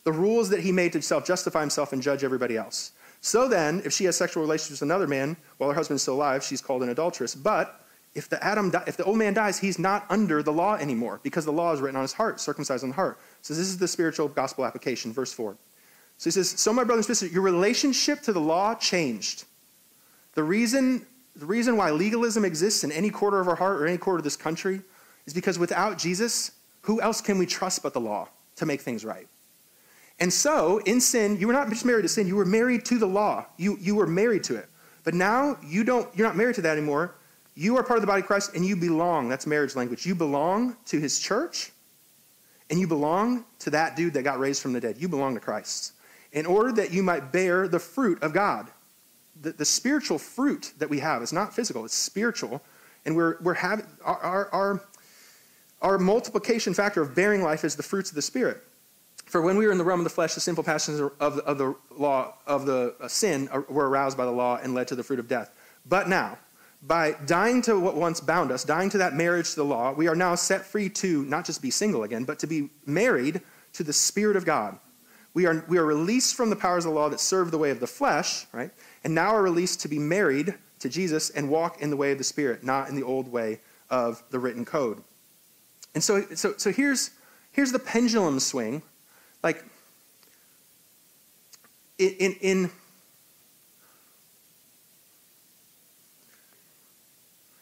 the 0.05 0.13
rules 0.13 0.49
that 0.49 0.61
he 0.61 0.73
made 0.73 0.93
to 0.93 0.97
himself, 0.97 1.27
justify 1.27 1.61
himself, 1.61 1.93
and 1.93 2.01
judge 2.01 2.25
everybody 2.25 2.57
else. 2.57 2.93
So 3.21 3.47
then, 3.47 3.83
if 3.85 3.93
she 3.93 4.07
has 4.07 4.17
sexual 4.17 4.43
relations 4.43 4.71
with 4.81 4.83
another 4.83 5.07
man 5.07 5.37
while 5.59 5.69
her 5.69 5.75
husband 5.75 5.97
is 5.97 6.03
still 6.03 6.15
alive, 6.15 6.43
she's 6.43 6.63
called 6.63 6.83
an 6.83 6.89
adulteress. 6.89 7.35
But 7.35 7.85
if 8.15 8.31
the 8.31 8.43
Adam, 8.43 8.73
if 8.87 8.97
the 8.97 9.05
old 9.05 9.19
man 9.19 9.35
dies, 9.35 9.59
he's 9.59 9.79
not 9.79 10.07
under 10.09 10.43
the 10.43 10.53
law 10.53 10.77
anymore 10.77 11.21
because 11.23 11.45
the 11.45 11.53
law 11.53 11.75
is 11.75 11.81
written 11.83 11.97
on 11.97 12.03
his 12.03 12.15
heart, 12.15 12.41
circumcised 12.41 12.85
on 12.85 12.91
the 12.91 12.97
heart. 12.97 13.19
So 13.43 13.53
this 13.53 13.67
is 13.67 13.77
the 13.77 13.89
spiritual 13.89 14.29
gospel 14.29 14.65
application, 14.65 15.13
verse 15.13 15.33
four. 15.33 15.59
So 16.17 16.29
he 16.29 16.31
says, 16.31 16.49
"So 16.49 16.73
my 16.73 16.85
brothers 16.85 17.07
and 17.07 17.17
sisters, 17.17 17.35
your 17.35 17.43
relationship 17.43 18.23
to 18.23 18.33
the 18.33 18.41
law 18.41 18.75
changed." 18.77 19.45
The 20.37 20.45
reason, 20.45 21.05
the 21.35 21.47
reason 21.47 21.77
why 21.77 21.91
legalism 21.91 22.45
exists 22.45 22.85
in 22.85 22.93
any 22.93 23.11
quarter 23.11 23.41
of 23.41 23.49
our 23.49 23.57
heart 23.57 23.81
or 23.81 23.87
any 23.87 23.99
quarter 23.99 24.19
of 24.19 24.25
this 24.25 24.37
country 24.37 24.83
is 25.27 25.35
because 25.35 25.59
without 25.59 25.99
Jesus, 25.99 26.53
who 26.83 27.01
else 27.01 27.21
can 27.21 27.39
we 27.39 27.47
trust 27.47 27.83
but 27.83 27.95
the 27.95 28.01
law 28.01 28.29
to 28.57 28.67
make 28.67 28.83
things 28.83 29.05
right? 29.05 29.27
And 30.21 30.33
so, 30.33 30.79
in 30.87 31.01
sin, 31.01 31.39
you 31.39 31.47
were 31.47 31.53
not 31.55 31.69
just 31.71 31.85
married 31.85 32.03
to 32.03 32.09
sin, 32.09 32.27
you 32.27 32.37
were 32.37 32.45
married 32.45 32.85
to 32.85 32.99
the 32.99 33.07
law. 33.07 33.47
You, 33.57 33.79
you 33.81 33.95
were 33.95 34.07
married 34.07 34.45
to 34.45 34.57
it. 34.57 34.69
But 35.05 35.15
now 35.15 35.57
you 35.67 35.85
don't, 35.85 36.09
you're 36.15 36.27
not 36.27 36.37
married 36.37 36.57
to 36.57 36.63
that 36.63 36.77
anymore. 36.77 37.15
You 37.55 37.77
are 37.79 37.83
part 37.83 37.97
of 37.97 38.03
the 38.03 38.07
body 38.07 38.21
of 38.21 38.27
Christ 38.27 38.55
and 38.55 38.65
you 38.65 38.77
belong. 38.77 39.31
That's 39.31 39.47
marriage 39.47 39.75
language. 39.75 40.05
You 40.05 40.15
belong 40.15 40.77
to 40.87 41.01
his 41.01 41.19
church 41.19 41.73
and 42.69 42.79
you 42.79 42.87
belong 42.87 43.47
to 43.61 43.71
that 43.71 43.97
dude 43.97 44.13
that 44.15 44.23
got 44.23 44.39
raised 44.39 44.61
from 44.61 44.75
the 44.75 44.81
dead. 44.81 44.97
You 44.99 45.09
belong 45.09 45.35
to 45.35 45.41
Christ. 45.41 45.93
In 46.33 46.45
order 46.45 46.73
that 46.73 46.93
you 46.93 47.03
might 47.03 47.33
bear 47.33 47.69
the 47.69 47.79
fruit 47.79 48.23
of 48.23 48.35
God. 48.35 48.69
The, 49.41 49.53
the 49.53 49.65
spiritual 49.65 50.19
fruit 50.19 50.73
that 50.79 50.89
we 50.89 50.99
have 51.01 51.23
is 51.23 51.33
not 51.33 51.55
physical, 51.55 51.85
it's 51.85 51.95
spiritual. 51.95 52.63
And 53.05 53.15
we're, 53.15 53.37
we're 53.41 53.55
having, 53.55 53.87
our, 54.05 54.19
our, 54.19 54.49
our, 54.51 54.85
our 55.83 55.99
multiplication 55.99 56.75
factor 56.75 57.01
of 57.01 57.15
bearing 57.15 57.43
life 57.43 57.65
is 57.65 57.77
the 57.77 57.83
fruits 57.83 58.11
of 58.11 58.17
the 58.17 58.23
Spirit. 58.23 58.63
For 59.27 59.43
when 59.43 59.57
we 59.57 59.67
were 59.67 59.73
in 59.73 59.79
the 59.79 59.85
realm 59.85 60.01
of 60.01 60.05
the 60.05 60.11
flesh, 60.11 60.35
the 60.35 60.41
sinful 60.41 60.65
passions 60.65 61.01
of 61.01 61.37
the, 61.37 61.43
of 61.43 61.59
the 61.59 61.75
law 61.97 62.35
of 62.47 62.65
the 62.67 62.95
uh, 63.01 63.09
sin 63.09 63.49
were 63.69 63.89
aroused 63.89 64.17
by 64.17 64.25
the 64.25 64.31
law 64.31 64.59
and 64.63 64.75
led 64.75 64.89
to 64.89 64.95
the 64.95 65.03
fruit 65.03 65.19
of 65.19 65.29
death. 65.29 65.51
But 65.85 66.09
now, 66.09 66.39
by 66.83 67.17
dying 67.27 67.63
to 67.63 67.79
what 67.79 67.97
once 67.97 68.21
bound 68.21 68.53
us, 68.53 68.63
dying 68.63 68.91
to 68.91 68.99
that 68.99 69.15
marriage 69.15 69.51
to 69.51 69.57
the 69.57 69.65
law, 69.65 69.93
we 69.93 70.07
are 70.07 70.15
now 70.15 70.35
set 70.37 70.65
free 70.65 70.89
to 70.91 71.25
not 71.25 71.45
just 71.45 71.61
be 71.61 71.71
single 71.71 72.05
again, 72.05 72.25
but 72.25 72.39
to 72.39 72.47
be 72.47 72.71
married 72.85 73.41
to 73.73 73.83
the 73.83 73.93
Spirit 73.93 74.37
of 74.37 74.45
God. 74.45 74.79
We 75.35 75.47
are, 75.47 75.65
we 75.69 75.79
are 75.79 75.85
released 75.85 76.37
from 76.37 76.49
the 76.49 76.57
powers 76.57 76.85
of 76.85 76.93
the 76.93 76.99
law 76.99 77.09
that 77.09 77.21
serve 77.21 77.51
the 77.51 77.59
way 77.59 77.71
of 77.71 77.81
the 77.81 77.87
flesh, 77.87 78.47
right? 78.53 78.71
And 79.05 79.15
now 79.15 79.35
are 79.35 79.43
released 79.43 79.81
to 79.81 79.89
be 79.89 79.99
married 79.99 80.55
to 80.81 80.89
Jesus 80.89 81.31
and 81.31 81.49
walk 81.49 81.81
in 81.81 81.91
the 81.91 81.97
way 81.97 82.13
of 82.13 82.19
the 82.19 82.25
Spirit, 82.25 82.65
not 82.65 82.89
in 82.89 82.97
the 82.97 83.03
old 83.03 83.31
way 83.31 83.61
of 83.91 84.23
the 84.31 84.39
written 84.39 84.65
code. 84.65 85.03
And 85.95 86.03
so, 86.03 86.23
so, 86.35 86.55
so 86.57 86.71
here's, 86.71 87.11
here's 87.53 87.73
the 87.73 87.79
pendulum 87.79 88.41
swing 88.41 88.83
like, 89.43 89.65
in, 91.99 92.37
in, 92.41 92.71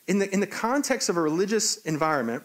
in, 0.06 0.18
the, 0.18 0.32
in 0.32 0.40
the 0.40 0.46
context 0.46 1.08
of 1.08 1.16
a 1.16 1.20
religious 1.20 1.76
environment, 1.78 2.42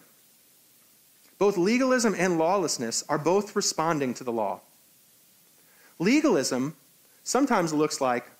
both 1.38 1.56
legalism 1.56 2.14
and 2.16 2.38
lawlessness 2.38 3.02
are 3.08 3.18
both 3.18 3.56
responding 3.56 4.12
to 4.14 4.24
the 4.24 4.32
law. 4.32 4.60
Legalism 5.98 6.76
sometimes 7.24 7.72
looks 7.72 8.00
like 8.00 8.30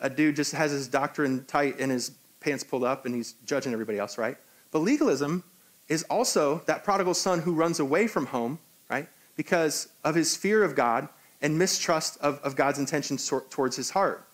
a 0.00 0.10
dude 0.10 0.36
just 0.36 0.52
has 0.52 0.70
his 0.70 0.88
doctrine 0.88 1.44
tight 1.46 1.78
and 1.80 1.90
his 1.90 2.12
pants 2.40 2.64
pulled 2.64 2.84
up 2.84 3.06
and 3.06 3.14
he's 3.14 3.32
judging 3.44 3.72
everybody 3.72 3.98
else, 3.98 4.18
right? 4.18 4.36
But 4.70 4.80
legalism 4.80 5.44
is 5.88 6.04
also 6.04 6.62
that 6.66 6.84
prodigal 6.84 7.14
son 7.14 7.40
who 7.40 7.54
runs 7.54 7.80
away 7.80 8.06
from 8.06 8.26
home, 8.26 8.58
right? 8.90 9.08
because 9.38 9.88
of 10.04 10.16
his 10.16 10.36
fear 10.36 10.64
of 10.64 10.74
God 10.74 11.08
and 11.40 11.56
mistrust 11.56 12.18
of, 12.20 12.40
of 12.40 12.56
God's 12.56 12.80
intentions 12.80 13.32
towards 13.48 13.76
his 13.76 13.88
heart. 13.88 14.26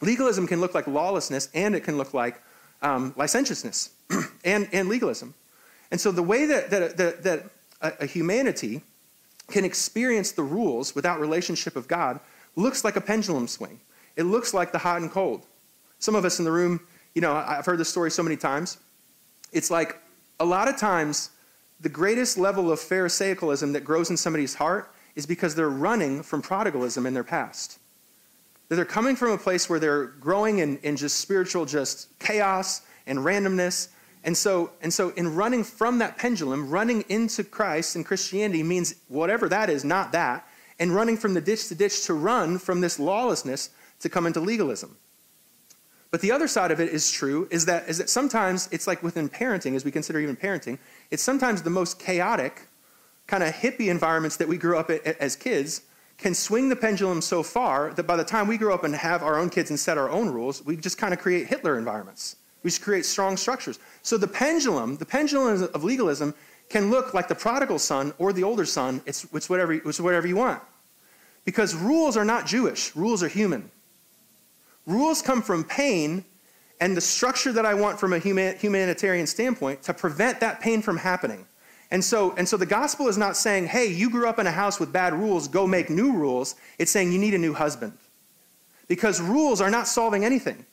Legalism 0.00 0.46
can 0.46 0.60
look 0.60 0.74
like 0.74 0.86
lawlessness 0.86 1.48
and 1.52 1.74
it 1.74 1.82
can 1.82 1.98
look 1.98 2.14
like 2.14 2.40
um, 2.80 3.12
licentiousness 3.16 3.90
and, 4.44 4.68
and 4.72 4.88
legalism. 4.88 5.34
And 5.90 6.00
so 6.00 6.12
the 6.12 6.22
way 6.22 6.46
that, 6.46 6.70
that, 6.70 6.96
that, 6.96 7.22
that 7.24 7.50
a, 7.82 7.92
a 8.04 8.06
humanity 8.06 8.82
can 9.50 9.64
experience 9.64 10.30
the 10.30 10.44
rules 10.44 10.94
without 10.94 11.18
relationship 11.18 11.74
of 11.74 11.88
God 11.88 12.20
looks 12.54 12.84
like 12.84 12.94
a 12.94 13.00
pendulum 13.00 13.48
swing. 13.48 13.80
It 14.18 14.24
looks 14.24 14.52
like 14.52 14.72
the 14.72 14.78
hot 14.78 15.00
and 15.00 15.10
cold. 15.10 15.46
Some 16.00 16.16
of 16.16 16.24
us 16.24 16.40
in 16.40 16.44
the 16.44 16.50
room, 16.50 16.80
you 17.14 17.22
know, 17.22 17.32
I've 17.32 17.64
heard 17.64 17.78
this 17.78 17.88
story 17.88 18.10
so 18.10 18.22
many 18.22 18.36
times. 18.36 18.78
It's 19.52 19.70
like 19.70 20.02
a 20.40 20.44
lot 20.44 20.68
of 20.68 20.76
times 20.76 21.30
the 21.80 21.88
greatest 21.88 22.36
level 22.36 22.72
of 22.72 22.80
Pharisaicalism 22.80 23.72
that 23.72 23.84
grows 23.84 24.10
in 24.10 24.16
somebody's 24.16 24.56
heart 24.56 24.92
is 25.14 25.24
because 25.24 25.54
they're 25.54 25.70
running 25.70 26.24
from 26.24 26.42
prodigalism 26.42 27.06
in 27.06 27.14
their 27.14 27.22
past. 27.22 27.78
That 28.68 28.74
they're 28.74 28.84
coming 28.84 29.14
from 29.14 29.30
a 29.30 29.38
place 29.38 29.70
where 29.70 29.78
they're 29.78 30.06
growing 30.06 30.58
in, 30.58 30.78
in 30.78 30.96
just 30.96 31.18
spiritual 31.18 31.64
just 31.64 32.08
chaos 32.18 32.82
and 33.06 33.20
randomness. 33.20 33.88
And 34.24 34.36
so, 34.36 34.72
and 34.82 34.92
so 34.92 35.10
in 35.10 35.36
running 35.36 35.62
from 35.62 36.00
that 36.00 36.18
pendulum, 36.18 36.68
running 36.68 37.04
into 37.08 37.44
Christ 37.44 37.94
and 37.94 38.04
Christianity 38.04 38.64
means 38.64 38.96
whatever 39.06 39.48
that 39.48 39.70
is, 39.70 39.84
not 39.84 40.10
that. 40.10 40.44
And 40.80 40.92
running 40.92 41.16
from 41.16 41.34
the 41.34 41.40
ditch 41.40 41.68
to 41.68 41.76
ditch 41.76 42.04
to 42.06 42.14
run 42.14 42.58
from 42.58 42.80
this 42.80 42.98
lawlessness 42.98 43.70
to 44.00 44.08
come 44.08 44.26
into 44.26 44.40
legalism. 44.40 44.96
But 46.10 46.22
the 46.22 46.32
other 46.32 46.48
side 46.48 46.70
of 46.70 46.80
it 46.80 46.88
is 46.88 47.10
true 47.10 47.48
is 47.50 47.66
that, 47.66 47.88
is 47.88 47.98
that 47.98 48.08
sometimes 48.08 48.68
it's 48.72 48.86
like 48.86 49.02
within 49.02 49.28
parenting, 49.28 49.76
as 49.76 49.84
we 49.84 49.90
consider 49.90 50.20
even 50.20 50.36
parenting, 50.36 50.78
it's 51.10 51.22
sometimes 51.22 51.62
the 51.62 51.70
most 51.70 51.98
chaotic, 51.98 52.66
kind 53.26 53.42
of 53.42 53.54
hippie 53.54 53.88
environments 53.88 54.36
that 54.36 54.48
we 54.48 54.56
grew 54.56 54.78
up 54.78 54.90
as 54.90 55.36
kids 55.36 55.82
can 56.16 56.34
swing 56.34 56.68
the 56.68 56.76
pendulum 56.76 57.20
so 57.20 57.42
far 57.42 57.92
that 57.94 58.04
by 58.04 58.16
the 58.16 58.24
time 58.24 58.48
we 58.48 58.58
grow 58.58 58.74
up 58.74 58.84
and 58.84 58.94
have 58.94 59.22
our 59.22 59.38
own 59.38 59.48
kids 59.48 59.70
and 59.70 59.78
set 59.78 59.96
our 59.96 60.10
own 60.10 60.28
rules, 60.28 60.64
we 60.64 60.76
just 60.76 60.98
kind 60.98 61.14
of 61.14 61.20
create 61.20 61.46
Hitler 61.46 61.78
environments. 61.78 62.36
We 62.62 62.70
just 62.70 62.82
create 62.82 63.06
strong 63.06 63.36
structures. 63.36 63.78
So 64.02 64.18
the 64.18 64.26
pendulum, 64.26 64.96
the 64.96 65.06
pendulum 65.06 65.68
of 65.74 65.84
legalism, 65.84 66.34
can 66.68 66.90
look 66.90 67.14
like 67.14 67.28
the 67.28 67.34
prodigal 67.34 67.78
son 67.78 68.12
or 68.18 68.32
the 68.32 68.42
older 68.42 68.64
son. 68.64 69.00
It's, 69.06 69.26
it's, 69.32 69.48
whatever, 69.48 69.74
it's 69.74 70.00
whatever 70.00 70.26
you 70.26 70.36
want. 70.36 70.60
Because 71.44 71.74
rules 71.74 72.16
are 72.16 72.24
not 72.24 72.46
Jewish, 72.46 72.94
rules 72.96 73.22
are 73.22 73.28
human. 73.28 73.70
Rules 74.88 75.20
come 75.20 75.42
from 75.42 75.64
pain 75.64 76.24
and 76.80 76.96
the 76.96 77.00
structure 77.00 77.52
that 77.52 77.66
I 77.66 77.74
want 77.74 78.00
from 78.00 78.14
a 78.14 78.18
humanitarian 78.18 79.26
standpoint 79.26 79.82
to 79.82 79.92
prevent 79.92 80.40
that 80.40 80.60
pain 80.60 80.80
from 80.80 80.96
happening. 80.96 81.46
And 81.90 82.02
so, 82.02 82.34
and 82.36 82.48
so 82.48 82.56
the 82.56 82.66
gospel 82.66 83.06
is 83.06 83.18
not 83.18 83.36
saying, 83.36 83.66
hey, 83.66 83.86
you 83.86 84.08
grew 84.08 84.26
up 84.26 84.38
in 84.38 84.46
a 84.46 84.50
house 84.50 84.80
with 84.80 84.90
bad 84.90 85.12
rules, 85.12 85.46
go 85.46 85.66
make 85.66 85.90
new 85.90 86.14
rules. 86.14 86.54
It's 86.78 86.90
saying 86.90 87.12
you 87.12 87.18
need 87.18 87.34
a 87.34 87.38
new 87.38 87.52
husband. 87.52 87.92
Because 88.88 89.20
rules 89.20 89.60
are 89.60 89.70
not 89.70 89.86
solving 89.86 90.24
anything. 90.24 90.64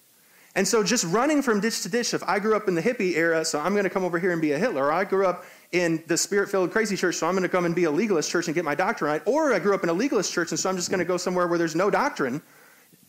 And 0.55 0.65
so 0.65 0.81
just 0.81 1.03
running 1.05 1.41
from 1.41 1.59
ditch 1.59 1.81
to 1.81 1.89
ditch, 1.89 2.13
if 2.13 2.23
I 2.23 2.39
grew 2.39 2.55
up 2.55 2.69
in 2.69 2.75
the 2.75 2.81
hippie 2.81 3.17
era, 3.17 3.43
so 3.43 3.59
I'm 3.59 3.73
going 3.73 3.83
to 3.83 3.89
come 3.89 4.05
over 4.05 4.17
here 4.17 4.31
and 4.31 4.41
be 4.41 4.53
a 4.53 4.57
Hitler, 4.57 4.85
or 4.85 4.93
I 4.93 5.03
grew 5.03 5.25
up 5.25 5.43
in 5.73 6.01
the 6.07 6.17
spirit 6.17 6.49
filled 6.49 6.71
crazy 6.71 6.95
church, 6.95 7.15
so 7.15 7.27
I'm 7.27 7.33
going 7.33 7.43
to 7.43 7.49
come 7.49 7.65
and 7.65 7.75
be 7.75 7.83
a 7.83 7.91
legalist 7.91 8.31
church 8.31 8.47
and 8.47 8.55
get 8.55 8.63
my 8.63 8.75
doctrine 8.75 9.11
right, 9.11 9.21
or 9.25 9.53
I 9.53 9.59
grew 9.59 9.75
up 9.75 9.83
in 9.83 9.89
a 9.89 9.93
legalist 9.93 10.31
church, 10.31 10.51
and 10.51 10.59
so 10.59 10.69
I'm 10.69 10.77
just 10.77 10.89
going 10.89 10.99
to 10.99 11.05
go 11.05 11.17
somewhere 11.17 11.47
where 11.47 11.57
there's 11.57 11.75
no 11.75 11.89
doctrine 11.89 12.41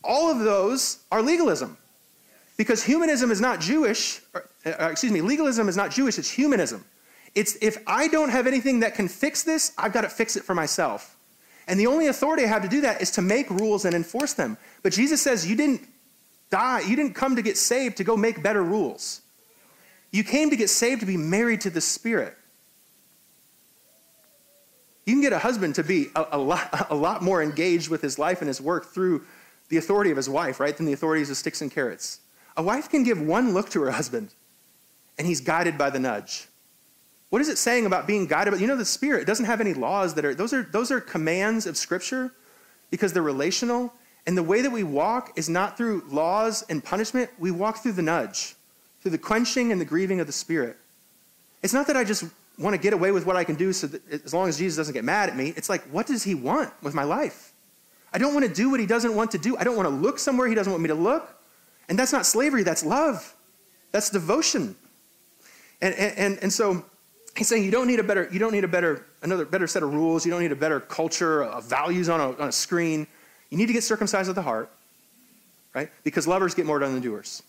all 0.04 0.30
of 0.30 0.38
those 0.40 0.98
are 1.10 1.22
legalism. 1.22 1.76
Because 2.56 2.82
humanism 2.82 3.30
is 3.30 3.40
not 3.40 3.60
Jewish, 3.60 4.20
or, 4.34 4.48
uh, 4.64 4.88
excuse 4.90 5.12
me, 5.12 5.20
legalism 5.20 5.68
is 5.68 5.76
not 5.76 5.90
Jewish, 5.90 6.18
it's 6.18 6.30
humanism. 6.30 6.84
It's 7.34 7.56
if 7.60 7.76
I 7.86 8.08
don't 8.08 8.30
have 8.30 8.46
anything 8.46 8.80
that 8.80 8.94
can 8.94 9.08
fix 9.08 9.42
this, 9.42 9.72
I've 9.76 9.92
got 9.92 10.02
to 10.02 10.08
fix 10.08 10.36
it 10.36 10.42
for 10.42 10.54
myself. 10.54 11.16
And 11.68 11.78
the 11.78 11.86
only 11.86 12.06
authority 12.06 12.44
I 12.44 12.46
have 12.46 12.62
to 12.62 12.68
do 12.68 12.80
that 12.82 13.02
is 13.02 13.10
to 13.12 13.22
make 13.22 13.50
rules 13.50 13.84
and 13.84 13.94
enforce 13.94 14.32
them. 14.32 14.56
But 14.82 14.92
Jesus 14.92 15.20
says, 15.20 15.46
You 15.48 15.56
didn't 15.56 15.82
die, 16.50 16.80
you 16.80 16.96
didn't 16.96 17.14
come 17.14 17.36
to 17.36 17.42
get 17.42 17.58
saved 17.58 17.98
to 17.98 18.04
go 18.04 18.16
make 18.16 18.42
better 18.42 18.62
rules. 18.62 19.20
You 20.12 20.24
came 20.24 20.48
to 20.50 20.56
get 20.56 20.70
saved 20.70 21.00
to 21.00 21.06
be 21.06 21.16
married 21.16 21.60
to 21.62 21.70
the 21.70 21.80
Spirit. 21.80 22.34
You 25.04 25.14
can 25.14 25.20
get 25.20 25.32
a 25.32 25.38
husband 25.38 25.74
to 25.76 25.84
be 25.84 26.08
a, 26.16 26.26
a, 26.32 26.38
lot, 26.38 26.86
a 26.90 26.94
lot 26.94 27.22
more 27.22 27.42
engaged 27.42 27.88
with 27.88 28.00
his 28.00 28.18
life 28.18 28.40
and 28.40 28.48
his 28.48 28.60
work 28.60 28.86
through 28.86 29.24
the 29.68 29.76
authority 29.76 30.10
of 30.10 30.16
his 30.16 30.28
wife, 30.28 30.60
right, 30.60 30.76
than 30.76 30.86
the 30.86 30.92
authorities 30.92 31.30
of 31.30 31.36
sticks 31.36 31.60
and 31.60 31.70
carrots. 31.70 32.20
A 32.56 32.62
wife 32.62 32.88
can 32.88 33.02
give 33.02 33.20
one 33.20 33.52
look 33.52 33.68
to 33.70 33.82
her 33.82 33.90
husband, 33.90 34.30
and 35.18 35.26
he's 35.26 35.40
guided 35.40 35.76
by 35.76 35.90
the 35.90 35.98
nudge. 35.98 36.48
What 37.30 37.42
is 37.42 37.48
it 37.48 37.58
saying 37.58 37.86
about 37.86 38.06
being 38.06 38.26
guided 38.26 38.54
by? 38.54 38.60
You 38.60 38.66
know, 38.66 38.76
the 38.76 38.84
Spirit 38.84 39.26
doesn't 39.26 39.44
have 39.46 39.60
any 39.60 39.74
laws 39.74 40.14
that 40.14 40.24
are 40.24 40.34
those 40.34 40.52
are 40.52 40.62
those 40.62 40.90
are 40.90 41.00
commands 41.00 41.66
of 41.66 41.76
Scripture 41.76 42.32
because 42.90 43.12
they're 43.12 43.22
relational. 43.22 43.92
And 44.26 44.36
the 44.36 44.42
way 44.42 44.62
that 44.62 44.70
we 44.70 44.82
walk 44.82 45.32
is 45.36 45.48
not 45.48 45.76
through 45.76 46.04
laws 46.08 46.64
and 46.68 46.82
punishment. 46.82 47.30
We 47.38 47.50
walk 47.50 47.78
through 47.78 47.92
the 47.92 48.02
nudge, 48.02 48.56
through 49.00 49.12
the 49.12 49.18
quenching 49.18 49.70
and 49.70 49.80
the 49.80 49.84
grieving 49.84 50.20
of 50.20 50.26
the 50.26 50.32
Spirit. 50.32 50.76
It's 51.62 51.72
not 51.72 51.86
that 51.88 51.96
I 51.96 52.04
just 52.04 52.24
want 52.58 52.74
to 52.74 52.80
get 52.80 52.92
away 52.92 53.12
with 53.12 53.26
what 53.26 53.36
I 53.36 53.44
can 53.44 53.54
do 53.54 53.72
so 53.72 53.86
that 53.86 54.24
as 54.24 54.32
long 54.32 54.48
as 54.48 54.58
Jesus 54.58 54.76
doesn't 54.76 54.94
get 54.94 55.04
mad 55.04 55.28
at 55.28 55.36
me. 55.36 55.52
It's 55.56 55.68
like, 55.68 55.82
what 55.84 56.06
does 56.06 56.22
he 56.22 56.34
want 56.34 56.72
with 56.82 56.94
my 56.94 57.04
life? 57.04 57.52
I 58.16 58.18
don't 58.18 58.32
want 58.32 58.46
to 58.46 58.52
do 58.52 58.70
what 58.70 58.80
he 58.80 58.86
doesn't 58.86 59.14
want 59.14 59.32
to 59.32 59.38
do. 59.38 59.58
I 59.58 59.64
don't 59.64 59.76
want 59.76 59.86
to 59.90 59.94
look 59.94 60.18
somewhere 60.18 60.48
he 60.48 60.54
doesn't 60.54 60.72
want 60.72 60.82
me 60.82 60.88
to 60.88 60.94
look. 60.94 61.38
And 61.90 61.98
that's 61.98 62.14
not 62.14 62.24
slavery, 62.24 62.62
that's 62.62 62.82
love. 62.82 63.34
That's 63.92 64.08
devotion. 64.08 64.74
And, 65.82 65.94
and, 65.94 66.38
and 66.40 66.50
so 66.50 66.82
he's 67.36 67.46
saying 67.46 67.64
you 67.64 67.70
don't 67.70 67.86
need 67.86 68.00
a 68.00 68.02
better, 68.02 68.26
you 68.32 68.38
don't 68.38 68.52
need 68.52 68.64
a 68.64 68.68
better, 68.68 69.04
another 69.20 69.44
better 69.44 69.66
set 69.66 69.82
of 69.82 69.92
rules. 69.92 70.24
You 70.24 70.32
don't 70.32 70.40
need 70.40 70.50
a 70.50 70.56
better 70.56 70.80
culture 70.80 71.44
of 71.44 71.64
values 71.64 72.08
on 72.08 72.18
a, 72.18 72.30
on 72.40 72.48
a 72.48 72.52
screen. 72.52 73.06
You 73.50 73.58
need 73.58 73.66
to 73.66 73.74
get 73.74 73.84
circumcised 73.84 74.30
of 74.30 74.34
the 74.34 74.40
heart, 74.40 74.70
right? 75.74 75.90
Because 76.02 76.26
lovers 76.26 76.54
get 76.54 76.64
more 76.64 76.78
done 76.78 76.94
than 76.94 77.02
doers. 77.02 77.42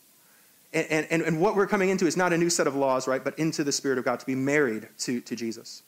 And, 0.73 1.07
and, 1.09 1.21
and 1.21 1.39
what 1.39 1.55
we're 1.55 1.67
coming 1.67 1.87
into 1.87 2.07
is 2.07 2.17
not 2.17 2.33
a 2.33 2.37
new 2.37 2.49
set 2.49 2.67
of 2.67 2.75
laws, 2.75 3.07
right? 3.07 3.23
But 3.23 3.39
into 3.39 3.63
the 3.63 3.71
Spirit 3.71 3.99
of 3.99 4.03
God 4.03 4.19
to 4.19 4.25
be 4.25 4.35
married 4.35 4.89
to, 4.99 5.21
to 5.21 5.33
Jesus. 5.33 5.81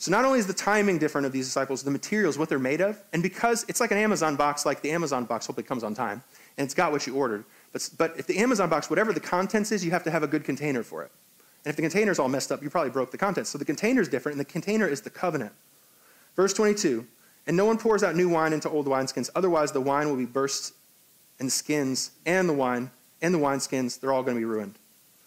So 0.00 0.10
not 0.10 0.24
only 0.24 0.38
is 0.38 0.46
the 0.46 0.54
timing 0.54 0.96
different 0.96 1.26
of 1.26 1.32
these 1.32 1.44
disciples, 1.44 1.82
the 1.82 1.90
materials, 1.90 2.38
what 2.38 2.48
they're 2.48 2.58
made 2.58 2.80
of, 2.80 3.02
and 3.12 3.22
because 3.22 3.66
it's 3.68 3.80
like 3.80 3.90
an 3.90 3.98
Amazon 3.98 4.34
box, 4.34 4.64
like 4.64 4.80
the 4.80 4.90
Amazon 4.92 5.26
box 5.26 5.46
hopefully 5.46 5.66
comes 5.66 5.84
on 5.84 5.94
time, 5.94 6.22
and 6.56 6.64
it's 6.64 6.72
got 6.72 6.90
what 6.90 7.06
you 7.06 7.14
ordered. 7.14 7.44
But, 7.70 7.90
but 7.98 8.18
if 8.18 8.26
the 8.26 8.38
Amazon 8.38 8.70
box, 8.70 8.88
whatever 8.88 9.12
the 9.12 9.20
contents 9.20 9.72
is, 9.72 9.84
you 9.84 9.90
have 9.90 10.02
to 10.04 10.10
have 10.10 10.22
a 10.22 10.26
good 10.26 10.42
container 10.42 10.82
for 10.82 11.02
it. 11.02 11.12
And 11.66 11.70
if 11.70 11.76
the 11.76 11.82
container's 11.82 12.18
all 12.18 12.30
messed 12.30 12.50
up, 12.50 12.62
you 12.62 12.70
probably 12.70 12.88
broke 12.88 13.10
the 13.10 13.18
contents. 13.18 13.50
So 13.50 13.58
the 13.58 13.64
container 13.66 14.00
is 14.00 14.08
different, 14.08 14.38
and 14.38 14.40
the 14.40 14.50
container 14.50 14.88
is 14.88 15.02
the 15.02 15.10
covenant. 15.10 15.52
Verse 16.34 16.54
22, 16.54 17.06
And 17.46 17.54
no 17.54 17.66
one 17.66 17.76
pours 17.76 18.02
out 18.02 18.16
new 18.16 18.30
wine 18.30 18.54
into 18.54 18.70
old 18.70 18.86
wineskins, 18.86 19.28
otherwise 19.34 19.70
the 19.72 19.82
wine 19.82 20.08
will 20.08 20.16
be 20.16 20.24
burst, 20.24 20.72
and 21.38 21.48
the 21.48 21.52
skins 21.52 22.12
and 22.24 22.48
the 22.48 22.54
wine 22.54 22.90
and 23.20 23.34
the 23.34 23.38
wineskins, 23.38 24.00
they're 24.00 24.14
all 24.14 24.22
going 24.22 24.38
to 24.38 24.40
be 24.40 24.46
ruined. 24.46 24.76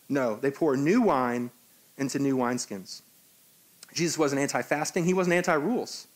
No, 0.10 0.36
they 0.36 0.50
pour 0.50 0.76
new 0.76 1.04
wine 1.04 1.52
into 2.00 2.18
new 2.18 2.36
wineskins. 2.36 3.04
Jesus 3.93 4.17
wasn't 4.17 4.41
anti 4.41 4.62
fasting, 4.62 5.06
he 5.06 5.13
wasn't 5.13 5.36
anti 5.36 5.53
rules. 5.53 6.08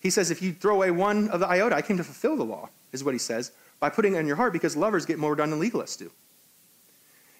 He 0.00 0.10
says, 0.10 0.30
if 0.30 0.40
you 0.40 0.52
throw 0.52 0.76
away 0.76 0.90
one 0.90 1.28
of 1.28 1.40
the 1.40 1.46
iota, 1.46 1.76
I 1.76 1.82
came 1.82 1.98
to 1.98 2.04
fulfill 2.04 2.36
the 2.36 2.44
law, 2.44 2.70
is 2.90 3.04
what 3.04 3.12
he 3.12 3.18
says, 3.18 3.52
by 3.80 3.90
putting 3.90 4.14
it 4.14 4.18
in 4.18 4.26
your 4.26 4.36
heart 4.36 4.52
because 4.52 4.76
lovers 4.76 5.04
get 5.04 5.18
more 5.18 5.36
done 5.36 5.50
than 5.50 5.60
legalists 5.60 5.98
do. 5.98 6.10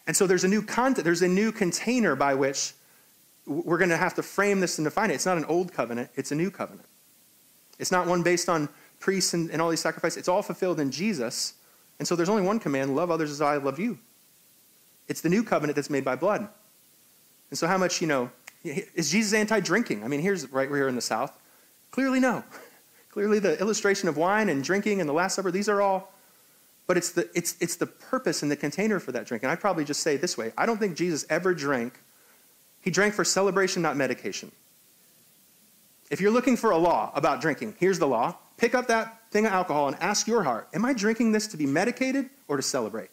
And 0.07 0.17
so 0.17 0.27
there's 0.27 0.45
a 0.45 0.49
new 0.49 0.63
content, 0.63 1.05
there's 1.05 1.23
a 1.23 1.29
new 1.29 1.53
container 1.53 2.15
by 2.15 2.35
which 2.35 2.75
we're 3.47 3.79
going 3.79 3.91
to 3.91 3.97
have 3.97 4.15
to 4.15 4.23
frame 4.23 4.61
this 4.61 4.79
and 4.79 4.85
define 4.85 5.11
it. 5.11 5.15
It's 5.15 5.27
not 5.27 5.39
an 5.39 5.45
old 5.47 5.73
covenant, 5.73 6.11
it's 6.17 6.33
a 6.33 6.35
new 6.35 6.51
covenant. 6.51 6.87
It's 7.79 7.91
not 7.91 8.07
one 8.07 8.23
based 8.23 8.49
on 8.49 8.69
priests 8.99 9.33
and, 9.33 9.51
and 9.51 9.63
all 9.63 9.71
these 9.71 9.81
sacrifices. 9.81 10.19
It's 10.19 10.29
all 10.29 10.43
fulfilled 10.43 10.79
in 10.81 10.91
Jesus. 10.91 11.55
And 11.99 12.07
so 12.07 12.15
there's 12.15 12.29
only 12.29 12.43
one 12.43 12.61
command 12.61 12.95
love 12.95 13.11
others 13.11 13.31
as 13.31 13.41
I 13.41 13.57
love 13.57 13.79
you. 13.79 13.99
It's 15.09 15.23
the 15.23 15.31
new 15.31 15.43
covenant 15.43 15.77
that's 15.77 15.91
made 15.91 16.05
by 16.05 16.15
blood. 16.15 16.47
And 17.51 17.59
so, 17.59 17.67
how 17.67 17.79
much, 17.79 18.01
you 18.01 18.07
know, 18.07 18.31
is 18.63 19.11
Jesus 19.11 19.33
anti 19.33 19.61
drinking? 19.61 20.05
I 20.05 20.09
mean, 20.09 20.21
here's 20.21 20.51
right 20.53 20.69
here 20.69 20.89
in 20.89 20.95
the 20.95 21.01
South. 21.01 21.39
Clearly, 21.91 22.21
no. 22.21 22.45
Clearly, 23.11 23.39
the 23.39 23.59
illustration 23.59 24.09
of 24.09 24.17
wine 24.17 24.49
and 24.49 24.63
drinking 24.63 25.01
and 25.01 25.09
the 25.09 25.13
Last 25.13 25.35
Supper, 25.35 25.51
these 25.51 25.69
are 25.69 25.83
all, 25.83 26.13
but 26.87 26.97
it's 26.97 27.11
the, 27.11 27.29
it's, 27.35 27.57
it's 27.61 27.75
the 27.75 27.87
purpose 27.87 28.43
and 28.43 28.51
the 28.51 28.57
container 28.57 29.01
for 29.01 29.11
that 29.13 29.27
drink. 29.27 29.43
And 29.43 29.51
I'd 29.51 29.61
probably 29.61 29.85
just 29.85 30.01
say 30.01 30.17
this 30.17 30.39
way 30.39 30.53
I 30.57 30.67
don't 30.67 30.79
think 30.79 30.97
Jesus 30.97 31.27
ever 31.29 31.55
drank, 31.55 31.99
he 32.81 32.91
drank 32.91 33.15
for 33.15 33.25
celebration, 33.25 33.83
not 33.83 33.97
medication. 33.97 34.53
If 36.11 36.21
you're 36.21 36.31
looking 36.31 36.57
for 36.57 36.71
a 36.71 36.79
law 36.79 37.13
about 37.15 37.41
drinking, 37.41 37.77
here's 37.79 37.99
the 37.99 38.09
law 38.09 38.37
pick 38.57 38.75
up 38.75 38.89
that 38.89 39.31
thing 39.31 39.47
of 39.47 39.53
alcohol 39.53 39.89
and 39.89 39.97
ask 40.01 40.27
your 40.27 40.43
heart, 40.43 40.69
Am 40.75 40.85
I 40.85 40.93
drinking 40.93 41.33
this 41.33 41.47
to 41.49 41.57
be 41.57 41.67
medicated 41.67 42.29
or 42.47 42.57
to 42.57 42.63
celebrate? 42.63 43.11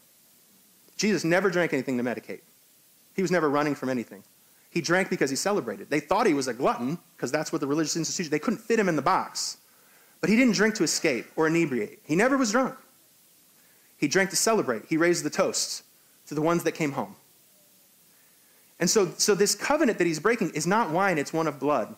Jesus 0.98 1.24
never 1.24 1.50
drank 1.50 1.74
anything 1.74 1.98
to 1.98 2.04
medicate. 2.04 2.42
He 3.16 3.22
was 3.22 3.32
never 3.32 3.50
running 3.50 3.76
from 3.76 3.90
anything. 3.90 4.24
He 4.78 4.82
drank 4.82 5.10
because 5.10 5.32
he 5.32 5.36
celebrated. 5.36 5.90
They 5.90 6.00
thought 6.00 6.28
he 6.28 6.36
was 6.36 6.48
a 6.48 6.54
glutton 6.54 7.00
because 7.16 7.32
that's 7.32 7.52
what 7.52 7.62
the 7.62 7.66
religious 7.66 7.98
institution, 7.98 8.30
they 8.30 8.38
couldn't 8.38 8.60
fit 8.60 8.78
him 8.78 8.88
in 8.88 8.96
the 8.96 9.02
box. 9.02 9.58
But 10.22 10.30
he 10.30 10.36
didn't 10.36 10.54
drink 10.54 10.76
to 10.76 10.84
escape 10.84 11.26
or 11.36 11.48
inebriate. 11.48 12.00
He 12.04 12.16
never 12.16 12.38
was 12.38 12.52
drunk. 12.52 12.76
He 13.98 14.08
drank 14.08 14.30
to 14.30 14.36
celebrate. 14.36 14.84
He 14.88 14.96
raised 14.96 15.26
the 15.26 15.32
toasts 15.32 15.82
to 16.28 16.36
the 16.36 16.44
ones 16.44 16.64
that 16.64 16.74
came 16.74 16.92
home. 16.92 17.16
And 18.80 18.88
so, 18.88 19.12
so 19.18 19.34
this 19.34 19.56
covenant 19.56 19.98
that 19.98 20.06
he's 20.06 20.20
breaking 20.20 20.52
is 20.52 20.68
not 20.68 20.92
wine, 20.92 21.18
it's 21.18 21.34
one 21.34 21.48
of 21.48 21.60
blood. 21.60 21.96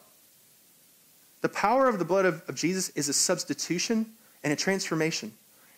The 1.42 1.50
power 1.50 1.90
of 1.90 2.00
the 2.00 2.06
blood 2.06 2.24
of, 2.24 2.44
of 2.48 2.56
Jesus 2.56 2.92
is 2.92 3.10
a 3.10 3.14
substitution 3.14 4.06
and 4.42 4.54
a 4.54 4.56
transformation. 4.56 5.34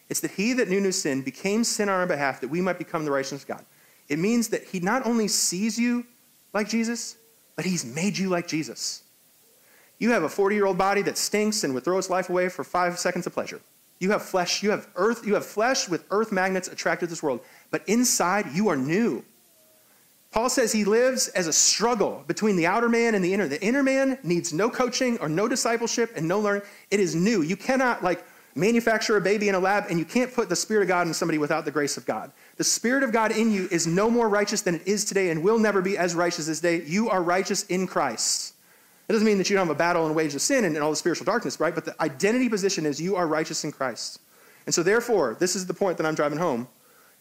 It's 0.08 0.20
that 0.20 0.30
he 0.30 0.54
that 0.54 0.70
knew 0.70 0.82
no 0.82 0.92
sin 0.92 1.24
became 1.24 1.64
sin 1.64 1.90
on 1.90 2.00
our 2.00 2.06
behalf 2.06 2.42
that 2.42 2.50
we 2.50 2.62
might 2.62 2.78
become 2.78 3.06
the 3.06 3.12
righteousness 3.12 3.42
of 3.42 3.48
God. 3.48 3.66
It 4.08 4.20
means 4.20 4.50
that 4.50 4.66
he 4.66 4.80
not 4.80 5.08
only 5.08 5.28
sees 5.28 5.80
you 5.80 6.06
like 6.54 6.70
Jesus, 6.70 7.18
but 7.56 7.66
he's 7.66 7.86
made 7.86 8.18
you 8.18 8.30
like 8.30 8.48
Jesus. 8.48 9.04
You 10.00 10.12
have 10.12 10.24
a 10.24 10.30
40 10.30 10.56
year 10.56 10.66
old 10.66 10.78
body 10.78 11.02
that 11.04 11.18
stinks 11.18 11.64
and 11.64 11.74
would 11.74 11.84
throw 11.84 11.98
its 11.98 12.10
life 12.10 12.30
away 12.30 12.50
for 12.50 12.64
five 12.64 12.98
seconds 12.98 13.28
of 13.28 13.34
pleasure. 13.34 13.62
You 14.00 14.12
have 14.12 14.24
flesh, 14.24 14.64
you 14.64 14.72
have 14.72 14.88
earth, 14.96 15.28
you 15.28 15.36
have 15.36 15.46
flesh 15.46 15.88
with 15.88 16.06
earth 16.10 16.32
magnets 16.32 16.68
attracted 16.68 17.06
to 17.06 17.10
this 17.12 17.22
world, 17.22 17.42
but 17.70 17.88
inside 17.88 18.48
you 18.52 18.68
are 18.70 18.76
new. 18.76 19.24
Paul 20.32 20.50
says 20.50 20.72
he 20.72 20.86
lives 20.86 21.28
as 21.30 21.48
a 21.48 21.54
struggle 21.54 22.24
between 22.26 22.56
the 22.56 22.66
outer 22.66 22.90
man 22.90 23.16
and 23.16 23.24
the 23.24 23.34
inner. 23.34 23.48
The 23.48 23.62
inner 23.62 23.84
man 23.84 24.18
needs 24.24 24.54
no 24.54 24.70
coaching 24.70 25.20
or 25.20 25.28
no 25.28 25.48
discipleship 25.48 26.14
and 26.16 26.28
no 26.28 26.40
learning. 26.40 26.64
It 26.90 27.00
is 27.02 27.14
new. 27.16 27.42
You 27.42 27.58
cannot 27.58 28.02
like 28.02 28.24
manufacture 28.56 29.18
a 29.18 29.22
baby 29.22 29.50
in 29.50 29.56
a 29.56 29.60
lab, 29.60 29.86
and 29.90 29.98
you 29.98 30.06
can't 30.06 30.34
put 30.34 30.50
the 30.50 30.56
Spirit 30.56 30.84
of 30.84 30.88
God 30.88 31.08
in 31.08 31.14
somebody 31.14 31.38
without 31.38 31.66
the 31.66 31.72
grace 31.72 31.98
of 31.98 32.06
God. 32.06 32.32
The 32.58 32.64
Spirit 32.64 33.04
of 33.04 33.12
God 33.12 33.32
in 33.32 33.52
you 33.52 33.68
is 33.72 33.88
no 33.88 34.10
more 34.10 34.30
righteous 34.30 34.62
than 34.62 34.76
it 34.76 34.88
is 34.88 35.06
today 35.06 35.30
and 35.30 35.44
will 35.44 35.60
never 35.60 35.82
be 35.82 35.98
as 35.98 36.16
righteous 36.16 36.48
as 36.48 36.60
today. 36.60 36.84
You 36.86 37.10
are 37.10 37.24
righteous 37.24 37.64
in 37.64 37.88
Christ. 37.88 38.54
It 39.08 39.14
doesn't 39.14 39.26
mean 39.26 39.38
that 39.40 39.50
you 39.50 39.56
don't 39.56 39.68
have 39.68 39.76
a 39.76 39.78
battle 39.78 40.06
and 40.06 40.16
wage 40.16 40.36
of 40.36 40.42
sin 40.42 40.66
and, 40.66 40.76
and 40.76 40.84
all 40.84 40.90
the 40.90 40.96
spiritual 40.96 41.26
darkness, 41.26 41.60
right? 41.60 41.76
But 41.76 41.86
the 41.86 42.02
identity 42.02 42.48
position 42.48 42.86
is 42.86 43.02
you 43.02 43.16
are 43.16 43.28
righteous 43.28 43.64
in 43.64 43.72
Christ. 43.72 44.20
And 44.66 44.74
so, 44.74 44.84
therefore, 44.84 45.36
this 45.40 45.56
is 45.56 45.66
the 45.66 45.74
point 45.74 45.98
that 45.98 46.06
I'm 46.06 46.16
driving 46.16 46.38
home 46.38 46.68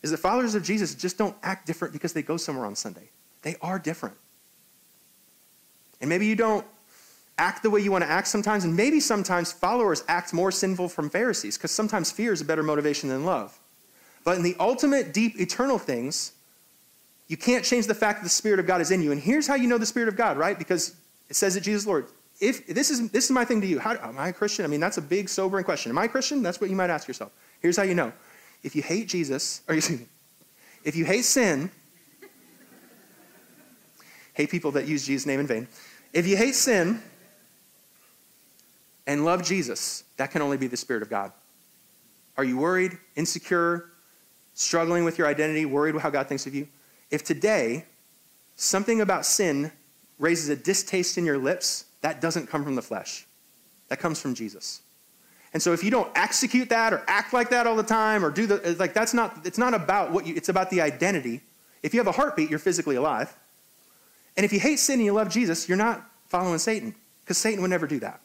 is 0.02 0.10
that 0.10 0.18
followers 0.18 0.54
of 0.54 0.62
Jesus 0.62 0.94
just 0.94 1.18
don't 1.18 1.36
act 1.42 1.66
different 1.66 1.92
because 1.92 2.12
they 2.12 2.22
go 2.22 2.36
somewhere 2.36 2.66
on 2.66 2.76
Sunday. 2.76 3.10
They 3.42 3.56
are 3.62 3.78
different. 3.78 4.16
And 6.00 6.08
maybe 6.08 6.26
you 6.26 6.36
don't 6.36 6.66
act 7.40 7.62
the 7.62 7.70
way 7.70 7.80
you 7.80 7.90
want 7.90 8.04
to 8.04 8.10
act 8.10 8.28
sometimes, 8.28 8.64
and 8.64 8.76
maybe 8.76 9.00
sometimes 9.00 9.50
followers 9.50 10.04
act 10.08 10.34
more 10.34 10.52
sinful 10.52 10.90
from 10.90 11.08
Pharisees, 11.08 11.56
because 11.56 11.70
sometimes 11.70 12.12
fear 12.12 12.32
is 12.32 12.42
a 12.42 12.44
better 12.44 12.62
motivation 12.62 13.08
than 13.08 13.24
love. 13.24 13.58
But 14.24 14.36
in 14.36 14.42
the 14.42 14.54
ultimate, 14.60 15.14
deep, 15.14 15.40
eternal 15.40 15.78
things, 15.78 16.32
you 17.28 17.38
can't 17.38 17.64
change 17.64 17.86
the 17.86 17.94
fact 17.94 18.20
that 18.20 18.24
the 18.24 18.28
Spirit 18.28 18.60
of 18.60 18.66
God 18.66 18.80
is 18.80 18.90
in 18.90 19.02
you. 19.02 19.12
And 19.12 19.20
here's 19.20 19.46
how 19.46 19.54
you 19.54 19.68
know 19.68 19.78
the 19.78 19.86
Spirit 19.86 20.08
of 20.08 20.16
God, 20.16 20.36
right? 20.36 20.58
Because 20.58 20.94
it 21.28 21.36
says 21.36 21.54
that 21.54 21.62
Jesus 21.62 21.86
Lord. 21.86 22.06
If 22.40 22.66
this 22.66 22.90
is 22.90 23.10
this 23.10 23.24
is 23.24 23.30
my 23.30 23.44
thing 23.44 23.60
to 23.60 23.66
you, 23.66 23.78
how, 23.78 23.92
am 23.92 24.18
I 24.18 24.28
a 24.28 24.32
Christian? 24.32 24.64
I 24.64 24.68
mean, 24.68 24.80
that's 24.80 24.98
a 24.98 25.02
big, 25.02 25.28
sobering 25.28 25.64
question. 25.64 25.90
Am 25.90 25.98
I 25.98 26.04
a 26.04 26.08
Christian? 26.08 26.42
That's 26.42 26.60
what 26.60 26.70
you 26.70 26.76
might 26.76 26.90
ask 26.90 27.06
yourself. 27.06 27.32
Here's 27.60 27.76
how 27.76 27.82
you 27.82 27.94
know: 27.94 28.12
if 28.62 28.74
you 28.74 28.82
hate 28.82 29.08
Jesus, 29.08 29.62
or 29.68 29.74
excuse 29.74 30.00
me, 30.00 30.06
if 30.82 30.96
you 30.96 31.04
hate 31.04 31.24
sin, 31.24 31.70
hate 34.32 34.50
people 34.50 34.72
that 34.72 34.86
use 34.86 35.06
Jesus' 35.06 35.26
name 35.26 35.40
in 35.40 35.46
vain. 35.46 35.68
If 36.12 36.26
you 36.26 36.36
hate 36.36 36.54
sin, 36.54 37.02
and 39.10 39.24
love 39.24 39.42
Jesus, 39.42 40.04
that 40.18 40.30
can 40.30 40.40
only 40.40 40.56
be 40.56 40.68
the 40.68 40.76
Spirit 40.76 41.02
of 41.02 41.10
God. 41.10 41.32
Are 42.36 42.44
you 42.44 42.58
worried, 42.58 42.96
insecure, 43.16 43.90
struggling 44.54 45.04
with 45.04 45.18
your 45.18 45.26
identity, 45.26 45.64
worried 45.64 45.96
how 45.96 46.10
God 46.10 46.28
thinks 46.28 46.46
of 46.46 46.54
you? 46.54 46.68
If 47.10 47.24
today 47.24 47.86
something 48.54 49.00
about 49.00 49.26
sin 49.26 49.72
raises 50.20 50.48
a 50.48 50.54
distaste 50.54 51.18
in 51.18 51.24
your 51.24 51.38
lips, 51.38 51.86
that 52.02 52.20
doesn't 52.20 52.46
come 52.46 52.62
from 52.62 52.76
the 52.76 52.82
flesh. 52.82 53.26
That 53.88 53.98
comes 53.98 54.20
from 54.20 54.32
Jesus. 54.32 54.80
And 55.52 55.60
so 55.60 55.72
if 55.72 55.82
you 55.82 55.90
don't 55.90 56.16
execute 56.16 56.68
that 56.68 56.92
or 56.92 57.02
act 57.08 57.32
like 57.32 57.50
that 57.50 57.66
all 57.66 57.74
the 57.74 57.82
time 57.82 58.24
or 58.24 58.30
do 58.30 58.46
the 58.46 58.76
like 58.78 58.94
that's 58.94 59.12
not 59.12 59.44
it's 59.44 59.58
not 59.58 59.74
about 59.74 60.12
what 60.12 60.24
you 60.24 60.36
it's 60.36 60.48
about 60.48 60.70
the 60.70 60.80
identity. 60.80 61.40
If 61.82 61.94
you 61.94 61.98
have 61.98 62.06
a 62.06 62.12
heartbeat, 62.12 62.48
you're 62.48 62.60
physically 62.60 62.94
alive. 62.94 63.36
And 64.36 64.44
if 64.46 64.52
you 64.52 64.60
hate 64.60 64.78
sin 64.78 65.00
and 65.00 65.04
you 65.04 65.12
love 65.12 65.30
Jesus, 65.30 65.68
you're 65.68 65.76
not 65.76 66.08
following 66.28 66.60
Satan 66.60 66.94
because 67.24 67.38
Satan 67.38 67.60
would 67.62 67.70
never 67.70 67.88
do 67.88 67.98
that. 67.98 68.20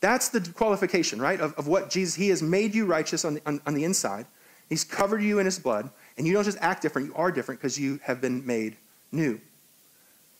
That's 0.00 0.28
the 0.28 0.40
qualification, 0.40 1.20
right, 1.20 1.40
of, 1.40 1.54
of 1.54 1.66
what 1.66 1.90
Jesus, 1.90 2.14
he 2.14 2.28
has 2.28 2.42
made 2.42 2.74
you 2.74 2.86
righteous 2.86 3.24
on 3.24 3.34
the, 3.34 3.42
on, 3.46 3.60
on 3.66 3.74
the 3.74 3.84
inside. 3.84 4.26
He's 4.68 4.84
covered 4.84 5.22
you 5.22 5.38
in 5.38 5.46
his 5.46 5.58
blood, 5.58 5.90
and 6.16 6.26
you 6.26 6.32
don't 6.32 6.44
just 6.44 6.58
act 6.60 6.82
different, 6.82 7.08
you 7.08 7.14
are 7.14 7.32
different 7.32 7.60
because 7.60 7.78
you 7.78 7.98
have 8.04 8.20
been 8.20 8.46
made 8.46 8.76
new. 9.10 9.40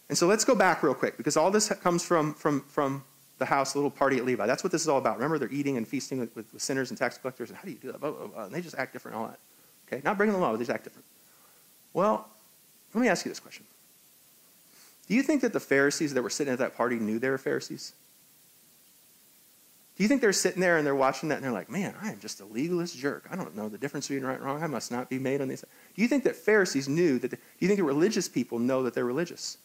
And 0.08 0.16
so 0.16 0.26
let's 0.26 0.44
go 0.44 0.54
back 0.54 0.82
real 0.82 0.94
quick 0.94 1.16
because 1.16 1.36
all 1.36 1.50
this 1.50 1.68
comes 1.82 2.04
from, 2.04 2.34
from, 2.34 2.62
from 2.62 3.02
the 3.38 3.44
house, 3.44 3.72
the 3.72 3.78
little 3.78 3.90
party 3.90 4.16
at 4.18 4.24
Levi. 4.24 4.46
That's 4.46 4.62
what 4.62 4.72
this 4.72 4.82
is 4.82 4.88
all 4.88 4.98
about. 4.98 5.16
Remember, 5.16 5.38
they're 5.38 5.52
eating 5.52 5.76
and 5.76 5.86
feasting 5.86 6.18
with, 6.18 6.34
with, 6.34 6.52
with 6.52 6.62
sinners 6.62 6.90
and 6.90 6.98
tax 6.98 7.18
collectors. 7.18 7.50
And 7.50 7.58
how 7.58 7.64
do 7.64 7.70
you 7.70 7.76
do 7.76 7.92
that? 7.92 8.00
Blah, 8.00 8.10
blah, 8.10 8.26
blah. 8.26 8.44
And 8.44 8.54
they 8.54 8.60
just 8.60 8.76
act 8.76 8.92
different 8.92 9.16
and 9.16 9.24
all 9.24 9.30
that. 9.30 9.38
Okay, 9.86 10.02
not 10.04 10.16
breaking 10.16 10.34
the 10.34 10.38
law, 10.38 10.50
but 10.50 10.58
they 10.58 10.64
just 10.64 10.70
act 10.70 10.84
different. 10.84 11.04
Well, 11.92 12.28
let 12.94 13.00
me 13.00 13.08
ask 13.08 13.24
you 13.24 13.30
this 13.30 13.40
question. 13.40 13.64
Do 15.06 15.14
you 15.14 15.22
think 15.22 15.40
that 15.42 15.52
the 15.52 15.60
Pharisees 15.60 16.14
that 16.14 16.22
were 16.22 16.30
sitting 16.30 16.52
at 16.52 16.58
that 16.58 16.76
party 16.76 16.96
knew 16.96 17.18
they 17.18 17.30
were 17.30 17.38
Pharisees? 17.38 17.94
Do 19.98 20.04
you 20.04 20.08
think 20.08 20.20
they're 20.20 20.32
sitting 20.32 20.60
there 20.60 20.76
and 20.76 20.86
they're 20.86 20.94
watching 20.94 21.28
that 21.30 21.36
and 21.36 21.44
they're 21.44 21.50
like, 21.50 21.68
man, 21.68 21.92
I 22.00 22.12
am 22.12 22.20
just 22.20 22.40
a 22.40 22.44
legalist 22.44 22.96
jerk. 22.96 23.26
I 23.32 23.34
don't 23.34 23.56
know 23.56 23.68
the 23.68 23.78
difference 23.78 24.06
between 24.06 24.24
right 24.24 24.36
and 24.36 24.44
wrong. 24.44 24.62
I 24.62 24.68
must 24.68 24.92
not 24.92 25.10
be 25.10 25.18
made 25.18 25.40
on 25.40 25.48
these. 25.48 25.62
Do 25.62 26.02
you 26.02 26.06
think 26.06 26.22
that 26.22 26.36
Pharisees 26.36 26.88
knew 26.88 27.18
that? 27.18 27.32
Do 27.32 27.36
you 27.58 27.66
think 27.66 27.78
that 27.78 27.84
religious 27.84 28.28
people 28.28 28.60
know 28.60 28.84
that 28.84 28.94
they're 28.94 29.04
religious? 29.04 29.58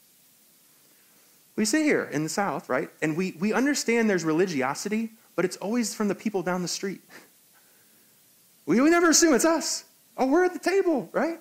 We 1.55 1.65
sit 1.65 1.83
here 1.83 2.05
in 2.05 2.23
the 2.23 2.29
South, 2.29 2.67
right? 2.67 2.89
And 3.03 3.15
we, 3.15 3.35
we 3.39 3.53
understand 3.53 4.09
there's 4.09 4.23
religiosity, 4.23 5.11
but 5.35 5.45
it's 5.45 5.57
always 5.57 5.93
from 5.93 6.07
the 6.07 6.15
people 6.15 6.41
down 6.41 6.63
the 6.63 6.67
street. 6.67 7.01
We, 8.65 8.81
we 8.81 8.89
never 8.89 9.11
assume 9.11 9.35
it's 9.35 9.45
us. 9.45 9.83
Oh, 10.17 10.25
we're 10.25 10.45
at 10.45 10.53
the 10.53 10.59
table, 10.59 11.09
right? 11.11 11.39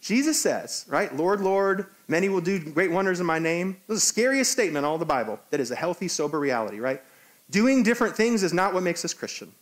Jesus 0.00 0.40
says, 0.40 0.84
right? 0.88 1.12
Lord, 1.16 1.40
Lord, 1.40 1.86
many 2.06 2.28
will 2.28 2.40
do 2.40 2.60
great 2.60 2.92
wonders 2.92 3.18
in 3.18 3.26
my 3.26 3.40
name. 3.40 3.78
This 3.88 3.96
is 3.96 4.02
the 4.02 4.06
scariest 4.06 4.52
statement 4.52 4.84
in 4.84 4.84
all 4.84 4.98
the 4.98 5.04
Bible 5.04 5.40
that 5.50 5.58
is 5.58 5.72
a 5.72 5.76
healthy, 5.76 6.06
sober 6.06 6.38
reality, 6.38 6.78
right? 6.78 7.02
Doing 7.52 7.82
different 7.82 8.16
things 8.16 8.42
is 8.42 8.54
not 8.54 8.72
what 8.72 8.82
makes 8.82 9.04
us 9.04 9.12
Christian. 9.12 9.52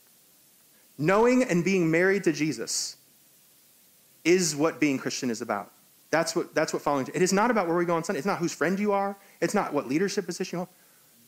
Knowing 0.97 1.43
and 1.43 1.65
being 1.65 1.91
married 1.91 2.23
to 2.25 2.33
Jesus 2.33 2.97
is 4.25 4.55
what 4.55 4.79
being 4.79 4.97
Christian 4.97 5.29
is 5.29 5.43
about. 5.43 5.73
That's 6.11 6.37
what, 6.37 6.55
that's 6.55 6.73
what 6.73 6.83
following. 6.83 7.09
It 7.13 7.21
is 7.21 7.33
not 7.33 7.51
about 7.51 7.67
where 7.67 7.77
we 7.77 7.85
go 7.85 7.97
on 7.97 8.05
Sunday. 8.05 8.19
It's 8.19 8.27
not 8.27 8.39
whose 8.39 8.53
friend 8.53 8.79
you 8.79 8.93
are. 8.93 9.17
It's 9.41 9.55
not 9.55 9.73
what 9.73 9.89
leadership 9.89 10.27
position 10.27 10.57
you 10.57 10.59
hold. 10.61 10.69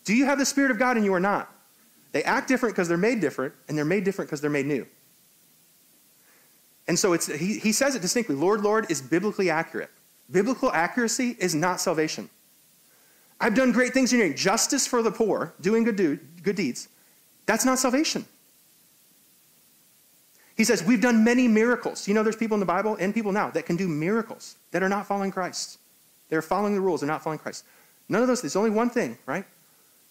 Do 0.04 0.14
you 0.14 0.24
have 0.24 0.38
the 0.38 0.46
Spirit 0.46 0.70
of 0.70 0.78
God 0.78 0.96
in 0.96 1.02
you 1.04 1.12
or 1.12 1.20
not? 1.20 1.52
They 2.12 2.22
act 2.22 2.46
different 2.46 2.76
because 2.76 2.86
they're 2.88 2.96
made 2.96 3.20
different, 3.20 3.54
and 3.68 3.76
they're 3.76 3.84
made 3.84 4.04
different 4.04 4.28
because 4.28 4.40
they're 4.40 4.50
made 4.50 4.66
new. 4.66 4.86
And 6.86 6.98
so 6.98 7.12
it's, 7.12 7.26
he, 7.26 7.58
he 7.58 7.72
says 7.72 7.94
it 7.94 8.02
distinctly 8.02 8.36
Lord, 8.36 8.60
Lord 8.60 8.90
is 8.90 9.02
biblically 9.02 9.50
accurate. 9.50 9.90
Biblical 10.30 10.70
accuracy 10.72 11.36
is 11.38 11.54
not 11.54 11.80
salvation. 11.80 12.30
I've 13.40 13.54
done 13.54 13.72
great 13.72 13.92
things 13.92 14.12
in 14.12 14.18
your 14.18 14.28
name. 14.28 14.36
Justice 14.36 14.86
for 14.86 15.02
the 15.02 15.10
poor, 15.10 15.52
doing 15.60 15.84
good, 15.84 15.96
do, 15.96 16.18
good 16.42 16.56
deeds, 16.56 16.88
That's 17.46 17.64
not 17.64 17.78
salvation. 17.78 18.24
He 20.56 20.64
says, 20.64 20.82
We've 20.82 21.00
done 21.00 21.24
many 21.24 21.48
miracles. 21.48 22.06
You 22.06 22.14
know, 22.14 22.22
there's 22.22 22.36
people 22.36 22.54
in 22.54 22.60
the 22.60 22.66
Bible 22.66 22.96
and 23.00 23.12
people 23.12 23.32
now 23.32 23.50
that 23.50 23.66
can 23.66 23.76
do 23.76 23.88
miracles 23.88 24.56
that 24.70 24.82
are 24.82 24.88
not 24.88 25.06
following 25.06 25.30
Christ. 25.30 25.78
They're 26.28 26.42
following 26.42 26.74
the 26.74 26.80
rules, 26.80 27.00
they're 27.00 27.08
not 27.08 27.22
following 27.22 27.38
Christ. 27.38 27.64
None 28.08 28.22
of 28.22 28.28
those, 28.28 28.42
there's 28.42 28.56
only 28.56 28.70
one 28.70 28.90
thing, 28.90 29.18
right? 29.26 29.44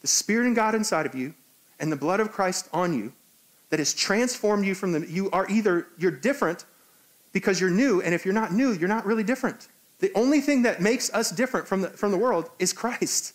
The 0.02 0.08
Spirit 0.08 0.48
and 0.48 0.56
God 0.56 0.76
inside 0.76 1.06
of 1.06 1.16
you 1.16 1.34
and 1.80 1.92
the 1.92 1.96
blood 1.96 2.20
of 2.20 2.32
Christ 2.32 2.70
on 2.74 2.94
you 2.94 3.14
that 3.70 3.80
has 3.80 3.94
transformed 3.94 4.66
you 4.66 4.76
from 4.76 4.92
the, 4.92 5.08
you 5.08 5.32
are 5.32 5.50
either, 5.50 5.88
you're 5.98 6.12
different 6.12 6.66
because 7.32 7.60
you're 7.60 7.70
new, 7.70 8.02
and 8.02 8.14
if 8.14 8.26
you're 8.26 8.34
not 8.34 8.52
new, 8.52 8.74
you're 8.74 8.90
not 8.90 9.06
really 9.06 9.24
different. 9.24 9.68
The 10.02 10.12
only 10.16 10.42
thing 10.42 10.64
that 10.64 10.82
makes 10.82 11.14
us 11.14 11.32
different 11.32 11.68
from 11.68 11.82
the, 11.82 11.90
from 11.90 12.12
the 12.12 12.18
world 12.18 12.50
is 12.60 12.74
Christ. 12.74 13.34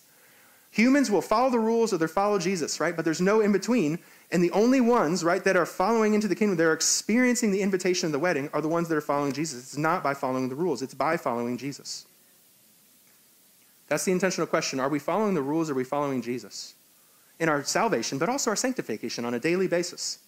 Humans 0.71 1.09
will 1.09 1.21
follow 1.21 1.49
the 1.49 1.59
rules 1.59 1.93
or 1.93 1.97
they 1.97 2.07
follow 2.07 2.37
Jesus, 2.37 2.79
right? 2.79 2.95
But 2.95 3.05
there's 3.05 3.21
no 3.21 3.39
in 3.39 3.51
between. 3.51 3.99
And 4.31 4.43
the 4.43 4.51
only 4.51 4.81
ones, 4.81 5.23
right, 5.23 5.43
that 5.45 5.55
are 5.55 5.65
following 5.65 6.13
into 6.13 6.27
the 6.27 6.35
kingdom, 6.35 6.57
they're 6.57 6.73
experiencing 6.73 7.51
the 7.51 7.61
invitation 7.61 8.05
of 8.05 8.11
the 8.11 8.19
wedding, 8.19 8.49
are 8.53 8.61
the 8.61 8.67
ones 8.67 8.89
that 8.89 8.95
are 8.95 9.01
following 9.01 9.31
Jesus. 9.31 9.63
It's 9.63 9.77
not 9.77 10.03
by 10.03 10.13
following 10.13 10.49
the 10.49 10.55
rules, 10.55 10.81
it's 10.81 10.93
by 10.93 11.15
following 11.15 11.57
Jesus. 11.57 12.05
That's 13.87 14.03
the 14.03 14.11
intentional 14.11 14.47
question. 14.47 14.81
Are 14.81 14.89
we 14.89 14.99
following 14.99 15.33
the 15.33 15.41
rules 15.41 15.69
or 15.69 15.73
are 15.73 15.75
we 15.77 15.85
following 15.85 16.21
Jesus? 16.21 16.75
In 17.39 17.47
our 17.47 17.63
salvation, 17.63 18.17
but 18.17 18.27
also 18.27 18.49
our 18.49 18.57
sanctification 18.57 19.23
on 19.23 19.33
a 19.33 19.39
daily 19.39 19.67
basis. 19.67 20.19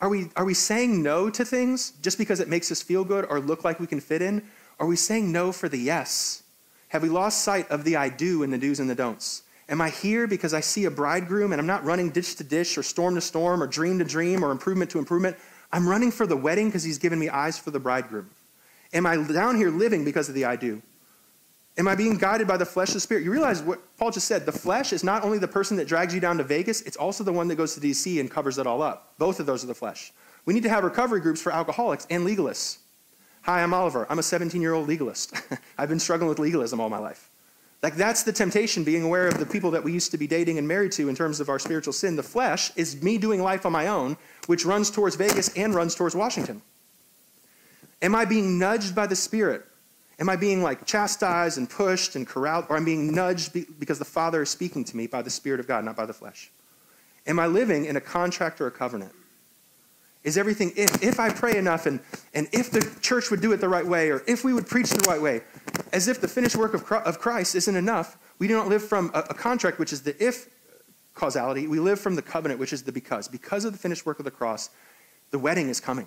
Are 0.00 0.08
we, 0.08 0.30
are 0.34 0.46
we 0.46 0.54
saying 0.54 1.02
no 1.02 1.28
to 1.28 1.44
things 1.44 1.92
just 2.00 2.16
because 2.16 2.40
it 2.40 2.48
makes 2.48 2.72
us 2.72 2.80
feel 2.80 3.04
good 3.04 3.26
or 3.28 3.38
look 3.38 3.64
like 3.64 3.78
we 3.78 3.86
can 3.86 4.00
fit 4.00 4.22
in? 4.22 4.42
Are 4.80 4.86
we 4.86 4.96
saying 4.96 5.30
no 5.30 5.52
for 5.52 5.68
the 5.68 5.78
yes? 5.78 6.42
Have 6.88 7.02
we 7.02 7.10
lost 7.10 7.44
sight 7.44 7.70
of 7.70 7.84
the 7.84 7.96
I 7.96 8.08
do 8.08 8.42
and 8.42 8.52
the 8.52 8.58
do's 8.58 8.80
and 8.80 8.88
the 8.88 8.94
don'ts? 8.94 9.42
Am 9.68 9.80
I 9.80 9.90
here 9.90 10.26
because 10.26 10.54
I 10.54 10.60
see 10.60 10.86
a 10.86 10.90
bridegroom 10.90 11.52
and 11.52 11.60
I'm 11.60 11.66
not 11.66 11.84
running 11.84 12.10
ditch 12.10 12.34
to 12.36 12.44
dish 12.44 12.76
or 12.76 12.82
storm 12.82 13.14
to 13.14 13.20
storm 13.20 13.62
or 13.62 13.68
dream 13.68 13.98
to 13.98 14.04
dream 14.04 14.42
or 14.42 14.50
improvement 14.50 14.90
to 14.92 14.98
improvement? 14.98 15.36
I'm 15.70 15.88
running 15.88 16.10
for 16.10 16.26
the 16.26 16.36
wedding 16.36 16.66
because 16.66 16.82
he's 16.82 16.98
given 16.98 17.18
me 17.18 17.28
eyes 17.28 17.58
for 17.58 17.70
the 17.70 17.78
bridegroom. 17.78 18.30
Am 18.92 19.06
I 19.06 19.16
down 19.16 19.56
here 19.56 19.70
living 19.70 20.04
because 20.04 20.28
of 20.28 20.34
the 20.34 20.46
I 20.46 20.56
do? 20.56 20.82
Am 21.78 21.86
I 21.86 21.94
being 21.94 22.16
guided 22.16 22.48
by 22.48 22.56
the 22.56 22.66
flesh 22.66 22.88
of 22.88 22.94
the 22.94 23.00
spirit? 23.00 23.22
You 23.22 23.30
realize 23.30 23.62
what 23.62 23.80
Paul 23.96 24.10
just 24.10 24.26
said. 24.26 24.44
The 24.44 24.52
flesh 24.52 24.92
is 24.92 25.04
not 25.04 25.22
only 25.22 25.38
the 25.38 25.46
person 25.46 25.76
that 25.76 25.86
drags 25.86 26.12
you 26.12 26.20
down 26.20 26.38
to 26.38 26.44
Vegas, 26.44 26.80
it's 26.82 26.96
also 26.96 27.22
the 27.22 27.32
one 27.32 27.46
that 27.48 27.54
goes 27.54 27.74
to 27.74 27.80
DC 27.80 28.18
and 28.18 28.28
covers 28.28 28.58
it 28.58 28.66
all 28.66 28.82
up. 28.82 29.14
Both 29.18 29.38
of 29.38 29.46
those 29.46 29.62
are 29.62 29.68
the 29.68 29.74
flesh. 29.74 30.12
We 30.46 30.54
need 30.54 30.64
to 30.64 30.68
have 30.68 30.82
recovery 30.82 31.20
groups 31.20 31.40
for 31.40 31.52
alcoholics 31.52 32.06
and 32.10 32.26
legalists. 32.26 32.78
Hi, 33.42 33.62
I'm 33.62 33.72
Oliver. 33.72 34.06
I'm 34.10 34.18
a 34.18 34.22
17 34.22 34.60
year 34.60 34.74
old 34.74 34.88
legalist. 34.88 35.34
I've 35.78 35.88
been 35.88 36.00
struggling 36.00 36.28
with 36.28 36.38
legalism 36.38 36.80
all 36.80 36.90
my 36.90 36.98
life. 36.98 37.30
Like, 37.82 37.96
that's 37.96 38.24
the 38.24 38.32
temptation, 38.32 38.84
being 38.84 39.02
aware 39.02 39.26
of 39.26 39.38
the 39.38 39.46
people 39.46 39.70
that 39.70 39.82
we 39.82 39.92
used 39.92 40.10
to 40.10 40.18
be 40.18 40.26
dating 40.26 40.58
and 40.58 40.68
married 40.68 40.92
to 40.92 41.08
in 41.08 41.16
terms 41.16 41.40
of 41.40 41.48
our 41.48 41.58
spiritual 41.58 41.94
sin. 41.94 42.14
The 42.14 42.22
flesh 42.22 42.70
is 42.76 43.02
me 43.02 43.16
doing 43.16 43.42
life 43.42 43.64
on 43.64 43.72
my 43.72 43.86
own, 43.86 44.18
which 44.46 44.66
runs 44.66 44.90
towards 44.90 45.16
Vegas 45.16 45.56
and 45.56 45.74
runs 45.74 45.94
towards 45.94 46.14
Washington. 46.14 46.60
Am 48.02 48.14
I 48.14 48.26
being 48.26 48.58
nudged 48.58 48.94
by 48.94 49.06
the 49.06 49.16
Spirit? 49.16 49.64
Am 50.18 50.28
I 50.28 50.36
being 50.36 50.62
like 50.62 50.84
chastised 50.84 51.56
and 51.56 51.70
pushed 51.70 52.16
and 52.16 52.26
corralled? 52.26 52.66
Or 52.68 52.76
am 52.76 52.80
I'm 52.80 52.84
being 52.84 53.14
nudged 53.14 53.54
because 53.78 53.98
the 53.98 54.04
Father 54.04 54.42
is 54.42 54.50
speaking 54.50 54.84
to 54.84 54.96
me 54.96 55.06
by 55.06 55.22
the 55.22 55.30
Spirit 55.30 55.60
of 55.60 55.66
God, 55.66 55.82
not 55.82 55.96
by 55.96 56.04
the 56.04 56.12
flesh? 56.12 56.50
Am 57.26 57.38
I 57.38 57.46
living 57.46 57.86
in 57.86 57.96
a 57.96 58.00
contract 58.00 58.60
or 58.60 58.66
a 58.66 58.70
covenant? 58.70 59.12
Is 60.22 60.36
everything 60.36 60.72
if? 60.76 61.02
If 61.02 61.18
I 61.18 61.30
pray 61.30 61.56
enough 61.56 61.86
and, 61.86 62.00
and 62.34 62.46
if 62.52 62.70
the 62.70 62.86
church 63.00 63.30
would 63.30 63.40
do 63.40 63.52
it 63.52 63.60
the 63.60 63.68
right 63.68 63.86
way 63.86 64.10
or 64.10 64.22
if 64.26 64.44
we 64.44 64.52
would 64.52 64.66
preach 64.66 64.90
the 64.90 65.08
right 65.08 65.20
way, 65.20 65.42
as 65.92 66.08
if 66.08 66.20
the 66.20 66.28
finished 66.28 66.56
work 66.56 66.74
of, 66.74 66.90
of 66.92 67.18
Christ 67.18 67.54
isn't 67.54 67.76
enough, 67.76 68.18
we 68.38 68.46
do 68.46 68.54
not 68.54 68.68
live 68.68 68.82
from 68.82 69.10
a, 69.14 69.20
a 69.20 69.34
contract, 69.34 69.78
which 69.78 69.92
is 69.92 70.02
the 70.02 70.14
if 70.22 70.48
causality. 71.14 71.66
We 71.66 71.78
live 71.78 72.00
from 72.00 72.16
the 72.16 72.22
covenant, 72.22 72.60
which 72.60 72.72
is 72.72 72.82
the 72.82 72.92
because. 72.92 73.28
Because 73.28 73.64
of 73.64 73.72
the 73.72 73.78
finished 73.78 74.06
work 74.06 74.18
of 74.18 74.24
the 74.24 74.30
cross, 74.30 74.70
the 75.30 75.38
wedding 75.38 75.68
is 75.68 75.80
coming. 75.80 76.06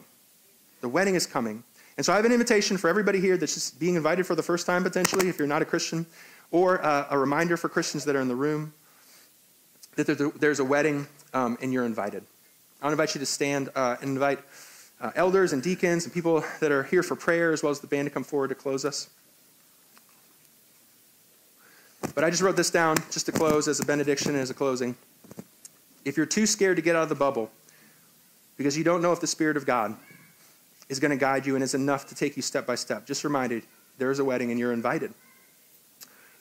The 0.82 0.90
wedding 0.90 1.16
is 1.16 1.26
coming. 1.26 1.64
And 1.98 2.06
so 2.06 2.14
I 2.14 2.16
have 2.16 2.26
an 2.26 2.32
invitation 2.32 2.78
for 2.78 2.90
everybody 2.90 3.20
here 3.20 3.38
that's 3.38 3.54
just 3.54 3.80
being 3.80 3.96
invited 3.96 4.26
for 4.26 4.36
the 4.36 4.44
first 4.44 4.66
time, 4.66 4.84
potentially, 4.84 5.30
if 5.30 5.38
you're 5.38 5.48
not 5.48 5.62
a 5.62 5.66
Christian, 5.66 6.06
or 6.52 6.84
uh, 6.84 7.08
a 7.10 7.18
reminder 7.18 7.58
for 7.58 7.70
Christians 7.70 8.06
that 8.06 8.16
are 8.16 8.22
in 8.22 8.28
the 8.28 8.36
room 8.36 8.74
that 9.96 10.34
there's 10.40 10.60
a 10.60 10.66
wedding 10.66 11.08
um, 11.34 11.58
and 11.62 11.72
you're 11.72 11.86
invited. 11.86 12.24
I 12.84 12.88
want 12.88 12.98
to 12.98 13.02
invite 13.02 13.16
you 13.16 13.20
to 13.20 13.26
stand 13.26 13.70
uh, 13.76 13.96
and 14.02 14.10
invite 14.10 14.40
uh, 15.00 15.12
elders 15.16 15.54
and 15.54 15.64
deacons 15.64 16.04
and 16.04 16.14
people 16.14 16.44
that 16.60 16.70
are 16.70 16.84
here 16.84 17.02
for 17.02 17.16
prayer, 17.16 17.54
as 17.54 17.64
well 17.64 17.72
as 17.72 17.80
the 17.80 17.88
band 17.88 18.08
to 18.08 18.14
come 18.14 18.26
forward 18.26 18.50
to 18.50 18.56
close 18.56 18.84
us. 18.84 19.10
But 22.14 22.26
I 22.26 22.30
just 22.30 22.42
wrote 22.42 22.58
this 22.58 22.70
down 22.70 22.98
just 23.10 23.26
to 23.28 23.32
close 23.32 23.70
as 23.70 23.80
a 23.80 23.86
benediction 23.86 24.32
and 24.32 24.42
as 24.42 24.50
a 24.50 24.54
closing. 24.54 24.98
If 26.04 26.18
you're 26.18 26.26
too 26.26 26.46
scared 26.46 26.76
to 26.76 26.82
get 26.82 26.98
out 26.98 27.04
of 27.04 27.10
the 27.10 27.16
bubble 27.16 27.50
because 28.58 28.78
you 28.78 28.84
don't 28.84 29.02
know 29.02 29.14
if 29.14 29.22
the 29.22 29.28
Spirit 29.28 29.56
of 29.56 29.66
God 29.66 29.96
is 30.90 31.00
going 31.00 31.12
to 31.12 31.18
guide 31.18 31.46
you 31.46 31.56
and 31.56 31.64
is 31.64 31.74
enough 31.74 32.06
to 32.10 32.16
take 32.16 32.36
you 32.36 32.42
step 32.42 32.68
by 32.68 32.76
step. 32.76 33.06
Just 33.06 33.24
reminded, 33.24 33.64
there 33.98 34.12
is 34.12 34.20
a 34.20 34.26
wedding 34.26 34.52
and 34.52 34.60
you're 34.60 34.74
invited. 34.74 35.14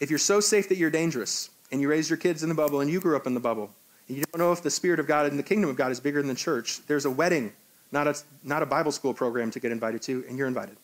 If 0.01 0.11
you're 0.11 0.19
so 0.19 0.41
safe 0.41 0.69
that 0.71 0.77
you're 0.77 0.91
dangerous 0.91 1.51
and 1.71 1.81
you 1.81 1.89
raise 1.89 2.11
your 2.11 2.17
kids 2.17 2.43
in 2.43 2.49
the 2.49 2.55
bubble 2.57 2.81
and 2.81 2.91
you 2.91 2.99
grew 2.99 3.15
up 3.15 3.29
in 3.29 3.35
the 3.35 3.41
bubble, 3.41 3.71
you 4.09 4.25
don't 4.33 4.39
know 4.39 4.53
if 4.53 4.63
the 4.63 4.71
Spirit 4.71 5.01
of 5.01 5.07
God 5.07 5.27
and 5.27 5.39
the 5.39 5.43
kingdom 5.43 5.71
of 5.71 5.77
God 5.77 5.91
is 5.91 6.01
bigger 6.01 6.21
than 6.21 6.29
the 6.29 6.35
church, 6.35 6.81
there's 6.87 7.05
a 7.05 7.11
wedding, 7.11 7.53
not 7.93 8.07
a, 8.07 8.17
not 8.43 8.63
a 8.63 8.67
Bible 8.67 8.93
school 8.93 9.15
program 9.15 9.51
to 9.53 9.61
get 9.61 9.73
invited 9.73 10.03
to, 10.03 10.25
and 10.29 10.37
you're 10.37 10.49
invited. 10.49 10.77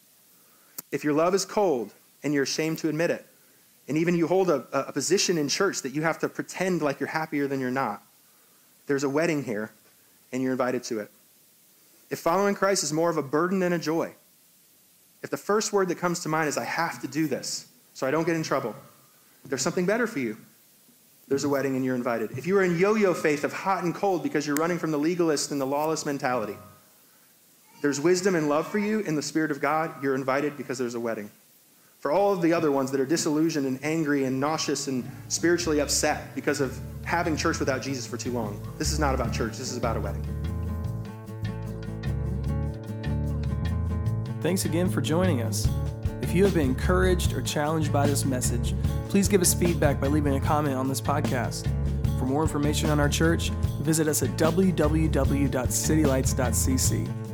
If 0.93 1.05
your 1.05 1.12
love 1.12 1.35
is 1.35 1.45
cold 1.45 1.93
and 2.23 2.33
you're 2.33 2.45
ashamed 2.45 2.79
to 2.79 2.89
admit 2.89 3.11
it, 3.11 3.27
and 3.89 3.97
even 3.97 4.14
you 4.14 4.27
hold 4.27 4.51
a, 4.51 4.66
a 4.73 4.93
position 4.93 5.39
in 5.39 5.49
church 5.49 5.83
that 5.83 5.95
you 5.95 6.03
have 6.03 6.19
to 6.21 6.29
pretend 6.29 6.83
like 6.83 7.01
you're 7.01 7.09
happier 7.09 7.47
than 7.47 7.61
you're 7.61 7.71
not, 7.71 8.03
there's 8.87 9.05
a 9.05 9.09
wedding 9.09 9.45
here, 9.45 9.71
and 10.33 10.43
you're 10.43 10.53
invited 10.53 10.83
to 10.85 11.01
it. 11.01 11.11
If 12.11 12.19
following 12.19 12.55
Christ 12.55 12.83
is 12.83 12.93
more 12.93 13.11
of 13.11 13.16
a 13.16 13.23
burden 13.23 13.59
than 13.61 13.73
a 13.73 13.79
joy, 13.79 14.14
if 15.23 15.31
the 15.31 15.37
first 15.37 15.73
word 15.73 15.89
that 15.89 15.99
comes 15.99 16.21
to 16.21 16.29
mind 16.29 16.49
is, 16.49 16.57
I 16.57 16.64
have 16.64 17.01
to 17.03 17.09
do 17.09 17.27
this 17.27 17.66
so 17.93 18.07
I 18.07 18.11
don't 18.11 18.25
get 18.25 18.37
in 18.37 18.43
trouble, 18.43 18.75
there's 19.45 19.62
something 19.62 19.87
better 19.87 20.07
for 20.07 20.19
you. 20.19 20.37
There's 21.29 21.45
a 21.45 21.49
wedding 21.49 21.76
and 21.76 21.85
you're 21.85 21.95
invited. 21.95 22.33
If 22.39 22.47
you 22.47 22.57
are 22.57 22.62
in 22.62 22.79
yo 22.79 22.95
yo 22.95 23.12
faith 23.12 23.45
of 23.45 23.53
hot 23.53 23.85
and 23.85 23.95
cold 23.95 24.22
because 24.22 24.47
you're 24.47 24.57
running 24.57 24.79
from 24.79 24.91
the 24.91 24.99
legalist 24.99 25.51
and 25.51 25.61
the 25.61 25.66
lawless 25.66 26.07
mentality, 26.07 26.57
there's 27.83 28.01
wisdom 28.01 28.35
and 28.35 28.49
love 28.49 28.66
for 28.66 28.79
you 28.79 29.01
in 29.01 29.14
the 29.14 29.22
Spirit 29.22 29.51
of 29.51 29.61
God. 29.61 30.03
You're 30.03 30.14
invited 30.14 30.57
because 30.57 30.79
there's 30.79 30.95
a 30.95 31.01
wedding. 31.01 31.31
For 32.01 32.12
all 32.12 32.33
of 32.33 32.43
the 32.43 32.53
other 32.53 32.70
ones 32.70 32.91
that 32.93 33.01
are 33.01 33.07
disillusioned 33.07 33.66
and 33.66 33.79
angry 33.85 34.24
and 34.24 34.41
nauseous 34.41 34.87
and 34.87 35.09
spiritually 35.29 35.81
upset 35.81 36.35
because 36.35 36.61
of 36.61 36.79
having 37.05 37.37
church 37.37 37.59
without 37.59 37.83
Jesus 37.83 38.07
for 38.07 38.16
too 38.16 38.31
long, 38.31 38.61
this 38.79 38.93
is 38.93 38.99
not 38.99 39.14
about 39.14 39.33
church, 39.33 39.59
this 39.59 39.70
is 39.70 39.76
about 39.76 39.97
a 39.97 40.01
wedding. 40.01 40.24
Thanks 44.41 44.64
again 44.64 44.89
for 44.89 45.01
joining 45.01 45.43
us. 45.43 45.68
If 46.29 46.35
you 46.35 46.45
have 46.45 46.53
been 46.53 46.68
encouraged 46.68 47.33
or 47.33 47.41
challenged 47.41 47.91
by 47.91 48.07
this 48.07 48.26
message, 48.26 48.74
please 49.09 49.29
give 49.29 49.41
us 49.41 49.55
feedback 49.55 49.99
by 49.99 50.09
leaving 50.09 50.37
a 50.37 50.41
comment 50.41 50.76
on 50.76 50.87
this 50.87 51.01
podcast. 51.01 51.66
For 52.18 52.26
more 52.26 52.43
information 52.43 52.91
on 52.91 53.01
our 53.01 53.09
church, 53.09 53.49
visit 53.81 54.09
us 54.09 54.22
at 54.22 54.29
www.citylights.cc. 54.37 57.28